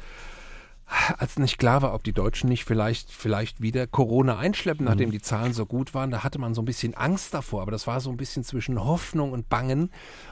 als 1.19 1.39
nicht 1.39 1.59
klar 1.59 1.83
war, 1.83 1.95
ob 1.95 2.03
die 2.03 2.13
Deutschen 2.13 2.49
nicht 2.49 2.65
vielleicht, 2.65 3.13
vielleicht 3.13 3.61
wieder 3.61 3.87
Corona 3.87 4.39
einschleppen, 4.39 4.85
mhm. 4.85 4.91
nachdem 4.91 5.11
die 5.11 5.21
Zahlen 5.21 5.53
so 5.53 5.67
gut 5.67 5.95
waren, 5.95 6.11
da 6.11 6.25
hatte 6.25 6.39
man 6.39 6.55
so 6.55 6.63
ein 6.63 6.65
bisschen 6.65 6.95
Angst 6.95 7.35
davor, 7.35 7.63
aber 7.63 7.71
das 7.71 7.87
war 7.87 8.01
so 8.01 8.11
ein 8.11 8.17
bisschen 8.17 8.45
zwischen 8.45 8.83
Hoffnung 8.83 9.33
und 9.33 9.49
Bangen. 9.49 9.91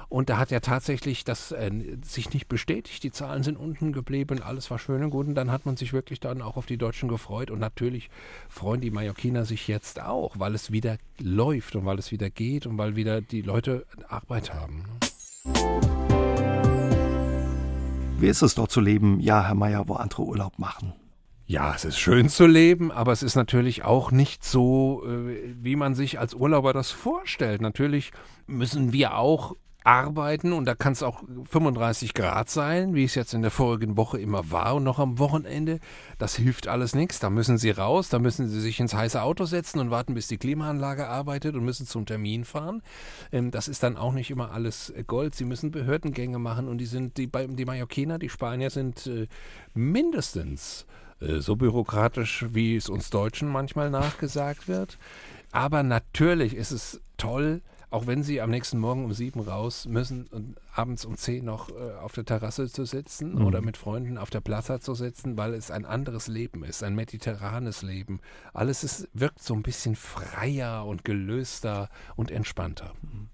Und 0.08 0.30
da 0.30 0.38
hat 0.38 0.50
ja 0.50 0.60
tatsächlich 0.60 1.24
das 1.24 1.52
äh, 1.52 1.70
sich 2.02 2.32
nicht 2.32 2.48
bestätigt. 2.48 3.02
Die 3.02 3.10
Zahlen 3.10 3.42
sind 3.42 3.56
unten 3.56 3.92
geblieben, 3.92 4.40
alles 4.40 4.70
war 4.70 4.78
schön 4.78 5.02
und 5.02 5.10
gut. 5.10 5.26
Und 5.26 5.34
dann 5.34 5.50
hat 5.50 5.66
man 5.66 5.76
sich 5.76 5.92
wirklich 5.92 6.20
dann 6.20 6.42
auch 6.42 6.56
auf 6.56 6.66
die 6.66 6.78
Deutschen 6.78 7.08
gefreut. 7.08 7.50
Und 7.50 7.58
natürlich 7.58 8.08
freuen 8.48 8.80
die 8.80 8.90
Mallorquiner 8.90 9.44
sich 9.44 9.66
jetzt 9.66 10.00
auch, 10.00 10.38
weil 10.38 10.54
es 10.54 10.70
wieder 10.70 10.98
läuft 11.18 11.74
und 11.74 11.84
weil 11.86 11.98
es 11.98 12.12
wieder 12.12 12.30
geht 12.30 12.66
und 12.66 12.78
weil 12.78 12.94
wieder 12.94 13.20
die 13.20 13.42
Leute 13.42 13.84
Arbeit 14.08 14.54
haben. 14.54 14.84
Ne? 15.44 16.15
Wie 18.18 18.28
ist 18.28 18.40
es 18.40 18.54
dort 18.54 18.70
zu 18.70 18.80
leben? 18.80 19.20
Ja, 19.20 19.44
Herr 19.44 19.54
Meier, 19.54 19.88
wo 19.88 19.94
andere 19.94 20.22
Urlaub 20.22 20.58
machen. 20.58 20.94
Ja, 21.44 21.74
es 21.74 21.84
ist 21.84 21.98
schön 21.98 22.30
zu 22.30 22.46
leben, 22.46 22.90
aber 22.90 23.12
es 23.12 23.22
ist 23.22 23.36
natürlich 23.36 23.84
auch 23.84 24.10
nicht 24.10 24.42
so, 24.42 25.04
äh, 25.06 25.54
wie 25.60 25.76
man 25.76 25.94
sich 25.94 26.18
als 26.18 26.32
Urlauber 26.34 26.72
das 26.72 26.90
vorstellt. 26.90 27.60
Natürlich 27.60 28.12
müssen 28.46 28.92
wir 28.92 29.18
auch 29.18 29.54
arbeiten 29.86 30.52
und 30.52 30.64
da 30.64 30.74
kann 30.74 30.92
es 30.92 31.02
auch 31.04 31.22
35 31.48 32.12
Grad 32.12 32.50
sein, 32.50 32.94
wie 32.94 33.04
es 33.04 33.14
jetzt 33.14 33.34
in 33.34 33.42
der 33.42 33.52
vorigen 33.52 33.96
Woche 33.96 34.18
immer 34.18 34.50
war 34.50 34.74
und 34.74 34.84
noch 34.84 34.98
am 34.98 35.20
Wochenende. 35.20 35.78
Das 36.18 36.34
hilft 36.34 36.66
alles 36.66 36.96
nichts. 36.96 37.20
Da 37.20 37.30
müssen 37.30 37.56
Sie 37.56 37.70
raus, 37.70 38.08
da 38.08 38.18
müssen 38.18 38.48
Sie 38.48 38.60
sich 38.60 38.80
ins 38.80 38.94
heiße 38.94 39.22
Auto 39.22 39.44
setzen 39.44 39.78
und 39.78 39.90
warten, 39.90 40.14
bis 40.14 40.26
die 40.26 40.38
Klimaanlage 40.38 41.06
arbeitet 41.06 41.54
und 41.54 41.64
müssen 41.64 41.86
zum 41.86 42.04
Termin 42.04 42.44
fahren. 42.44 42.82
Ähm, 43.30 43.52
das 43.52 43.68
ist 43.68 43.84
dann 43.84 43.96
auch 43.96 44.12
nicht 44.12 44.30
immer 44.30 44.50
alles 44.50 44.92
Gold. 45.06 45.36
Sie 45.36 45.44
müssen 45.44 45.70
Behördengänge 45.70 46.40
machen 46.40 46.66
und 46.66 46.78
die 46.78 46.86
sind 46.86 47.16
die, 47.16 47.30
die 47.30 47.64
Mallorquiner, 47.64 48.18
die 48.18 48.28
Spanier 48.28 48.70
sind 48.70 49.06
äh, 49.06 49.28
mindestens 49.72 50.86
äh, 51.20 51.38
so 51.38 51.54
bürokratisch, 51.54 52.46
wie 52.50 52.74
es 52.74 52.88
uns 52.88 53.10
Deutschen 53.10 53.48
manchmal 53.48 53.90
nachgesagt 53.90 54.66
wird. 54.66 54.98
Aber 55.52 55.84
natürlich 55.84 56.56
ist 56.56 56.72
es 56.72 57.00
toll, 57.18 57.62
auch 57.96 58.06
wenn 58.06 58.22
sie 58.22 58.42
am 58.42 58.50
nächsten 58.50 58.78
Morgen 58.78 59.06
um 59.06 59.14
sieben 59.14 59.40
raus 59.40 59.86
müssen 59.86 60.26
und 60.26 60.56
abends 60.74 61.06
um 61.06 61.16
zehn 61.16 61.46
noch 61.46 61.70
äh, 61.70 61.94
auf 62.02 62.12
der 62.12 62.26
Terrasse 62.26 62.68
zu 62.68 62.84
sitzen 62.84 63.36
mhm. 63.36 63.46
oder 63.46 63.62
mit 63.62 63.78
Freunden 63.78 64.18
auf 64.18 64.28
der 64.28 64.42
Plaza 64.42 64.80
zu 64.80 64.94
sitzen, 64.94 65.38
weil 65.38 65.54
es 65.54 65.70
ein 65.70 65.86
anderes 65.86 66.28
Leben 66.28 66.62
ist, 66.62 66.82
ein 66.82 66.94
mediterranes 66.94 67.80
Leben. 67.80 68.20
Alles 68.52 68.84
ist, 68.84 69.08
wirkt 69.14 69.42
so 69.42 69.54
ein 69.54 69.62
bisschen 69.62 69.96
freier 69.96 70.84
und 70.84 71.06
gelöster 71.06 71.88
und 72.16 72.30
entspannter. 72.30 72.92
Mhm. 73.00 73.28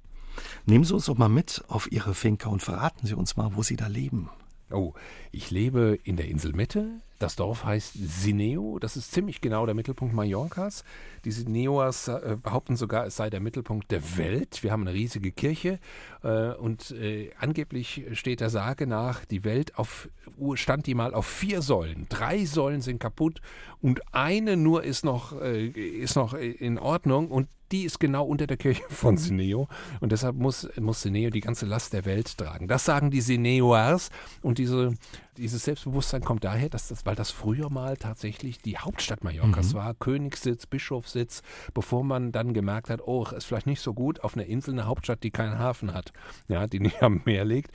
Nehmen 0.64 0.84
Sie 0.84 0.94
uns 0.94 1.06
doch 1.06 1.18
mal 1.18 1.28
mit 1.28 1.64
auf 1.66 1.90
Ihre 1.90 2.14
Finca 2.14 2.48
und 2.48 2.62
verraten 2.62 3.04
Sie 3.04 3.14
uns 3.14 3.36
mal, 3.36 3.56
wo 3.56 3.64
Sie 3.64 3.74
da 3.74 3.88
leben. 3.88 4.30
Oh, 4.70 4.94
ich 5.32 5.50
lebe 5.50 5.98
in 6.04 6.16
der 6.16 6.28
Inselmitte. 6.28 7.00
Das 7.22 7.36
Dorf 7.36 7.64
heißt 7.64 7.94
Sineo. 7.94 8.80
Das 8.80 8.96
ist 8.96 9.12
ziemlich 9.12 9.40
genau 9.40 9.64
der 9.64 9.76
Mittelpunkt 9.76 10.12
Mallorcas. 10.12 10.82
Die 11.24 11.30
Sineoas 11.30 12.08
äh, 12.08 12.36
behaupten 12.42 12.74
sogar, 12.74 13.06
es 13.06 13.14
sei 13.14 13.30
der 13.30 13.38
Mittelpunkt 13.38 13.92
der 13.92 14.16
Welt. 14.16 14.64
Wir 14.64 14.72
haben 14.72 14.82
eine 14.82 14.92
riesige 14.92 15.30
Kirche 15.30 15.78
äh, 16.24 16.48
und 16.54 16.90
äh, 16.90 17.30
angeblich 17.38 18.06
steht 18.14 18.40
der 18.40 18.50
Sage 18.50 18.88
nach, 18.88 19.24
die 19.24 19.44
Welt 19.44 19.78
auf, 19.78 20.08
stand 20.54 20.88
die 20.88 20.96
mal 20.96 21.14
auf 21.14 21.26
vier 21.26 21.62
Säulen. 21.62 22.06
Drei 22.08 22.44
Säulen 22.44 22.80
sind 22.80 22.98
kaputt 22.98 23.40
und 23.80 24.00
eine 24.12 24.56
nur 24.56 24.82
ist 24.82 25.04
noch, 25.04 25.40
äh, 25.40 25.68
ist 25.68 26.16
noch 26.16 26.34
in 26.34 26.76
Ordnung 26.76 27.30
und 27.30 27.46
die 27.72 27.84
ist 27.84 27.98
genau 27.98 28.24
unter 28.24 28.46
der 28.46 28.58
Kirche 28.58 28.82
von 28.90 29.16
Sineo 29.16 29.66
und 30.00 30.12
deshalb 30.12 30.36
muss, 30.36 30.68
muss 30.78 31.02
Sineo 31.02 31.30
die 31.30 31.40
ganze 31.40 31.66
Last 31.66 31.92
der 31.92 32.04
Welt 32.04 32.36
tragen. 32.36 32.68
Das 32.68 32.84
sagen 32.84 33.10
die 33.10 33.22
Sineoers 33.22 34.10
und 34.42 34.58
diese, 34.58 34.94
dieses 35.36 35.64
Selbstbewusstsein 35.64 36.22
kommt 36.22 36.44
daher, 36.44 36.68
dass 36.68 36.88
das, 36.88 37.06
weil 37.06 37.14
das 37.14 37.30
früher 37.30 37.70
mal 37.70 37.96
tatsächlich 37.96 38.58
die 38.58 38.78
Hauptstadt 38.78 39.24
Mallorcas 39.24 39.72
mhm. 39.72 39.78
war, 39.78 39.94
Königssitz, 39.94 40.66
Bischofssitz, 40.66 41.42
bevor 41.74 42.04
man 42.04 42.32
dann 42.32 42.52
gemerkt 42.52 42.90
hat, 42.90 43.00
oh, 43.06 43.24
es 43.24 43.32
ist 43.32 43.44
vielleicht 43.46 43.66
nicht 43.66 43.80
so 43.80 43.94
gut 43.94 44.20
auf 44.20 44.36
einer 44.36 44.46
Insel, 44.46 44.72
eine 44.72 44.86
Hauptstadt, 44.86 45.22
die 45.22 45.30
keinen 45.30 45.58
Hafen 45.58 45.94
hat, 45.94 46.12
ja, 46.48 46.66
die 46.66 46.80
nicht 46.80 47.02
am 47.02 47.22
Meer 47.24 47.44
liegt. 47.44 47.70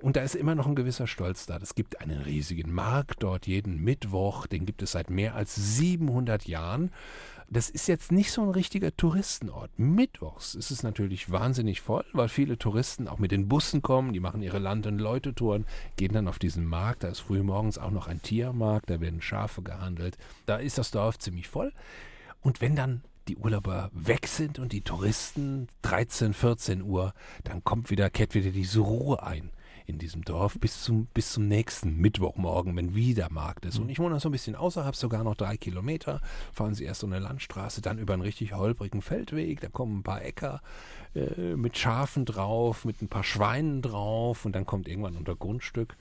Und 0.00 0.16
da 0.16 0.22
ist 0.22 0.34
immer 0.34 0.54
noch 0.54 0.66
ein 0.66 0.74
gewisser 0.74 1.06
Stolz 1.06 1.46
da. 1.46 1.58
Es 1.58 1.74
gibt 1.74 2.00
einen 2.00 2.22
riesigen 2.22 2.72
Markt 2.72 3.22
dort 3.22 3.46
jeden 3.46 3.82
Mittwoch, 3.82 4.46
den 4.46 4.66
gibt 4.66 4.82
es 4.82 4.92
seit 4.92 5.10
mehr 5.10 5.34
als 5.34 5.54
700 5.54 6.46
Jahren 6.46 6.90
das 7.52 7.68
ist 7.68 7.86
jetzt 7.86 8.12
nicht 8.12 8.32
so 8.32 8.42
ein 8.42 8.48
richtiger 8.48 8.96
Touristenort. 8.96 9.70
Mittwochs 9.76 10.54
ist 10.54 10.70
es 10.70 10.82
natürlich 10.82 11.30
wahnsinnig 11.30 11.82
voll, 11.82 12.04
weil 12.14 12.28
viele 12.28 12.56
Touristen 12.56 13.08
auch 13.08 13.18
mit 13.18 13.30
den 13.30 13.46
Bussen 13.46 13.82
kommen, 13.82 14.14
die 14.14 14.20
machen 14.20 14.42
ihre 14.42 14.58
Land- 14.58 14.86
und 14.86 14.98
Leute-Touren, 14.98 15.66
gehen 15.96 16.14
dann 16.14 16.28
auf 16.28 16.38
diesen 16.38 16.64
Markt. 16.64 17.02
Da 17.02 17.08
ist 17.08 17.20
frühmorgens 17.20 17.76
auch 17.76 17.90
noch 17.90 18.08
ein 18.08 18.22
Tiermarkt, 18.22 18.88
da 18.88 19.00
werden 19.00 19.20
Schafe 19.20 19.60
gehandelt. 19.62 20.16
Da 20.46 20.56
ist 20.56 20.78
das 20.78 20.90
Dorf 20.90 21.18
ziemlich 21.18 21.48
voll. 21.48 21.72
Und 22.40 22.62
wenn 22.62 22.74
dann 22.74 23.02
die 23.28 23.36
Urlauber 23.36 23.90
weg 23.92 24.26
sind 24.26 24.58
und 24.58 24.72
die 24.72 24.80
Touristen 24.80 25.68
13, 25.82 26.32
14 26.32 26.82
Uhr, 26.82 27.12
dann 27.44 27.62
kommt 27.62 27.90
wieder, 27.90 28.08
kehrt 28.08 28.34
wieder 28.34 28.50
diese 28.50 28.80
Ruhe 28.80 29.22
ein 29.22 29.50
in 29.86 29.98
diesem 29.98 30.22
Dorf 30.22 30.58
bis 30.58 30.82
zum, 30.82 31.06
bis 31.14 31.32
zum 31.32 31.48
nächsten 31.48 31.96
Mittwochmorgen, 31.96 32.76
wenn 32.76 32.94
wieder 32.94 33.28
Markt 33.30 33.64
ist. 33.64 33.78
Und 33.78 33.88
ich 33.88 33.98
wohne 33.98 34.20
so 34.20 34.28
ein 34.28 34.32
bisschen 34.32 34.56
außerhalb, 34.56 34.96
sogar 34.96 35.24
noch 35.24 35.34
drei 35.34 35.56
Kilometer. 35.56 36.20
Fahren 36.52 36.74
Sie 36.74 36.84
erst 36.84 37.00
so 37.00 37.06
eine 37.06 37.18
Landstraße, 37.18 37.82
dann 37.82 37.98
über 37.98 38.14
einen 38.14 38.22
richtig 38.22 38.54
holprigen 38.54 39.02
Feldweg. 39.02 39.60
Da 39.60 39.68
kommen 39.68 39.98
ein 39.98 40.02
paar 40.02 40.22
Äcker 40.22 40.60
äh, 41.14 41.56
mit 41.56 41.76
Schafen 41.76 42.24
drauf, 42.24 42.84
mit 42.84 43.02
ein 43.02 43.08
paar 43.08 43.24
Schweinen 43.24 43.82
drauf 43.82 44.44
und 44.44 44.52
dann 44.52 44.66
kommt 44.66 44.88
irgendwann 44.88 45.16
unter 45.16 45.36
Grundstück. 45.36 45.96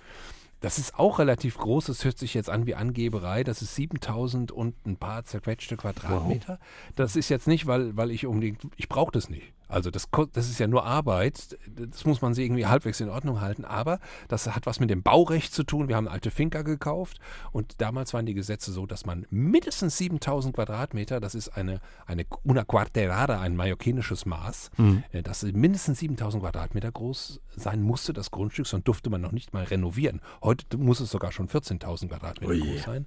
Das 0.62 0.78
ist 0.78 0.98
auch 0.98 1.18
relativ 1.18 1.58
groß. 1.58 1.86
Das 1.88 2.06
hört 2.06 2.20
sich 2.20 2.36
jetzt 2.36 2.50
an 2.50 2.68
wie 2.68 2.76
Angeberei. 2.76 3.44
Das 3.44 3.64
ist 3.64 3.76
7000 3.76 4.52
und 4.52 4.76
ein 4.86 4.96
paar 4.96 5.24
zerquetschte 5.24 5.76
Quadratmeter. 5.76 6.60
Wow. 6.60 6.94
Das 6.96 7.16
ist 7.16 7.30
jetzt 7.30 7.48
nicht, 7.48 7.66
weil, 7.66 7.98
weil 7.98 8.12
ich 8.12 8.28
unbedingt, 8.28 8.62
ich 8.78 8.88
brauche 8.88 9.12
das 9.12 9.28
nicht. 9.28 9.54
Also 9.72 9.90
das, 9.90 10.10
das 10.34 10.50
ist 10.50 10.60
ja 10.60 10.68
nur 10.68 10.86
Arbeit, 10.86 11.58
das 11.68 12.06
muss 12.06 12.22
man 12.22 12.34
sich 12.34 12.46
irgendwie 12.46 12.66
halbwegs 12.66 13.00
in 13.00 13.10
Ordnung 13.10 13.40
halten, 13.40 13.64
aber 13.64 14.00
das 14.28 14.48
hat 14.54 14.66
was 14.66 14.80
mit 14.80 14.90
dem 14.90 15.02
Baurecht 15.02 15.54
zu 15.54 15.64
tun. 15.64 15.88
Wir 15.88 15.96
haben 15.96 16.08
alte 16.08 16.30
Finca 16.30 16.62
gekauft 16.62 17.20
und 17.52 17.80
damals 17.82 18.14
waren 18.14 18.26
die 18.26 18.34
Gesetze 18.34 18.72
so, 18.72 18.86
dass 18.86 19.06
man 19.06 19.26
mindestens 19.30 19.98
7000 19.98 20.56
Quadratmeter, 20.56 21.20
das 21.20 21.36
ist 21.36 21.50
eine, 21.50 21.80
eine 22.06 22.26
una 22.44 22.66
quarterada, 22.66 23.40
ein 23.40 23.56
mallorquinisches 23.56 24.26
Maß, 24.26 24.72
mhm. 24.78 25.04
Äh, 25.12 25.24
dass 25.24 25.44
mindestens 25.44 26.00
7000 26.00 26.44
Quadratmeter 26.44 26.92
groß 26.92 27.42
sein 27.56 27.82
musste, 27.82 28.14
das 28.14 28.30
Grundstück, 28.30 28.68
sonst 28.68 28.88
durfte 28.88 29.10
man 29.10 29.22
noch 29.22 29.32
nicht 29.32 29.54
mal 29.54 29.64
renovieren. 29.64 30.22
Heute 30.44 30.78
muss 30.78 31.00
es 31.00 31.10
sogar 31.10 31.32
schon 31.32 31.48
14.000 31.48 32.10
Quadratmeter 32.10 32.54
oh 32.54 32.66
groß 32.66 32.84
sein. 32.84 33.06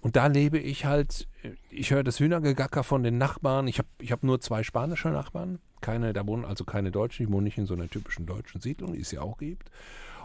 Und 0.00 0.16
da 0.16 0.26
lebe 0.26 0.58
ich 0.58 0.84
halt, 0.84 1.28
ich 1.70 1.92
höre 1.92 2.02
das 2.02 2.18
Hühnergegacker 2.18 2.82
von 2.82 3.04
den 3.04 3.18
Nachbarn. 3.18 3.68
Ich 3.68 3.78
habe 3.78 3.88
ich 4.00 4.10
hab 4.10 4.24
nur 4.24 4.40
zwei 4.40 4.64
spanische 4.64 5.08
Nachbarn. 5.08 5.60
Keine, 5.82 6.14
da 6.14 6.26
wohnen 6.26 6.46
also 6.46 6.64
keine 6.64 6.90
Deutschen. 6.90 7.26
Ich 7.26 7.32
wohne 7.32 7.44
nicht 7.44 7.58
in 7.58 7.66
so 7.66 7.74
einer 7.74 7.90
typischen 7.90 8.24
deutschen 8.24 8.62
Siedlung, 8.62 8.94
die 8.94 9.00
es 9.00 9.12
ja 9.12 9.20
auch 9.20 9.36
gibt. 9.36 9.70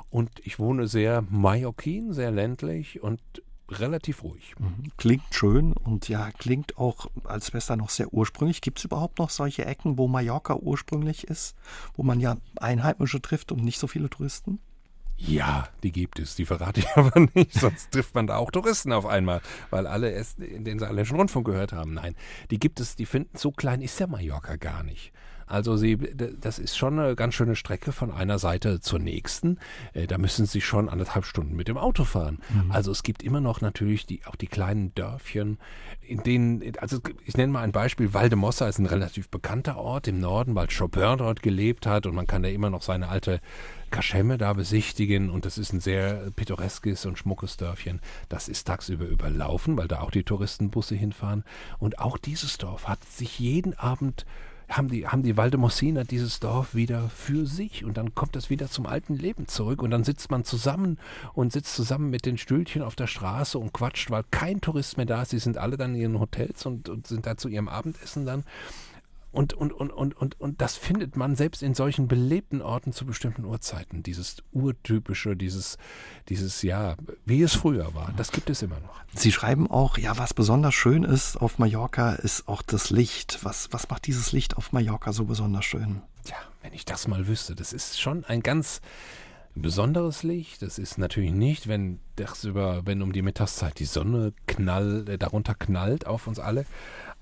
Und 0.09 0.31
ich 0.43 0.57
wohne 0.57 0.87
sehr 0.87 1.23
mallorquin, 1.29 2.13
sehr 2.13 2.31
ländlich 2.31 3.03
und 3.03 3.19
relativ 3.69 4.23
ruhig. 4.23 4.55
Mhm. 4.57 4.91
Klingt 4.97 5.23
schön 5.31 5.73
und 5.73 6.07
ja, 6.07 6.31
klingt 6.31 6.77
auch, 6.77 7.07
als 7.25 7.49
wäre 7.49 7.57
es 7.57 7.65
da 7.65 7.75
noch 7.75 7.89
sehr 7.89 8.13
ursprünglich. 8.13 8.61
Gibt 8.61 8.79
es 8.79 8.85
überhaupt 8.85 9.19
noch 9.19 9.29
solche 9.29 9.65
Ecken, 9.65 9.97
wo 9.97 10.07
Mallorca 10.07 10.55
ursprünglich 10.55 11.25
ist, 11.25 11.55
wo 11.95 12.03
man 12.03 12.19
ja 12.19 12.37
Einheimische 12.55 13.21
trifft 13.21 13.51
und 13.51 13.63
nicht 13.63 13.79
so 13.79 13.87
viele 13.87 14.09
Touristen? 14.09 14.59
Ja, 15.17 15.67
die 15.81 15.91
gibt 15.91 16.19
es. 16.19 16.35
Die 16.35 16.45
verrate 16.45 16.79
ich 16.79 16.87
aber 16.95 17.27
nicht, 17.33 17.53
sonst 17.53 17.91
trifft 17.91 18.15
man 18.15 18.27
da 18.27 18.37
auch 18.37 18.51
Touristen 18.51 18.93
auf 18.93 19.05
einmal, 19.05 19.41
weil 19.69 19.87
alle 19.87 20.11
es 20.11 20.35
in 20.35 20.63
den 20.63 20.79
saarländischen 20.79 21.17
Rundfunk 21.17 21.45
gehört 21.45 21.73
haben. 21.73 21.93
Nein, 21.93 22.15
die 22.51 22.59
gibt 22.59 22.79
es, 22.79 22.95
die 22.95 23.05
finden, 23.05 23.35
so 23.37 23.51
klein 23.51 23.81
ist 23.81 23.99
der 23.99 24.07
Mallorca 24.07 24.55
gar 24.55 24.83
nicht. 24.83 25.11
Also 25.47 25.77
sie, 25.77 25.97
das 25.97 26.59
ist 26.59 26.77
schon 26.77 26.99
eine 26.99 27.15
ganz 27.15 27.33
schöne 27.33 27.55
Strecke 27.55 27.91
von 27.91 28.11
einer 28.11 28.37
Seite 28.37 28.81
zur 28.81 28.99
nächsten. 28.99 29.59
Äh, 29.93 30.05
da 30.05 30.17
müssen 30.17 30.45
sie 30.45 30.61
schon 30.61 30.89
anderthalb 30.89 31.25
Stunden 31.25 31.55
mit 31.55 31.67
dem 31.67 31.77
Auto 31.77 32.03
fahren. 32.03 32.39
Mhm. 32.49 32.71
Also 32.71 32.91
es 32.91 33.01
gibt 33.01 33.23
immer 33.23 33.41
noch 33.41 33.61
natürlich 33.61 34.05
die, 34.05 34.25
auch 34.25 34.35
die 34.35 34.47
kleinen 34.47 34.93
Dörfchen, 34.93 35.57
in 36.01 36.23
denen, 36.23 36.73
also 36.79 36.99
ich 37.25 37.37
nenne 37.37 37.51
mal 37.51 37.61
ein 37.61 37.71
Beispiel, 37.71 38.13
Valdemossa 38.13 38.67
ist 38.67 38.79
ein 38.79 38.85
relativ 38.85 39.29
bekannter 39.29 39.77
Ort 39.77 40.07
im 40.07 40.19
Norden, 40.19 40.53
weil 40.55 40.67
Chopin 40.67 41.17
dort 41.17 41.41
gelebt 41.41 41.85
hat 41.85 42.05
und 42.05 42.15
man 42.15 42.27
kann 42.27 42.43
da 42.43 42.49
immer 42.49 42.69
noch 42.69 42.81
seine 42.81 43.07
alte 43.07 43.41
Kaschemme 43.89 44.37
da 44.37 44.53
besichtigen 44.53 45.29
und 45.29 45.45
das 45.45 45.57
ist 45.57 45.71
ein 45.71 45.79
sehr 45.79 46.31
pittoreskes 46.31 47.05
und 47.05 47.17
schmuckes 47.17 47.55
Dörfchen. 47.57 48.01
Das 48.27 48.49
ist 48.49 48.67
tagsüber 48.67 49.05
überlaufen, 49.05 49.77
weil 49.77 49.87
da 49.87 50.01
auch 50.01 50.11
die 50.11 50.23
Touristenbusse 50.23 50.95
hinfahren. 50.95 51.43
Und 51.79 51.99
auch 51.99 52.17
dieses 52.17 52.57
Dorf 52.57 52.87
hat 52.87 53.03
sich 53.05 53.39
jeden 53.39 53.77
Abend 53.77 54.25
haben 54.69 54.89
die, 54.89 55.07
haben 55.07 55.23
die 55.23 55.37
Waldemosiner 55.37 56.03
dieses 56.03 56.39
Dorf 56.39 56.75
wieder 56.75 57.09
für 57.09 57.45
sich. 57.45 57.85
Und 57.85 57.97
dann 57.97 58.15
kommt 58.15 58.35
es 58.35 58.49
wieder 58.49 58.69
zum 58.69 58.85
alten 58.85 59.15
Leben 59.15 59.47
zurück. 59.47 59.81
Und 59.81 59.91
dann 59.91 60.03
sitzt 60.03 60.29
man 60.29 60.43
zusammen 60.43 60.97
und 61.33 61.53
sitzt 61.53 61.75
zusammen 61.75 62.09
mit 62.09 62.25
den 62.25 62.37
Stühlchen 62.37 62.81
auf 62.81 62.95
der 62.95 63.07
Straße 63.07 63.57
und 63.57 63.73
quatscht, 63.73 64.11
weil 64.11 64.23
kein 64.31 64.61
Tourist 64.61 64.97
mehr 64.97 65.05
da 65.05 65.21
ist. 65.21 65.31
Sie 65.31 65.39
sind 65.39 65.57
alle 65.57 65.77
dann 65.77 65.95
in 65.95 66.01
ihren 66.01 66.19
Hotels 66.19 66.65
und, 66.65 66.89
und 66.89 67.07
sind 67.07 67.25
da 67.25 67.37
zu 67.37 67.47
ihrem 67.47 67.69
Abendessen 67.69 68.25
dann 68.25 68.43
und, 69.31 69.53
und, 69.53 69.73
und, 69.73 69.91
und, 69.91 70.15
und, 70.17 70.39
und 70.39 70.61
das 70.61 70.77
findet 70.77 71.15
man 71.15 71.35
selbst 71.35 71.61
in 71.61 71.73
solchen 71.73 72.07
belebten 72.07 72.61
Orten 72.61 72.93
zu 72.93 73.05
bestimmten 73.05 73.45
Uhrzeiten. 73.45 74.01
Dieses 74.01 74.37
urtypische, 74.51 75.35
dieses, 75.35 75.77
dieses, 76.29 76.61
ja, 76.61 76.95
wie 77.25 77.41
es 77.41 77.53
früher 77.53 77.93
war, 77.93 78.13
das 78.17 78.31
gibt 78.31 78.49
es 78.49 78.61
immer 78.61 78.79
noch. 78.79 79.01
Sie 79.13 79.31
schreiben 79.31 79.69
auch, 79.69 79.97
ja, 79.97 80.17
was 80.17 80.33
besonders 80.33 80.73
schön 80.73 81.03
ist 81.03 81.37
auf 81.37 81.59
Mallorca, 81.59 82.13
ist 82.13 82.47
auch 82.47 82.61
das 82.61 82.89
Licht. 82.89 83.39
Was, 83.43 83.67
was 83.71 83.89
macht 83.89 84.07
dieses 84.07 84.31
Licht 84.31 84.57
auf 84.57 84.71
Mallorca 84.71 85.13
so 85.13 85.25
besonders 85.25 85.65
schön? 85.65 86.01
Tja, 86.23 86.37
wenn 86.61 86.73
ich 86.73 86.85
das 86.85 87.07
mal 87.07 87.27
wüsste, 87.27 87.55
das 87.55 87.73
ist 87.73 87.99
schon 87.99 88.25
ein 88.25 88.41
ganz 88.41 88.81
besonderes 89.61 90.23
Licht. 90.23 90.61
Das 90.61 90.79
ist 90.79 90.97
natürlich 90.97 91.31
nicht, 91.31 91.67
wenn 91.67 91.99
das 92.15 92.43
über, 92.43 92.85
wenn 92.85 93.01
um 93.01 93.11
die 93.11 93.21
Mittagszeit 93.21 93.79
die 93.79 93.85
Sonne 93.85 94.33
knall, 94.45 95.07
äh, 95.07 95.17
darunter 95.17 95.55
knallt 95.55 96.07
auf 96.07 96.27
uns 96.27 96.39
alle. 96.39 96.65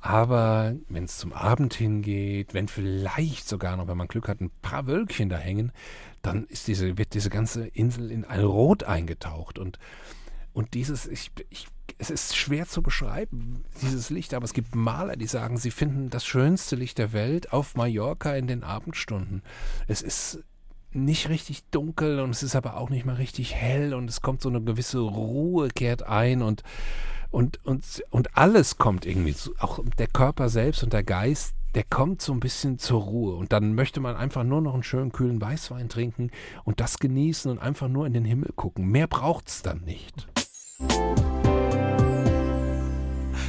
Aber 0.06 0.76
wenn 0.88 1.06
es 1.06 1.18
zum 1.18 1.34
Abend 1.34 1.74
hingeht, 1.74 2.53
wenn 2.53 2.68
vielleicht 2.68 3.49
sogar 3.49 3.76
noch, 3.76 3.88
wenn 3.88 3.97
man 3.97 4.08
Glück 4.08 4.28
hat, 4.28 4.39
ein 4.39 4.51
paar 4.62 4.86
Wölkchen 4.86 5.30
da 5.30 5.38
hängen, 5.38 5.72
dann 6.22 6.45
ist 6.45 6.68
diese, 6.68 6.99
wird 6.99 7.16
diese 7.16 7.32
ganze 7.32 7.66
Insel 7.66 8.12
in 8.12 8.24
ein 8.24 8.43
Rot 8.43 8.84
eingetaucht. 8.84 9.58
Und, 9.58 9.80
und 10.53 10.76
dieses, 10.76 11.08
ich, 11.08 11.32
ich, 11.49 11.66
es 11.97 12.12
ist 12.12 12.36
schwer 12.36 12.68
zu 12.68 12.84
beschreiben, 12.84 13.64
dieses 13.82 14.12
Licht, 14.12 14.36
aber 14.36 14.45
es 14.45 14.53
gibt 14.53 14.76
Maler, 14.76 15.16
die 15.16 15.26
sagen, 15.26 15.58
sie 15.58 15.72
finden 15.72 16.12
das 16.12 16.24
schönste 16.24 16.76
Licht 16.76 16.99
der 16.99 17.12
Welt 17.12 17.51
auf 17.51 17.74
Mallorca 17.74 18.36
in 18.36 18.45
den 18.45 18.62
Abendstunden. 18.62 19.41
Es 19.88 20.03
ist 20.03 20.43
nicht 20.91 21.30
richtig 21.30 21.64
dunkel 21.72 22.20
und 22.20 22.30
es 22.30 22.43
ist 22.43 22.56
aber 22.56 22.78
auch 22.78 22.91
nicht 22.91 23.08
mal 23.08 23.16
richtig 23.16 23.56
hell 23.56 23.95
und 23.95 24.08
es 24.08 24.22
kommt 24.22 24.43
so 24.43 24.49
eine 24.49 24.62
gewisse 24.62 24.99
Ruhe 24.99 25.70
kehrt 25.70 26.03
ein 26.03 26.43
und 26.43 26.62
und, 27.32 27.59
und, 27.65 28.03
und 28.09 28.38
alles 28.38 28.78
kommt 28.78 29.05
irgendwie, 29.05 29.36
auch 29.59 29.80
der 29.97 30.07
Körper 30.07 30.49
selbst 30.49 30.84
und 30.84 30.93
der 30.93 31.03
Geist, 31.03 31.53
der 31.76 31.84
kommt 31.84 32.21
so 32.21 32.32
ein 32.34 32.39
bisschen 32.39 32.80
zur 32.80 33.01
Ruhe. 33.01 33.36
Und 33.36 33.51
dann 33.51 33.76
möchte 33.76 33.99
man 33.99 34.15
einfach 34.15 34.43
nur 34.43 34.61
noch 34.61 34.73
einen 34.73 34.84
schönen 34.84 35.11
kühlen 35.11 35.41
Weißwein 35.41 35.89
trinken 35.89 36.32
und 36.63 36.80
das 36.80 36.99
genießen 36.99 37.51
und 37.51 37.59
einfach 37.59 37.89
nur 37.89 38.07
in 38.07 38.13
den 38.13 38.26
Himmel 38.26 38.51
gucken. 38.55 38.88
Mehr 38.88 39.07
braucht 39.07 39.49
es 39.49 39.61
dann 39.61 39.82
nicht. 39.82 40.28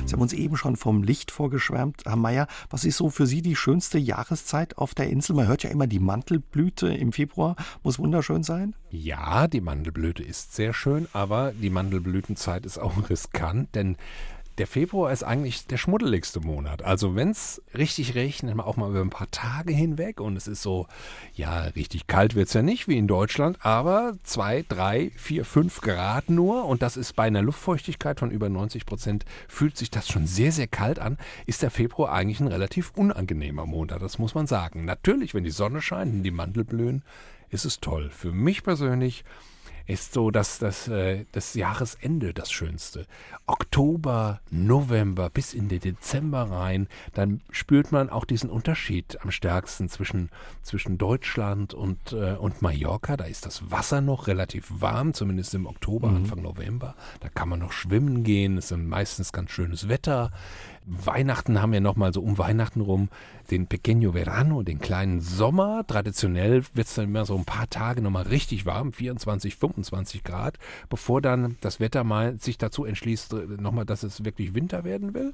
Sie 0.07 0.13
haben 0.13 0.23
uns 0.23 0.33
eben 0.33 0.57
schon 0.57 0.77
vom 0.77 1.03
Licht 1.03 1.33
vorgeschwärmt, 1.33 2.03
Herr 2.07 2.15
Mayer. 2.15 2.47
Was 2.71 2.85
ist 2.85 2.97
so 2.97 3.11
für 3.11 3.27
Sie 3.27 3.43
die 3.43 3.57
schönste 3.57 3.99
Jahreszeit 3.99 4.79
auf 4.79 4.95
der 4.95 5.09
Insel? 5.11 5.35
Man 5.35 5.49
hört 5.49 5.65
ja 5.65 5.71
immer, 5.71 5.89
die 5.89 5.99
Mantelblüte 5.99 6.95
im 6.95 7.13
Februar 7.13 7.57
muss 7.83 7.99
wunderschön 7.99 8.45
sein. 8.45 8.77
Ja, 8.89 9.49
die 9.49 9.61
Mandelblüte 9.61 10.23
ist 10.23 10.55
sehr 10.55 10.73
schön, 10.73 11.09
aber 11.13 11.51
die 11.51 11.71
Mandelblütenzeit 11.71 12.65
ist 12.65 12.79
auch 12.79 12.95
riskant, 13.11 13.75
denn 13.75 13.97
der 14.59 14.67
Februar 14.67 15.13
ist 15.13 15.23
eigentlich 15.23 15.67
der 15.67 15.77
schmuddeligste 15.77 16.41
Monat. 16.41 16.83
Also 16.83 17.15
wenn 17.15 17.31
es 17.31 17.63
richtig 17.77 18.15
regnet, 18.15 18.59
auch 18.59 18.77
mal 18.77 18.91
über 18.91 19.01
ein 19.01 19.11
paar 19.11 19.31
Tage 19.31 19.73
hinweg 19.73 20.21
und 20.21 20.37
es 20.37 20.47
ist 20.49 20.63
so, 20.63 20.87
ja, 21.35 21.63
richtig 21.77 22.07
kalt 22.07 22.35
wird 22.35 22.49
es 22.49 22.55
ja 22.55 22.63
nicht 22.63 22.89
wie 22.89 22.97
in 22.97 23.07
Deutschland, 23.07 23.59
aber 23.61 24.15
zwei, 24.23 24.65
drei, 24.67 25.11
vier, 25.17 25.45
fünf 25.45 25.81
Grad 25.81 26.31
nur 26.31 26.65
und 26.65 26.83
das 26.83 26.97
ist 26.97 27.15
bei 27.15 27.25
einer 27.25 27.43
Luftfeuchtigkeit 27.43 28.19
von 28.19 28.31
über 28.31 28.49
90 28.49 28.87
Prozent, 28.87 29.25
fühlt 29.49 29.77
sich 29.77 29.91
das 29.91 30.09
schon 30.09 30.27
sehr, 30.27 30.53
sehr 30.53 30.69
kalt 30.69 30.99
an, 30.99 31.19
ist 31.45 31.63
der 31.63 31.71
Februar 31.71 32.13
eigentlich 32.13 32.41
ein 32.41 32.49
relativ 32.49 32.93
unangenehmer 32.97 33.67
Monat, 33.67 34.01
das 34.01 34.19
muss 34.19 34.35
man 34.35 34.47
sagen. 34.47 34.85
Natürlich, 34.85 35.35
wenn 35.35 35.45
die 35.45 35.51
Sonne 35.51 35.83
scheint 35.83 36.15
und 36.15 36.23
die 36.23 36.31
Mandel 36.31 36.65
blühen, 36.65 37.03
ist 37.51 37.65
es 37.65 37.81
toll. 37.81 38.11
Für 38.11 38.33
mich 38.33 38.63
persönlich 38.63 39.25
ist 39.87 40.13
so 40.13 40.31
dass 40.31 40.59
das, 40.59 40.89
äh, 40.89 41.25
das 41.33 41.55
Jahresende 41.55 42.35
das 42.35 42.51
Schönste. 42.51 43.07
Oktober, 43.47 44.41
November 44.51 45.31
bis 45.31 45.55
in 45.55 45.69
den 45.69 45.81
Dezember 45.81 46.51
rein, 46.51 46.89
dann 47.15 47.41
spürt 47.51 47.93
man 47.93 48.11
auch 48.11 48.25
diesen 48.25 48.51
Unterschied 48.51 49.19
am 49.23 49.31
stärksten 49.31 49.89
zwischen, 49.89 50.31
zwischen 50.63 50.99
Deutschland 50.99 51.75
und, 51.75 52.13
äh, 52.13 52.35
und 52.35 52.63
Mallorca. 52.63 53.17
Da 53.17 53.25
ist 53.25 53.47
das 53.47 53.71
Wasser 53.71 54.01
noch 54.01 54.27
relativ 54.27 54.67
warm, 54.69 55.15
zumindest 55.15 55.55
im 55.55 55.67
Oktober, 55.67 56.09
mhm. 56.09 56.17
Anfang 56.17 56.43
November. 56.43 56.95
Da 57.21 57.29
kann 57.29 57.49
man 57.49 57.61
noch 57.61 57.73
schwimmen 57.73 58.25
gehen, 58.25 58.59
es 58.59 58.71
ist 58.71 58.77
meistens 58.77 59.33
ganz 59.33 59.51
schönes 59.51 59.89
Wetter. 59.89 60.33
Weihnachten 60.87 61.61
haben 61.61 61.73
wir 61.73 61.81
nochmal 61.81 62.13
so 62.13 62.21
um 62.23 62.39
Weihnachten 62.39 62.81
rum 62.81 63.09
den 63.51 63.69
Pequeño 63.69 64.13
Verano, 64.13 64.63
den 64.63 64.79
kleinen 64.79 65.21
Sommer. 65.21 65.87
Traditionell 65.87 66.65
wird 66.75 66.87
es 66.87 66.95
dann 66.95 67.07
immer 67.07 67.25
so 67.25 67.37
ein 67.37 67.45
paar 67.45 67.69
Tage 67.69 68.03
nochmal 68.03 68.25
richtig 68.25 68.67
warm, 68.67 68.93
24, 68.93 69.57
25 69.57 70.25
Grad, 70.25 70.59
bevor 70.89 71.21
dann 71.21 71.57
das 71.61 71.81
Wetter 71.81 72.05
mal 72.05 72.39
sich 72.39 72.59
dazu 72.59 72.85
entschließt, 72.85 73.33
äh, 73.33 73.37
nochmal, 73.61 73.85
dass 73.85 74.03
es 74.03 74.25
wirklich 74.25 74.55
Winter 74.55 74.85
werden 74.85 75.15
will. 75.15 75.33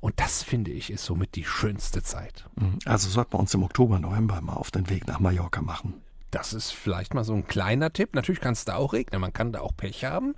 Und 0.00 0.20
das 0.20 0.42
finde 0.42 0.70
ich 0.70 0.90
ist 0.90 1.04
somit 1.04 1.34
die 1.34 1.44
schönste 1.44 2.02
Zeit. 2.02 2.46
Mhm. 2.56 2.78
Also 2.84 3.08
sollten 3.08 3.32
wir 3.32 3.40
uns 3.40 3.54
im 3.54 3.62
Oktober, 3.62 3.98
November 3.98 4.40
mal 4.40 4.54
auf 4.54 4.70
den 4.70 4.88
Weg 4.90 5.06
nach 5.06 5.20
Mallorca 5.20 5.62
machen. 5.62 5.94
Das 6.30 6.52
ist 6.52 6.72
vielleicht 6.72 7.14
mal 7.14 7.24
so 7.24 7.32
ein 7.32 7.46
kleiner 7.46 7.92
Tipp. 7.92 8.14
Natürlich 8.14 8.40
kann 8.40 8.52
es 8.52 8.66
da 8.66 8.76
auch 8.76 8.92
regnen, 8.92 9.20
man 9.20 9.32
kann 9.32 9.52
da 9.52 9.60
auch 9.60 9.74
Pech 9.74 10.04
haben. 10.04 10.34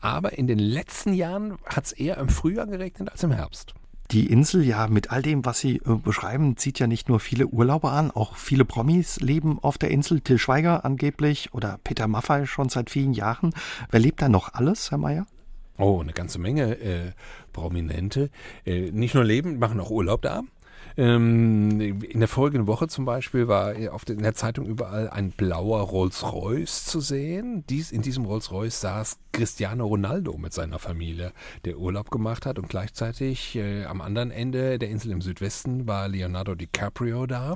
Aber 0.00 0.36
in 0.36 0.46
den 0.46 0.58
letzten 0.58 1.14
Jahren 1.14 1.58
hat 1.64 1.86
es 1.86 1.92
eher 1.92 2.16
im 2.18 2.28
Frühjahr 2.28 2.66
geregnet 2.66 3.10
als 3.10 3.22
im 3.22 3.30
Herbst. 3.30 3.74
Die 4.10 4.32
Insel, 4.32 4.64
ja, 4.64 4.86
mit 4.86 5.10
all 5.10 5.20
dem, 5.20 5.44
was 5.44 5.58
Sie 5.58 5.82
äh, 5.84 5.94
beschreiben, 6.02 6.56
zieht 6.56 6.78
ja 6.78 6.86
nicht 6.86 7.10
nur 7.10 7.20
viele 7.20 7.46
Urlauber 7.46 7.92
an, 7.92 8.10
auch 8.10 8.36
viele 8.36 8.64
Promis 8.64 9.20
leben 9.20 9.58
auf 9.58 9.76
der 9.76 9.90
Insel. 9.90 10.22
Till 10.22 10.38
Schweiger 10.38 10.86
angeblich 10.86 11.52
oder 11.52 11.78
Peter 11.84 12.08
Maffay 12.08 12.46
schon 12.46 12.70
seit 12.70 12.88
vielen 12.88 13.12
Jahren. 13.12 13.52
Wer 13.90 14.00
lebt 14.00 14.22
da 14.22 14.30
noch 14.30 14.54
alles, 14.54 14.90
Herr 14.90 14.96
Mayer? 14.96 15.26
Oh, 15.76 16.00
eine 16.00 16.14
ganze 16.14 16.38
Menge 16.38 16.80
äh, 16.80 17.12
Prominente. 17.52 18.30
Äh, 18.64 18.90
nicht 18.92 19.14
nur 19.14 19.24
leben, 19.24 19.58
machen 19.58 19.78
auch 19.78 19.90
Urlaub 19.90 20.22
da. 20.22 20.40
Ähm, 20.98 21.80
in 21.80 22.18
der 22.18 22.26
folgenden 22.26 22.66
Woche 22.66 22.88
zum 22.88 23.04
Beispiel 23.04 23.46
war 23.46 23.72
auf 23.92 24.04
der, 24.04 24.16
in 24.16 24.22
der 24.24 24.34
Zeitung 24.34 24.66
überall 24.66 25.08
ein 25.08 25.30
blauer 25.30 25.82
Rolls-Royce 25.82 26.86
zu 26.86 27.00
sehen. 27.00 27.62
Dies, 27.70 27.92
in 27.92 28.02
diesem 28.02 28.24
Rolls-Royce 28.24 28.80
saß 28.80 29.18
Cristiano 29.30 29.86
Ronaldo 29.86 30.36
mit 30.36 30.52
seiner 30.52 30.80
Familie, 30.80 31.32
der 31.64 31.78
Urlaub 31.78 32.10
gemacht 32.10 32.46
hat 32.46 32.58
und 32.58 32.68
gleichzeitig 32.68 33.54
äh, 33.54 33.84
am 33.84 34.00
anderen 34.00 34.32
Ende 34.32 34.80
der 34.80 34.88
Insel 34.88 35.12
im 35.12 35.20
Südwesten 35.20 35.86
war 35.86 36.08
Leonardo 36.08 36.56
DiCaprio 36.56 37.26
da. 37.26 37.54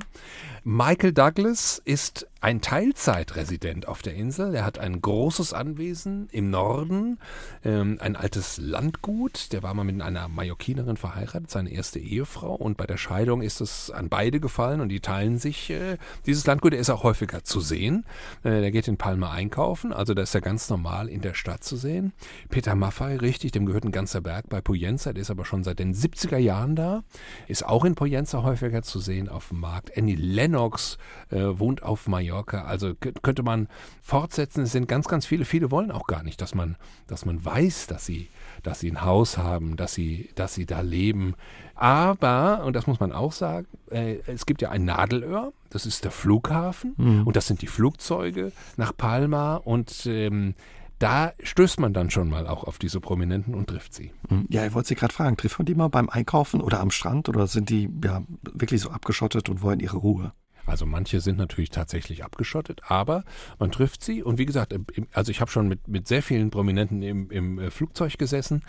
Michael 0.63 1.11
Douglas 1.11 1.81
ist 1.83 2.25
ein 2.43 2.59
Teilzeitresident 2.59 3.87
auf 3.87 4.01
der 4.01 4.15
Insel. 4.15 4.53
Er 4.53 4.65
hat 4.65 4.77
ein 4.77 5.01
großes 5.01 5.53
Anwesen 5.53 6.27
im 6.29 6.49
Norden, 6.49 7.17
ähm, 7.63 7.99
ein 8.01 8.17
altes 8.17 8.57
Landgut. 8.57 9.53
Der 9.53 9.63
war 9.63 9.73
mal 9.73 9.85
mit 9.85 10.01
einer 10.01 10.27
Mallorquinerin 10.27 10.97
verheiratet, 10.97 11.49
seine 11.49 11.71
erste 11.71 11.99
Ehefrau. 11.99 12.53
Und 12.53 12.75
bei 12.75 12.85
der 12.85 12.97
Scheidung 12.97 13.41
ist 13.41 13.61
es 13.61 13.91
an 13.91 14.09
beide 14.09 14.41
gefallen 14.41 14.81
und 14.81 14.89
die 14.89 14.99
teilen 14.99 15.39
sich 15.39 15.69
äh, 15.69 15.97
dieses 16.25 16.45
Landgut. 16.45 16.73
Er 16.73 16.81
ist 16.81 16.89
auch 16.89 17.03
häufiger 17.03 17.45
zu 17.45 17.61
sehen. 17.61 18.03
Äh, 18.43 18.59
der 18.59 18.71
geht 18.71 18.89
in 18.89 18.97
Palma 18.97 19.31
einkaufen, 19.31 19.93
also 19.93 20.13
da 20.13 20.23
ist 20.23 20.35
er 20.35 20.41
ganz 20.41 20.69
normal 20.69 21.07
in 21.07 21.21
der 21.21 21.35
Stadt 21.35 21.63
zu 21.63 21.77
sehen. 21.77 22.11
Peter 22.49 22.75
Maffay, 22.75 23.15
richtig, 23.15 23.53
dem 23.53 23.65
gehört 23.65 23.85
ein 23.85 23.93
ganzer 23.93 24.19
Berg 24.19 24.49
bei 24.49 24.59
Poyenza. 24.59 25.13
Der 25.13 25.21
ist 25.21 25.31
aber 25.31 25.45
schon 25.45 25.63
seit 25.63 25.79
den 25.79 25.95
70er 25.95 26.39
Jahren 26.39 26.75
da. 26.75 27.03
Ist 27.47 27.65
auch 27.65 27.85
in 27.85 27.95
Poyenza 27.95 28.43
häufiger 28.43 28.81
zu 28.81 28.99
sehen 28.99 29.29
auf 29.29 29.47
dem 29.47 29.61
Markt. 29.61 29.97
Annie 29.97 30.17
Lennox 30.17 30.97
äh, 31.29 31.37
wohnt 31.39 31.83
auf 31.83 32.05
Mallorca. 32.09 32.32
Mallorca. 32.33 32.63
Also 32.63 32.93
könnte 32.95 33.43
man 33.43 33.67
fortsetzen. 34.01 34.63
Es 34.63 34.71
sind 34.71 34.87
ganz, 34.87 35.07
ganz 35.07 35.25
viele. 35.25 35.45
Viele 35.45 35.71
wollen 35.71 35.91
auch 35.91 36.07
gar 36.07 36.23
nicht, 36.23 36.41
dass 36.41 36.55
man, 36.55 36.75
dass 37.07 37.25
man 37.25 37.43
weiß, 37.43 37.87
dass 37.87 38.05
sie, 38.05 38.29
dass 38.63 38.79
sie 38.79 38.91
ein 38.91 39.03
Haus 39.03 39.37
haben, 39.37 39.75
dass 39.75 39.93
sie, 39.93 40.29
dass 40.35 40.53
sie 40.53 40.65
da 40.65 40.81
leben. 40.81 41.35
Aber, 41.75 42.63
und 42.65 42.75
das 42.75 42.87
muss 42.87 42.99
man 42.99 43.11
auch 43.11 43.31
sagen, 43.31 43.67
äh, 43.91 44.17
es 44.25 44.45
gibt 44.45 44.61
ja 44.61 44.69
ein 44.69 44.85
Nadelöhr, 44.85 45.53
das 45.69 45.85
ist 45.85 46.03
der 46.03 46.11
Flughafen 46.11 46.93
mhm. 46.97 47.27
und 47.27 47.35
das 47.35 47.47
sind 47.47 47.61
die 47.61 47.67
Flugzeuge 47.67 48.51
nach 48.77 48.95
Palma 48.95 49.55
und 49.55 50.05
ähm, 50.05 50.53
da 50.99 51.33
stößt 51.41 51.79
man 51.79 51.91
dann 51.91 52.11
schon 52.11 52.29
mal 52.29 52.47
auch 52.47 52.63
auf 52.63 52.77
diese 52.77 53.01
Prominenten 53.01 53.55
und 53.55 53.67
trifft 53.67 53.93
sie. 53.93 54.11
Mhm. 54.29 54.45
Ja, 54.49 54.65
ich 54.65 54.73
wollte 54.73 54.89
Sie 54.89 54.95
gerade 54.95 55.13
fragen, 55.13 55.35
trifft 55.35 55.57
man 55.57 55.65
die 55.65 55.75
mal 55.75 55.89
beim 55.89 56.09
Einkaufen 56.09 56.61
oder 56.61 56.79
am 56.79 56.91
Strand 56.91 57.27
oder 57.27 57.47
sind 57.47 57.69
die 57.69 57.89
ja 58.03 58.21
wirklich 58.53 58.81
so 58.81 58.91
abgeschottet 58.91 59.49
und 59.49 59.61
wollen 59.63 59.79
ihre 59.79 59.97
Ruhe? 59.97 60.31
Also 60.65 60.85
manche 60.85 61.19
sind 61.19 61.37
natürlich 61.37 61.69
tatsächlich 61.69 62.23
abgeschottet, 62.23 62.81
aber 62.87 63.23
man 63.59 63.71
trifft 63.71 64.03
sie. 64.03 64.23
Und 64.23 64.37
wie 64.37 64.45
gesagt, 64.45 64.73
also 65.11 65.31
ich 65.31 65.41
habe 65.41 65.51
schon 65.51 65.67
mit, 65.67 65.87
mit 65.87 66.07
sehr 66.07 66.23
vielen 66.23 66.51
Prominenten 66.51 67.01
im, 67.01 67.29
im 67.31 67.59
äh, 67.59 67.71
Flugzeug 67.71 68.17
gesessen. 68.17 68.63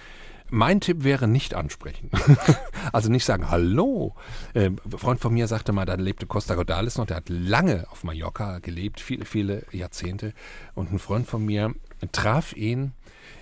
Mein 0.50 0.80
Tipp 0.80 1.04
wäre 1.04 1.26
nicht 1.26 1.54
ansprechen. 1.54 2.10
also 2.92 3.10
nicht 3.10 3.24
sagen, 3.24 3.48
hallo. 3.50 4.14
Ähm, 4.54 4.76
ein 4.84 4.98
Freund 4.98 5.20
von 5.20 5.32
mir 5.32 5.46
sagte 5.46 5.72
mal, 5.72 5.86
da 5.86 5.94
lebte 5.94 6.26
Costa 6.26 6.54
Cordalis 6.54 6.98
noch, 6.98 7.06
der 7.06 7.16
hat 7.16 7.28
lange 7.28 7.86
auf 7.90 8.04
Mallorca 8.04 8.58
gelebt, 8.58 9.00
viele, 9.00 9.24
viele 9.24 9.64
Jahrzehnte. 9.70 10.34
Und 10.74 10.92
ein 10.92 10.98
Freund 10.98 11.26
von 11.26 11.44
mir 11.44 11.74
traf 12.12 12.54
ihn 12.54 12.92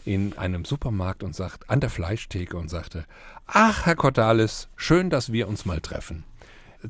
in 0.05 0.37
einem 0.37 0.65
Supermarkt 0.65 1.23
und 1.23 1.35
sagt, 1.35 1.71
an 1.71 1.81
der 1.81 1.91
Fleischtheke 1.91 2.57
und 2.57 2.69
sagte, 2.69 3.05
ach, 3.47 3.87
Herr 3.87 3.97
Cordalis, 3.97 4.69
schön, 4.77 5.11
dass 5.11 5.33
wir 5.33 5.49
uns 5.49 5.65
mal 5.65 5.81
treffen 5.81 6.25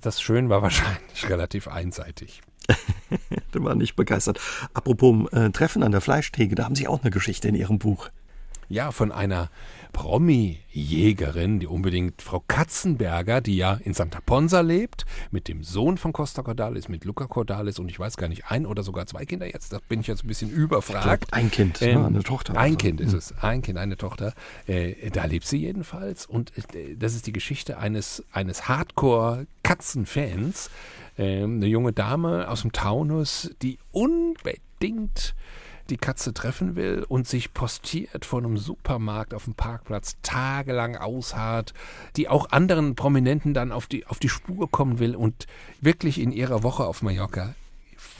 das 0.00 0.20
Schön 0.20 0.48
war 0.48 0.62
wahrscheinlich 0.62 1.28
relativ 1.28 1.68
einseitig. 1.68 2.42
der 3.54 3.64
war 3.64 3.74
nicht 3.74 3.96
begeistert. 3.96 4.40
Apropos 4.72 5.30
äh, 5.32 5.50
Treffen 5.50 5.82
an 5.82 5.92
der 5.92 6.00
Fleischtheke, 6.00 6.54
da 6.54 6.64
haben 6.64 6.74
Sie 6.74 6.88
auch 6.88 7.02
eine 7.02 7.10
Geschichte 7.10 7.48
in 7.48 7.54
Ihrem 7.54 7.78
Buch. 7.78 8.08
Ja, 8.72 8.90
von 8.90 9.12
einer 9.12 9.50
Promi-Jägerin, 9.92 11.60
die 11.60 11.66
unbedingt 11.66 12.22
Frau 12.22 12.42
Katzenberger, 12.48 13.42
die 13.42 13.58
ja 13.58 13.74
in 13.74 13.92
Santa 13.92 14.20
Ponsa 14.24 14.62
lebt, 14.62 15.04
mit 15.30 15.46
dem 15.46 15.62
Sohn 15.62 15.98
von 15.98 16.14
Costa 16.14 16.42
Cordalis, 16.42 16.88
mit 16.88 17.04
Luca 17.04 17.26
Cordalis 17.26 17.78
und 17.78 17.90
ich 17.90 18.00
weiß 18.00 18.16
gar 18.16 18.28
nicht, 18.28 18.50
ein 18.50 18.64
oder 18.64 18.82
sogar 18.82 19.04
zwei 19.04 19.26
Kinder 19.26 19.46
jetzt, 19.46 19.74
da 19.74 19.78
bin 19.90 20.00
ich 20.00 20.06
jetzt 20.06 20.24
ein 20.24 20.28
bisschen 20.28 20.50
überfragt. 20.50 21.28
Glaub, 21.28 21.38
ein 21.38 21.50
Kind, 21.50 21.82
ähm, 21.82 22.00
ne, 22.00 22.06
eine 22.06 22.22
Tochter. 22.22 22.54
Ein 22.54 22.58
also. 22.58 22.76
Kind 22.78 23.02
ist 23.02 23.12
hm. 23.12 23.18
es, 23.18 23.34
ein 23.42 23.60
Kind, 23.60 23.76
eine 23.76 23.98
Tochter. 23.98 24.32
Äh, 24.66 25.10
da 25.10 25.26
lebt 25.26 25.46
sie 25.46 25.58
jedenfalls 25.58 26.24
und 26.24 26.50
äh, 26.74 26.96
das 26.96 27.14
ist 27.14 27.26
die 27.26 27.32
Geschichte 27.32 27.76
eines, 27.76 28.24
eines 28.32 28.68
Hardcore-Katzenfans, 28.68 30.70
äh, 31.18 31.42
eine 31.42 31.66
junge 31.66 31.92
Dame 31.92 32.48
aus 32.48 32.62
dem 32.62 32.72
Taunus, 32.72 33.50
die 33.60 33.78
unbedingt 33.90 35.34
die 35.90 35.96
Katze 35.96 36.32
treffen 36.34 36.76
will 36.76 37.04
und 37.08 37.26
sich 37.26 37.52
postiert 37.54 38.24
vor 38.24 38.40
einem 38.40 38.56
Supermarkt 38.56 39.34
auf 39.34 39.44
dem 39.44 39.54
Parkplatz 39.54 40.16
tagelang 40.22 40.96
ausharrt, 40.96 41.74
die 42.16 42.28
auch 42.28 42.50
anderen 42.50 42.94
Prominenten 42.94 43.54
dann 43.54 43.72
auf 43.72 43.86
die, 43.86 44.06
auf 44.06 44.18
die 44.18 44.28
Spur 44.28 44.70
kommen 44.70 44.98
will 44.98 45.16
und 45.16 45.46
wirklich 45.80 46.20
in 46.20 46.32
ihrer 46.32 46.62
Woche 46.62 46.84
auf 46.84 47.02
Mallorca 47.02 47.54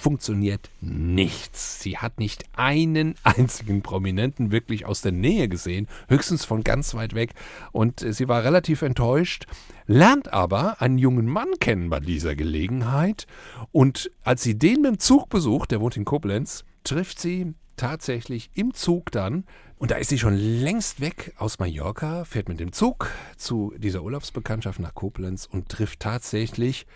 funktioniert 0.03 0.71
nichts. 0.81 1.81
Sie 1.81 1.99
hat 1.99 2.19
nicht 2.19 2.45
einen 2.57 3.15
einzigen 3.23 3.83
Prominenten 3.83 4.51
wirklich 4.51 4.87
aus 4.87 5.01
der 5.01 5.13
Nähe 5.13 5.49
gesehen, 5.49 5.89
höchstens 6.09 6.45
von 6.45 6.63
ganz 6.63 6.95
weit 6.95 7.15
weg. 7.15 7.31
Und 7.71 8.01
sie 8.01 8.29
war 8.29 8.45
relativ 8.45 8.83
enttäuscht, 8.83 9.47
lernt 9.87 10.33
aber 10.33 10.81
einen 10.81 10.99
jungen 10.99 11.27
Mann 11.27 11.51
kennen 11.61 11.91
bei 11.91 12.01
dieser 12.01 12.35
Gelegenheit. 12.35 13.27
Und 13.71 14.11
als 14.25 14.43
sie 14.43 14.59
den 14.59 14.83
mit 14.83 14.91
dem 14.91 14.99
Zug 14.99 15.29
besucht, 15.29 15.71
der 15.71 15.81
wohnt 15.81 15.97
in 15.97 16.05
Koblenz, 16.05 16.65
trifft 16.85 17.19
sie 17.19 17.55
tatsächlich 17.77 18.51
im 18.55 18.75
Zug 18.75 19.11
dann, 19.11 19.45
und 19.79 19.91
da 19.91 19.97
ist 19.97 20.11
sie 20.11 20.19
schon 20.19 20.37
längst 20.37 21.01
weg 21.01 21.35
aus 21.39 21.59
Mallorca, 21.59 22.25
fährt 22.25 22.49
mit 22.49 22.61
dem 22.61 22.73
Zug 22.73 23.11
zu 23.37 23.75
dieser 23.77 24.03
Urlaubsbekanntschaft 24.03 24.79
nach 24.79 24.95
Koblenz 24.95 25.47
und 25.51 25.69
trifft 25.69 26.01
tatsächlich 26.01 26.87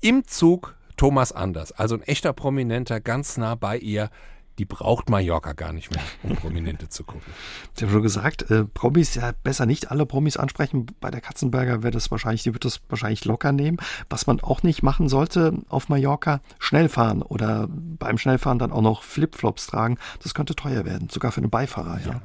im 0.00 0.24
Zug 0.24 0.76
Thomas 0.96 1.32
Anders, 1.32 1.72
also 1.72 1.96
ein 1.96 2.02
echter 2.02 2.32
Prominenter, 2.32 3.00
ganz 3.00 3.36
nah 3.36 3.54
bei 3.54 3.78
ihr, 3.78 4.10
die 4.58 4.64
braucht 4.64 5.08
Mallorca 5.08 5.52
gar 5.52 5.72
nicht 5.72 5.90
mehr, 5.92 6.02
um 6.22 6.34
Prominente 6.36 6.88
zu 6.88 7.04
gucken. 7.04 7.32
Sie 7.74 7.84
haben 7.84 7.92
schon 7.92 8.02
gesagt, 8.02 8.50
äh, 8.50 8.64
Promis 8.64 9.14
ja 9.14 9.32
besser 9.42 9.66
nicht 9.66 9.90
alle 9.90 10.04
Promis 10.04 10.36
ansprechen. 10.36 10.86
Bei 11.00 11.10
der 11.10 11.20
Katzenberger 11.20 11.82
wird 11.82 11.94
das 11.94 12.10
wahrscheinlich, 12.10 12.42
die 12.42 12.52
wird 12.52 12.64
das 12.64 12.80
wahrscheinlich 12.88 13.24
locker 13.24 13.52
nehmen. 13.52 13.78
Was 14.10 14.26
man 14.26 14.40
auch 14.40 14.62
nicht 14.62 14.82
machen 14.82 15.08
sollte 15.08 15.54
auf 15.68 15.88
Mallorca, 15.88 16.40
schnell 16.58 16.88
fahren 16.88 17.22
oder 17.22 17.68
beim 17.70 18.18
Schnellfahren 18.18 18.58
dann 18.58 18.72
auch 18.72 18.82
noch 18.82 19.02
Flipflops 19.02 19.68
tragen. 19.68 19.98
Das 20.22 20.34
könnte 20.34 20.56
teuer 20.56 20.84
werden, 20.84 21.08
sogar 21.08 21.32
für 21.32 21.40
einen 21.40 21.50
Beifahrer, 21.50 22.00
ja. 22.04 22.12
ja. 22.12 22.22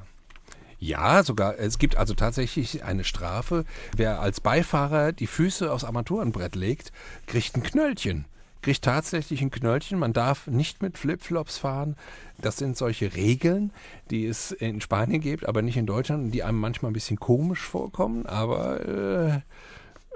Ja, 0.79 1.23
sogar. 1.23 1.57
Es 1.59 1.77
gibt 1.77 1.95
also 1.95 2.13
tatsächlich 2.13 2.83
eine 2.83 3.05
Strafe. 3.05 3.63
Wer 3.95 4.19
als 4.19 4.41
Beifahrer 4.41 5.13
die 5.13 5.27
Füße 5.27 5.71
aufs 5.71 5.85
Armaturenbrett 5.85 6.55
legt, 6.55 6.91
kriegt 7.25 7.55
ein 7.55 7.63
Knöllchen 7.63 8.25
kriegt 8.63 8.83
tatsächlich 8.83 9.41
ein 9.41 9.51
Knöllchen. 9.51 9.99
Man 9.99 10.13
darf 10.13 10.47
nicht 10.47 10.81
mit 10.81 10.97
Flipflops 10.97 11.59
fahren. 11.59 11.95
Das 12.41 12.57
sind 12.57 12.75
solche 12.75 13.13
Regeln, 13.13 13.71
die 14.09 14.25
es 14.25 14.51
in 14.51 14.81
Spanien 14.81 15.21
gibt, 15.21 15.47
aber 15.47 15.61
nicht 15.61 15.77
in 15.77 15.85
Deutschland, 15.85 16.33
die 16.33 16.43
einem 16.43 16.59
manchmal 16.59 16.89
ein 16.89 16.93
bisschen 16.93 17.19
komisch 17.19 17.61
vorkommen, 17.61 18.25
aber 18.25 18.85
äh, 18.87 19.41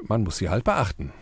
man 0.08 0.24
muss 0.24 0.38
sie 0.38 0.50
halt 0.50 0.64
beachten. 0.64 1.14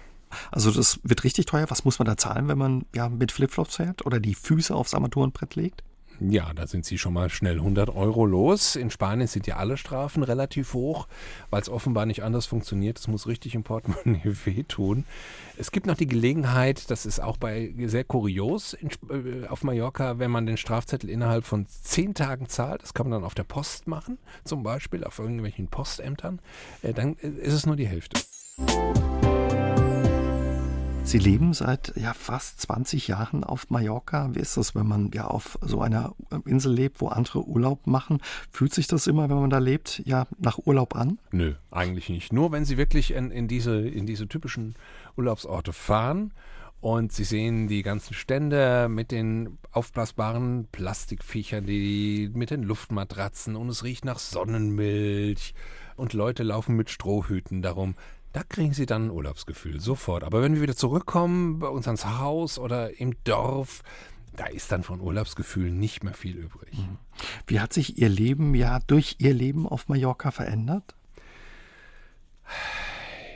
Also 0.52 0.72
das 0.72 1.00
wird 1.04 1.24
richtig 1.24 1.46
teuer. 1.46 1.70
Was 1.70 1.86
muss 1.86 2.00
man 2.00 2.06
da 2.06 2.18
zahlen, 2.18 2.48
wenn 2.48 2.58
man 2.58 2.86
ja 2.94 3.10
mit 3.10 3.32
Flipflops 3.32 3.78
fährt 3.78 4.06
oder 4.06 4.20
die 4.20 4.36
Füße 4.36 4.74
aufs 4.74 4.94
Armaturenbrett 4.94 5.56
legt? 5.56 5.84
Ja, 6.20 6.54
da 6.54 6.66
sind 6.66 6.86
sie 6.86 6.98
schon 6.98 7.14
mal 7.14 7.30
schnell 7.30 7.56
100 7.56 7.90
Euro 7.90 8.26
los. 8.26 8.76
In 8.76 8.90
Spanien 8.90 9.28
sind 9.28 9.48
ja 9.48 9.58
alle 9.58 9.78
Strafen 9.78 10.24
relativ 10.24 10.74
hoch, 10.74 11.08
weil 11.50 11.62
es 11.62 11.70
offenbar 11.70 12.06
nicht 12.06 12.24
anders 12.24 12.46
funktioniert. 12.46 12.98
Es 12.98 13.08
muss 13.08 13.28
richtig 13.28 13.56
im 13.56 13.64
Portemonnaie 13.64 14.22
wehtun. 14.46 15.06
Es 15.58 15.72
gibt 15.72 15.86
noch 15.88 15.96
die 15.96 16.08
Gelegenheit, 16.08 16.90
das 16.90 17.06
ist 17.06 17.20
auch 17.20 17.38
bei 17.38 17.74
sehr 17.86 18.04
kurios 18.04 18.74
in, 18.74 18.90
äh, 19.10 19.48
auf 19.48 19.64
Mallorca, 19.64 20.20
wenn 20.20 20.32
man 20.32 20.46
den 20.46 20.58
Strafzettel 20.58 21.10
innerhalb 21.10 21.46
von 21.46 21.66
zehn 21.68 22.14
Tagen 22.14 22.48
zahlt, 22.50 22.82
das 22.84 22.94
kann 22.94 23.10
man 23.10 23.20
dann 23.20 23.26
auf 23.26 23.36
der 23.36 23.44
Post 23.44 23.88
machen, 23.88 24.18
zum 24.44 24.64
Beispiel 24.64 25.04
auf 25.04 25.20
irgendwelchen 25.20 25.68
Postämtern, 25.68 26.40
äh, 26.82 26.94
dann 26.94 27.18
äh, 27.22 27.28
ist 27.28 27.54
es 27.54 27.66
nur 27.66 27.76
die 27.76 27.88
Hälfte. 27.88 28.20
Sie 31.06 31.20
leben 31.20 31.54
seit 31.54 31.96
ja, 31.96 32.14
fast 32.14 32.60
20 32.62 33.08
Jahren 33.08 33.44
auf 33.44 33.70
Mallorca. 33.70 34.34
Wie 34.34 34.40
ist 34.40 34.58
das, 34.58 34.74
wenn 34.74 34.88
man 34.88 35.12
ja 35.14 35.26
auf 35.26 35.60
so 35.62 35.80
einer 35.82 36.16
Insel 36.46 36.74
lebt, 36.74 37.00
wo 37.00 37.10
andere 37.10 37.46
Urlaub 37.46 37.86
machen? 37.86 38.22
Fühlt 38.50 38.74
sich 38.74 38.88
das 38.88 39.06
immer, 39.06 39.30
wenn 39.30 39.40
man 39.40 39.52
da 39.52 39.60
lebt, 39.60 40.02
ja 40.04 40.26
nach 40.40 40.58
Urlaub 40.58 40.96
an? 40.96 41.20
Nö, 41.32 41.54
eigentlich 41.70 42.10
nicht. 42.10 42.34
Nur 42.34 42.52
wenn 42.52 42.66
Sie 42.66 42.78
wirklich 42.78 43.12
in, 43.14 43.30
in, 43.30 43.48
diese, 43.48 43.88
in 43.88 44.08
diese 44.08 44.28
typischen 44.28 44.74
Urlaubsorte 45.16 45.74
fahren 45.74 46.34
und 46.82 47.14
Sie 47.14 47.24
sehen 47.24 47.68
die 47.68 47.84
ganzen 47.84 48.16
Stände 48.16 48.88
mit 48.90 49.12
den 49.12 49.60
aufblasbaren 49.72 50.68
Plastikviechern, 50.72 51.68
die 51.68 52.32
mit 52.34 52.50
den 52.50 52.64
Luftmatratzen 52.64 53.56
und 53.56 53.70
es 53.70 53.84
riecht 53.84 54.06
nach 54.06 54.18
Sonnenmilch 54.18 55.54
und 55.98 56.14
Leute 56.14 56.42
laufen 56.42 56.76
mit 56.76 56.90
Strohhüten 56.90 57.62
darum. 57.62 57.94
Da 58.36 58.44
kriegen 58.44 58.74
sie 58.74 58.86
dann 58.86 59.06
ein 59.06 59.12
Urlaubsgefühl, 59.12 59.80
sofort. 59.80 60.26
Aber 60.26 60.42
wenn 60.42 60.56
wir 60.56 60.62
wieder 60.62 60.76
zurückkommen 60.76 61.60
bei 61.60 61.70
uns 61.70 61.88
ans 61.88 62.06
Haus 62.06 62.60
oder 62.60 63.00
im 63.00 63.14
Dorf, 63.24 63.82
da 64.36 64.48
ist 64.48 64.74
dann 64.74 64.84
von 64.84 65.00
Urlaubsgefühl 65.00 65.72
nicht 65.72 66.04
mehr 66.04 66.14
viel 66.14 66.36
übrig. 66.36 66.78
Mhm. 66.78 66.98
Wie 67.48 67.62
hat 67.62 67.72
sich 67.72 67.98
Ihr 67.98 68.10
Leben 68.10 68.54
ja 68.54 68.80
durch 68.88 69.16
Ihr 69.20 69.34
Leben 69.34 69.66
auf 69.66 69.88
Mallorca 69.88 70.32
verändert? 70.32 70.96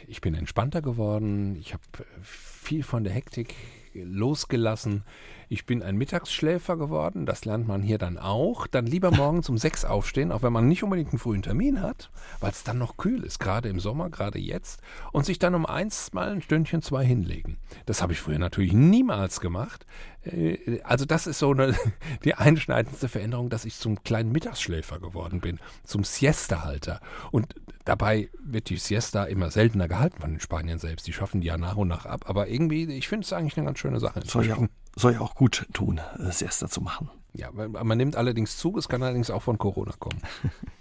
Ich 0.09 0.19
bin 0.19 0.35
entspannter 0.35 0.81
geworden. 0.81 1.55
Ich 1.55 1.71
habe 1.71 1.83
viel 2.21 2.83
von 2.83 3.05
der 3.05 3.13
Hektik 3.13 3.55
losgelassen. 3.93 5.05
Ich 5.51 5.65
bin 5.65 5.81
ein 5.81 5.97
Mittagsschläfer 5.97 6.77
geworden, 6.77 7.25
das 7.25 7.43
lernt 7.43 7.67
man 7.67 7.81
hier 7.81 7.97
dann 7.97 8.19
auch. 8.19 8.67
Dann 8.67 8.85
lieber 8.85 9.09
morgens 9.09 9.49
um 9.49 9.57
sechs 9.57 9.83
aufstehen, 9.83 10.31
auch 10.31 10.43
wenn 10.43 10.53
man 10.53 10.67
nicht 10.67 10.83
unbedingt 10.83 11.09
einen 11.09 11.17
frühen 11.17 11.41
Termin 11.41 11.81
hat, 11.81 12.11
weil 12.39 12.51
es 12.51 12.63
dann 12.63 12.77
noch 12.77 12.97
kühl 12.97 13.23
ist, 13.23 13.39
gerade 13.39 13.67
im 13.67 13.79
Sommer, 13.79 14.11
gerade 14.11 14.37
jetzt. 14.37 14.79
Und 15.11 15.25
sich 15.25 15.39
dann 15.39 15.55
um 15.55 15.65
eins 15.65 16.13
mal 16.13 16.29
ein 16.29 16.43
Stündchen, 16.43 16.83
zwei 16.83 17.03
hinlegen. 17.03 17.57
Das 17.87 18.03
habe 18.03 18.13
ich 18.13 18.19
früher 18.19 18.37
natürlich 18.37 18.73
niemals 18.73 19.39
gemacht. 19.39 19.87
Äh, 20.21 20.81
also 20.83 21.05
das 21.05 21.25
ist 21.25 21.39
so 21.39 21.49
eine, 21.49 21.75
die 22.23 22.35
einschneidendste 22.35 23.09
Veränderung, 23.09 23.49
dass 23.49 23.65
ich 23.65 23.75
zum 23.75 24.03
kleinen 24.03 24.31
Mittagsschläfer 24.31 24.99
geworden 24.99 25.41
bin, 25.41 25.57
zum 25.83 26.03
Siesta-Halter. 26.03 27.01
Und 27.31 27.55
dabei 27.85 28.29
wird 28.39 28.69
die 28.69 28.77
Siesta 28.77 29.23
immer 29.23 29.49
seltener 29.49 29.87
gehalten 29.87 30.21
von 30.21 30.29
den 30.29 30.39
Spaniern 30.41 30.77
selbst. 30.77 31.07
Die 31.07 31.13
schaffen 31.13 31.41
die 31.41 31.47
ja 31.47 31.57
nach 31.57 31.75
und 31.75 31.87
nach 31.87 32.05
ab. 32.05 32.25
Aber 32.27 32.49
irgendwie, 32.49 32.83
ich 32.95 33.07
finde 33.07 33.25
es 33.25 33.33
eigentlich 33.33 33.57
eine 33.57 33.65
ganz 33.65 33.79
schöne 33.79 33.99
Sache. 33.99 34.21
Ja, 34.63 34.67
soll 34.99 35.13
ja 35.13 35.21
auch 35.21 35.35
gut 35.35 35.67
tun, 35.73 35.99
äh, 36.17 36.31
Siesta 36.31 36.67
zu 36.67 36.81
machen. 36.81 37.09
Ja, 37.33 37.51
man 37.51 37.97
nimmt 37.97 38.15
allerdings 38.15 38.57
zu, 38.57 38.77
es 38.77 38.89
kann 38.89 39.03
allerdings 39.03 39.29
auch 39.29 39.43
von 39.43 39.57
Corona 39.57 39.93
kommen. 39.99 40.21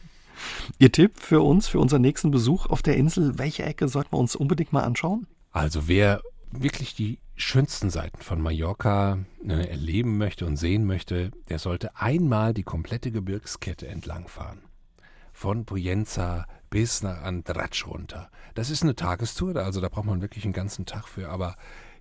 Ihr 0.78 0.92
Tipp 0.92 1.20
für 1.20 1.42
uns, 1.42 1.68
für 1.68 1.78
unseren 1.78 2.02
nächsten 2.02 2.30
Besuch 2.30 2.66
auf 2.66 2.82
der 2.82 2.96
Insel, 2.96 3.38
welche 3.38 3.64
Ecke 3.64 3.88
sollten 3.88 4.12
wir 4.12 4.18
uns 4.18 4.36
unbedingt 4.36 4.72
mal 4.72 4.84
anschauen? 4.84 5.26
Also 5.52 5.88
wer 5.88 6.22
wirklich 6.50 6.94
die 6.94 7.18
schönsten 7.36 7.90
Seiten 7.90 8.20
von 8.22 8.40
Mallorca 8.40 9.18
ne, 9.42 9.68
erleben 9.68 10.18
möchte 10.18 10.46
und 10.46 10.56
sehen 10.56 10.86
möchte, 10.86 11.30
der 11.48 11.58
sollte 11.58 11.96
einmal 11.96 12.54
die 12.54 12.62
komplette 12.62 13.10
Gebirgskette 13.10 13.86
entlangfahren. 13.86 14.60
Von 15.32 15.64
Poyenza 15.64 16.46
bis 16.70 17.02
nach 17.02 17.22
Andratsch 17.22 17.86
runter. 17.86 18.30
Das 18.54 18.70
ist 18.70 18.82
eine 18.82 18.96
Tagestour, 18.96 19.56
also 19.56 19.80
da 19.80 19.88
braucht 19.88 20.06
man 20.06 20.20
wirklich 20.20 20.44
einen 20.44 20.52
ganzen 20.52 20.84
Tag 20.84 21.06
für, 21.06 21.28
aber 21.28 21.56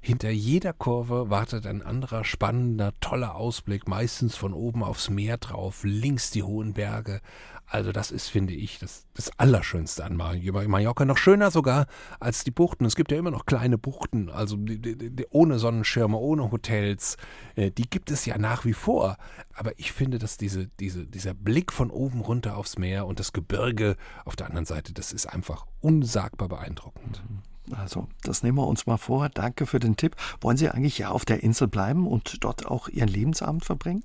hinter 0.07 0.29
jeder 0.29 0.71
Kurve 0.71 1.29
wartet 1.29 1.67
ein 1.67 1.81
anderer 1.81 2.23
spannender, 2.23 2.93
toller 3.01 3.35
Ausblick, 3.35 3.89
meistens 3.89 4.37
von 4.37 4.53
oben 4.53 4.81
aufs 4.81 5.09
Meer 5.09 5.37
drauf, 5.37 5.81
links 5.83 6.31
die 6.31 6.43
hohen 6.43 6.73
Berge. 6.73 7.19
Also 7.65 7.91
das 7.91 8.11
ist, 8.11 8.29
finde 8.29 8.53
ich, 8.53 8.79
das, 8.79 9.05
das 9.13 9.37
Allerschönste 9.37 10.05
an 10.05 10.15
Mallorca. 10.15 11.03
Noch 11.03 11.17
schöner 11.17 11.51
sogar 11.51 11.87
als 12.21 12.45
die 12.45 12.51
Buchten. 12.51 12.85
Es 12.85 12.95
gibt 12.95 13.11
ja 13.11 13.17
immer 13.17 13.31
noch 13.31 13.45
kleine 13.45 13.77
Buchten, 13.77 14.29
also 14.29 14.55
die, 14.55 14.79
die, 14.79 14.95
die, 14.95 15.25
ohne 15.29 15.59
Sonnenschirme, 15.59 16.17
ohne 16.17 16.51
Hotels. 16.51 17.17
Äh, 17.57 17.71
die 17.71 17.89
gibt 17.89 18.09
es 18.09 18.25
ja 18.25 18.37
nach 18.37 18.63
wie 18.63 18.71
vor. 18.71 19.17
Aber 19.53 19.77
ich 19.77 19.91
finde, 19.91 20.19
dass 20.19 20.37
diese, 20.37 20.67
diese, 20.79 21.05
dieser 21.05 21.33
Blick 21.33 21.73
von 21.73 21.91
oben 21.91 22.21
runter 22.21 22.55
aufs 22.55 22.77
Meer 22.77 23.05
und 23.05 23.19
das 23.19 23.33
Gebirge 23.33 23.97
auf 24.23 24.37
der 24.37 24.47
anderen 24.47 24.65
Seite, 24.65 24.93
das 24.93 25.11
ist 25.11 25.25
einfach 25.25 25.65
unsagbar 25.81 26.47
beeindruckend. 26.47 27.21
Mhm. 27.29 27.56
Also, 27.75 28.07
das 28.23 28.43
nehmen 28.43 28.57
wir 28.57 28.67
uns 28.67 28.85
mal 28.85 28.97
vor. 28.97 29.29
Danke 29.29 29.65
für 29.65 29.79
den 29.79 29.97
Tipp. 29.97 30.15
Wollen 30.41 30.57
Sie 30.57 30.69
eigentlich 30.69 30.97
ja 30.97 31.09
auf 31.09 31.25
der 31.25 31.43
Insel 31.43 31.67
bleiben 31.67 32.07
und 32.07 32.43
dort 32.43 32.65
auch 32.65 32.87
Ihren 32.87 33.09
Lebensabend 33.09 33.65
verbringen? 33.65 34.03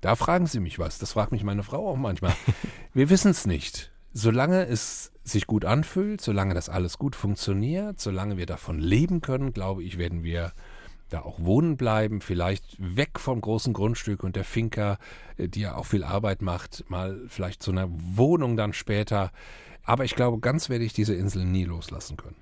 Da 0.00 0.16
fragen 0.16 0.46
Sie 0.46 0.60
mich 0.60 0.78
was. 0.78 0.98
Das 0.98 1.12
fragt 1.12 1.32
mich 1.32 1.44
meine 1.44 1.62
Frau 1.62 1.88
auch 1.88 1.96
manchmal. 1.96 2.34
Wir 2.94 3.10
wissen 3.10 3.30
es 3.30 3.46
nicht. 3.46 3.90
solange 4.12 4.66
es 4.66 5.12
sich 5.24 5.46
gut 5.46 5.64
anfühlt, 5.64 6.20
solange 6.20 6.54
das 6.54 6.68
alles 6.68 6.98
gut 6.98 7.16
funktioniert, 7.16 8.00
solange 8.00 8.36
wir 8.36 8.46
davon 8.46 8.78
leben 8.78 9.20
können, 9.20 9.52
glaube 9.52 9.84
ich, 9.84 9.96
werden 9.96 10.24
wir 10.24 10.52
da 11.10 11.20
auch 11.20 11.38
wohnen 11.38 11.76
bleiben, 11.76 12.20
vielleicht 12.20 12.76
weg 12.78 13.20
vom 13.20 13.40
großen 13.40 13.72
Grundstück 13.72 14.24
und 14.24 14.34
der 14.34 14.44
Finca, 14.44 14.98
äh, 15.36 15.48
die 15.48 15.60
ja 15.60 15.76
auch 15.76 15.86
viel 15.86 16.04
Arbeit 16.04 16.42
macht, 16.42 16.84
mal 16.88 17.20
vielleicht 17.28 17.62
zu 17.62 17.70
einer 17.70 17.88
Wohnung 17.90 18.56
dann 18.56 18.72
später. 18.72 19.30
Aber 19.84 20.04
ich 20.04 20.16
glaube, 20.16 20.38
ganz 20.40 20.68
werde 20.68 20.84
ich 20.84 20.92
diese 20.92 21.14
Insel 21.14 21.44
nie 21.44 21.64
loslassen 21.64 22.16
können. 22.16 22.36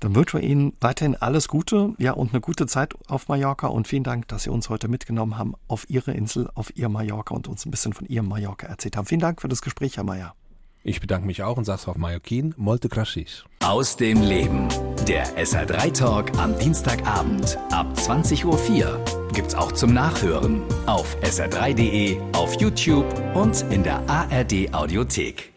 Dann 0.00 0.14
wünschen 0.14 0.40
wir 0.40 0.48
Ihnen 0.48 0.72
weiterhin 0.80 1.16
alles 1.16 1.48
Gute, 1.48 1.94
ja, 1.98 2.12
und 2.12 2.32
eine 2.32 2.40
gute 2.40 2.66
Zeit 2.66 2.94
auf 3.08 3.28
Mallorca 3.28 3.68
und 3.68 3.88
vielen 3.88 4.04
Dank, 4.04 4.28
dass 4.28 4.44
Sie 4.44 4.50
uns 4.50 4.68
heute 4.68 4.88
mitgenommen 4.88 5.38
haben 5.38 5.54
auf 5.68 5.88
Ihre 5.88 6.12
Insel, 6.12 6.48
auf 6.54 6.76
Ihr 6.76 6.88
Mallorca 6.88 7.34
und 7.34 7.48
uns 7.48 7.66
ein 7.66 7.70
bisschen 7.70 7.92
von 7.92 8.06
Ihrem 8.06 8.28
Mallorca 8.28 8.66
erzählt 8.66 8.96
haben. 8.96 9.06
Vielen 9.06 9.20
Dank 9.20 9.40
für 9.40 9.48
das 9.48 9.62
Gespräch, 9.62 9.96
Herr 9.96 10.04
Mayer. 10.04 10.34
Ich 10.88 11.00
bedanke 11.00 11.26
mich 11.26 11.42
auch 11.42 11.56
und 11.56 11.64
sage 11.64 11.80
es 11.80 11.88
auf 11.88 11.96
Mallorquin, 11.96 12.54
molte 12.56 12.88
gracias. 12.88 13.44
Aus 13.58 13.96
dem 13.96 14.22
Leben. 14.22 14.68
Der 15.08 15.26
SR3 15.36 15.92
Talk 15.92 16.38
am 16.38 16.56
Dienstagabend 16.58 17.58
ab 17.72 17.92
20.04 17.96 18.44
Uhr. 18.44 19.04
Gibt's 19.32 19.56
auch 19.56 19.72
zum 19.72 19.92
Nachhören 19.92 20.62
auf 20.86 21.16
sr3.de, 21.22 22.20
auf 22.34 22.60
YouTube 22.60 23.06
und 23.34 23.62
in 23.70 23.82
der 23.82 24.08
ARD 24.08 24.72
Audiothek. 24.72 25.55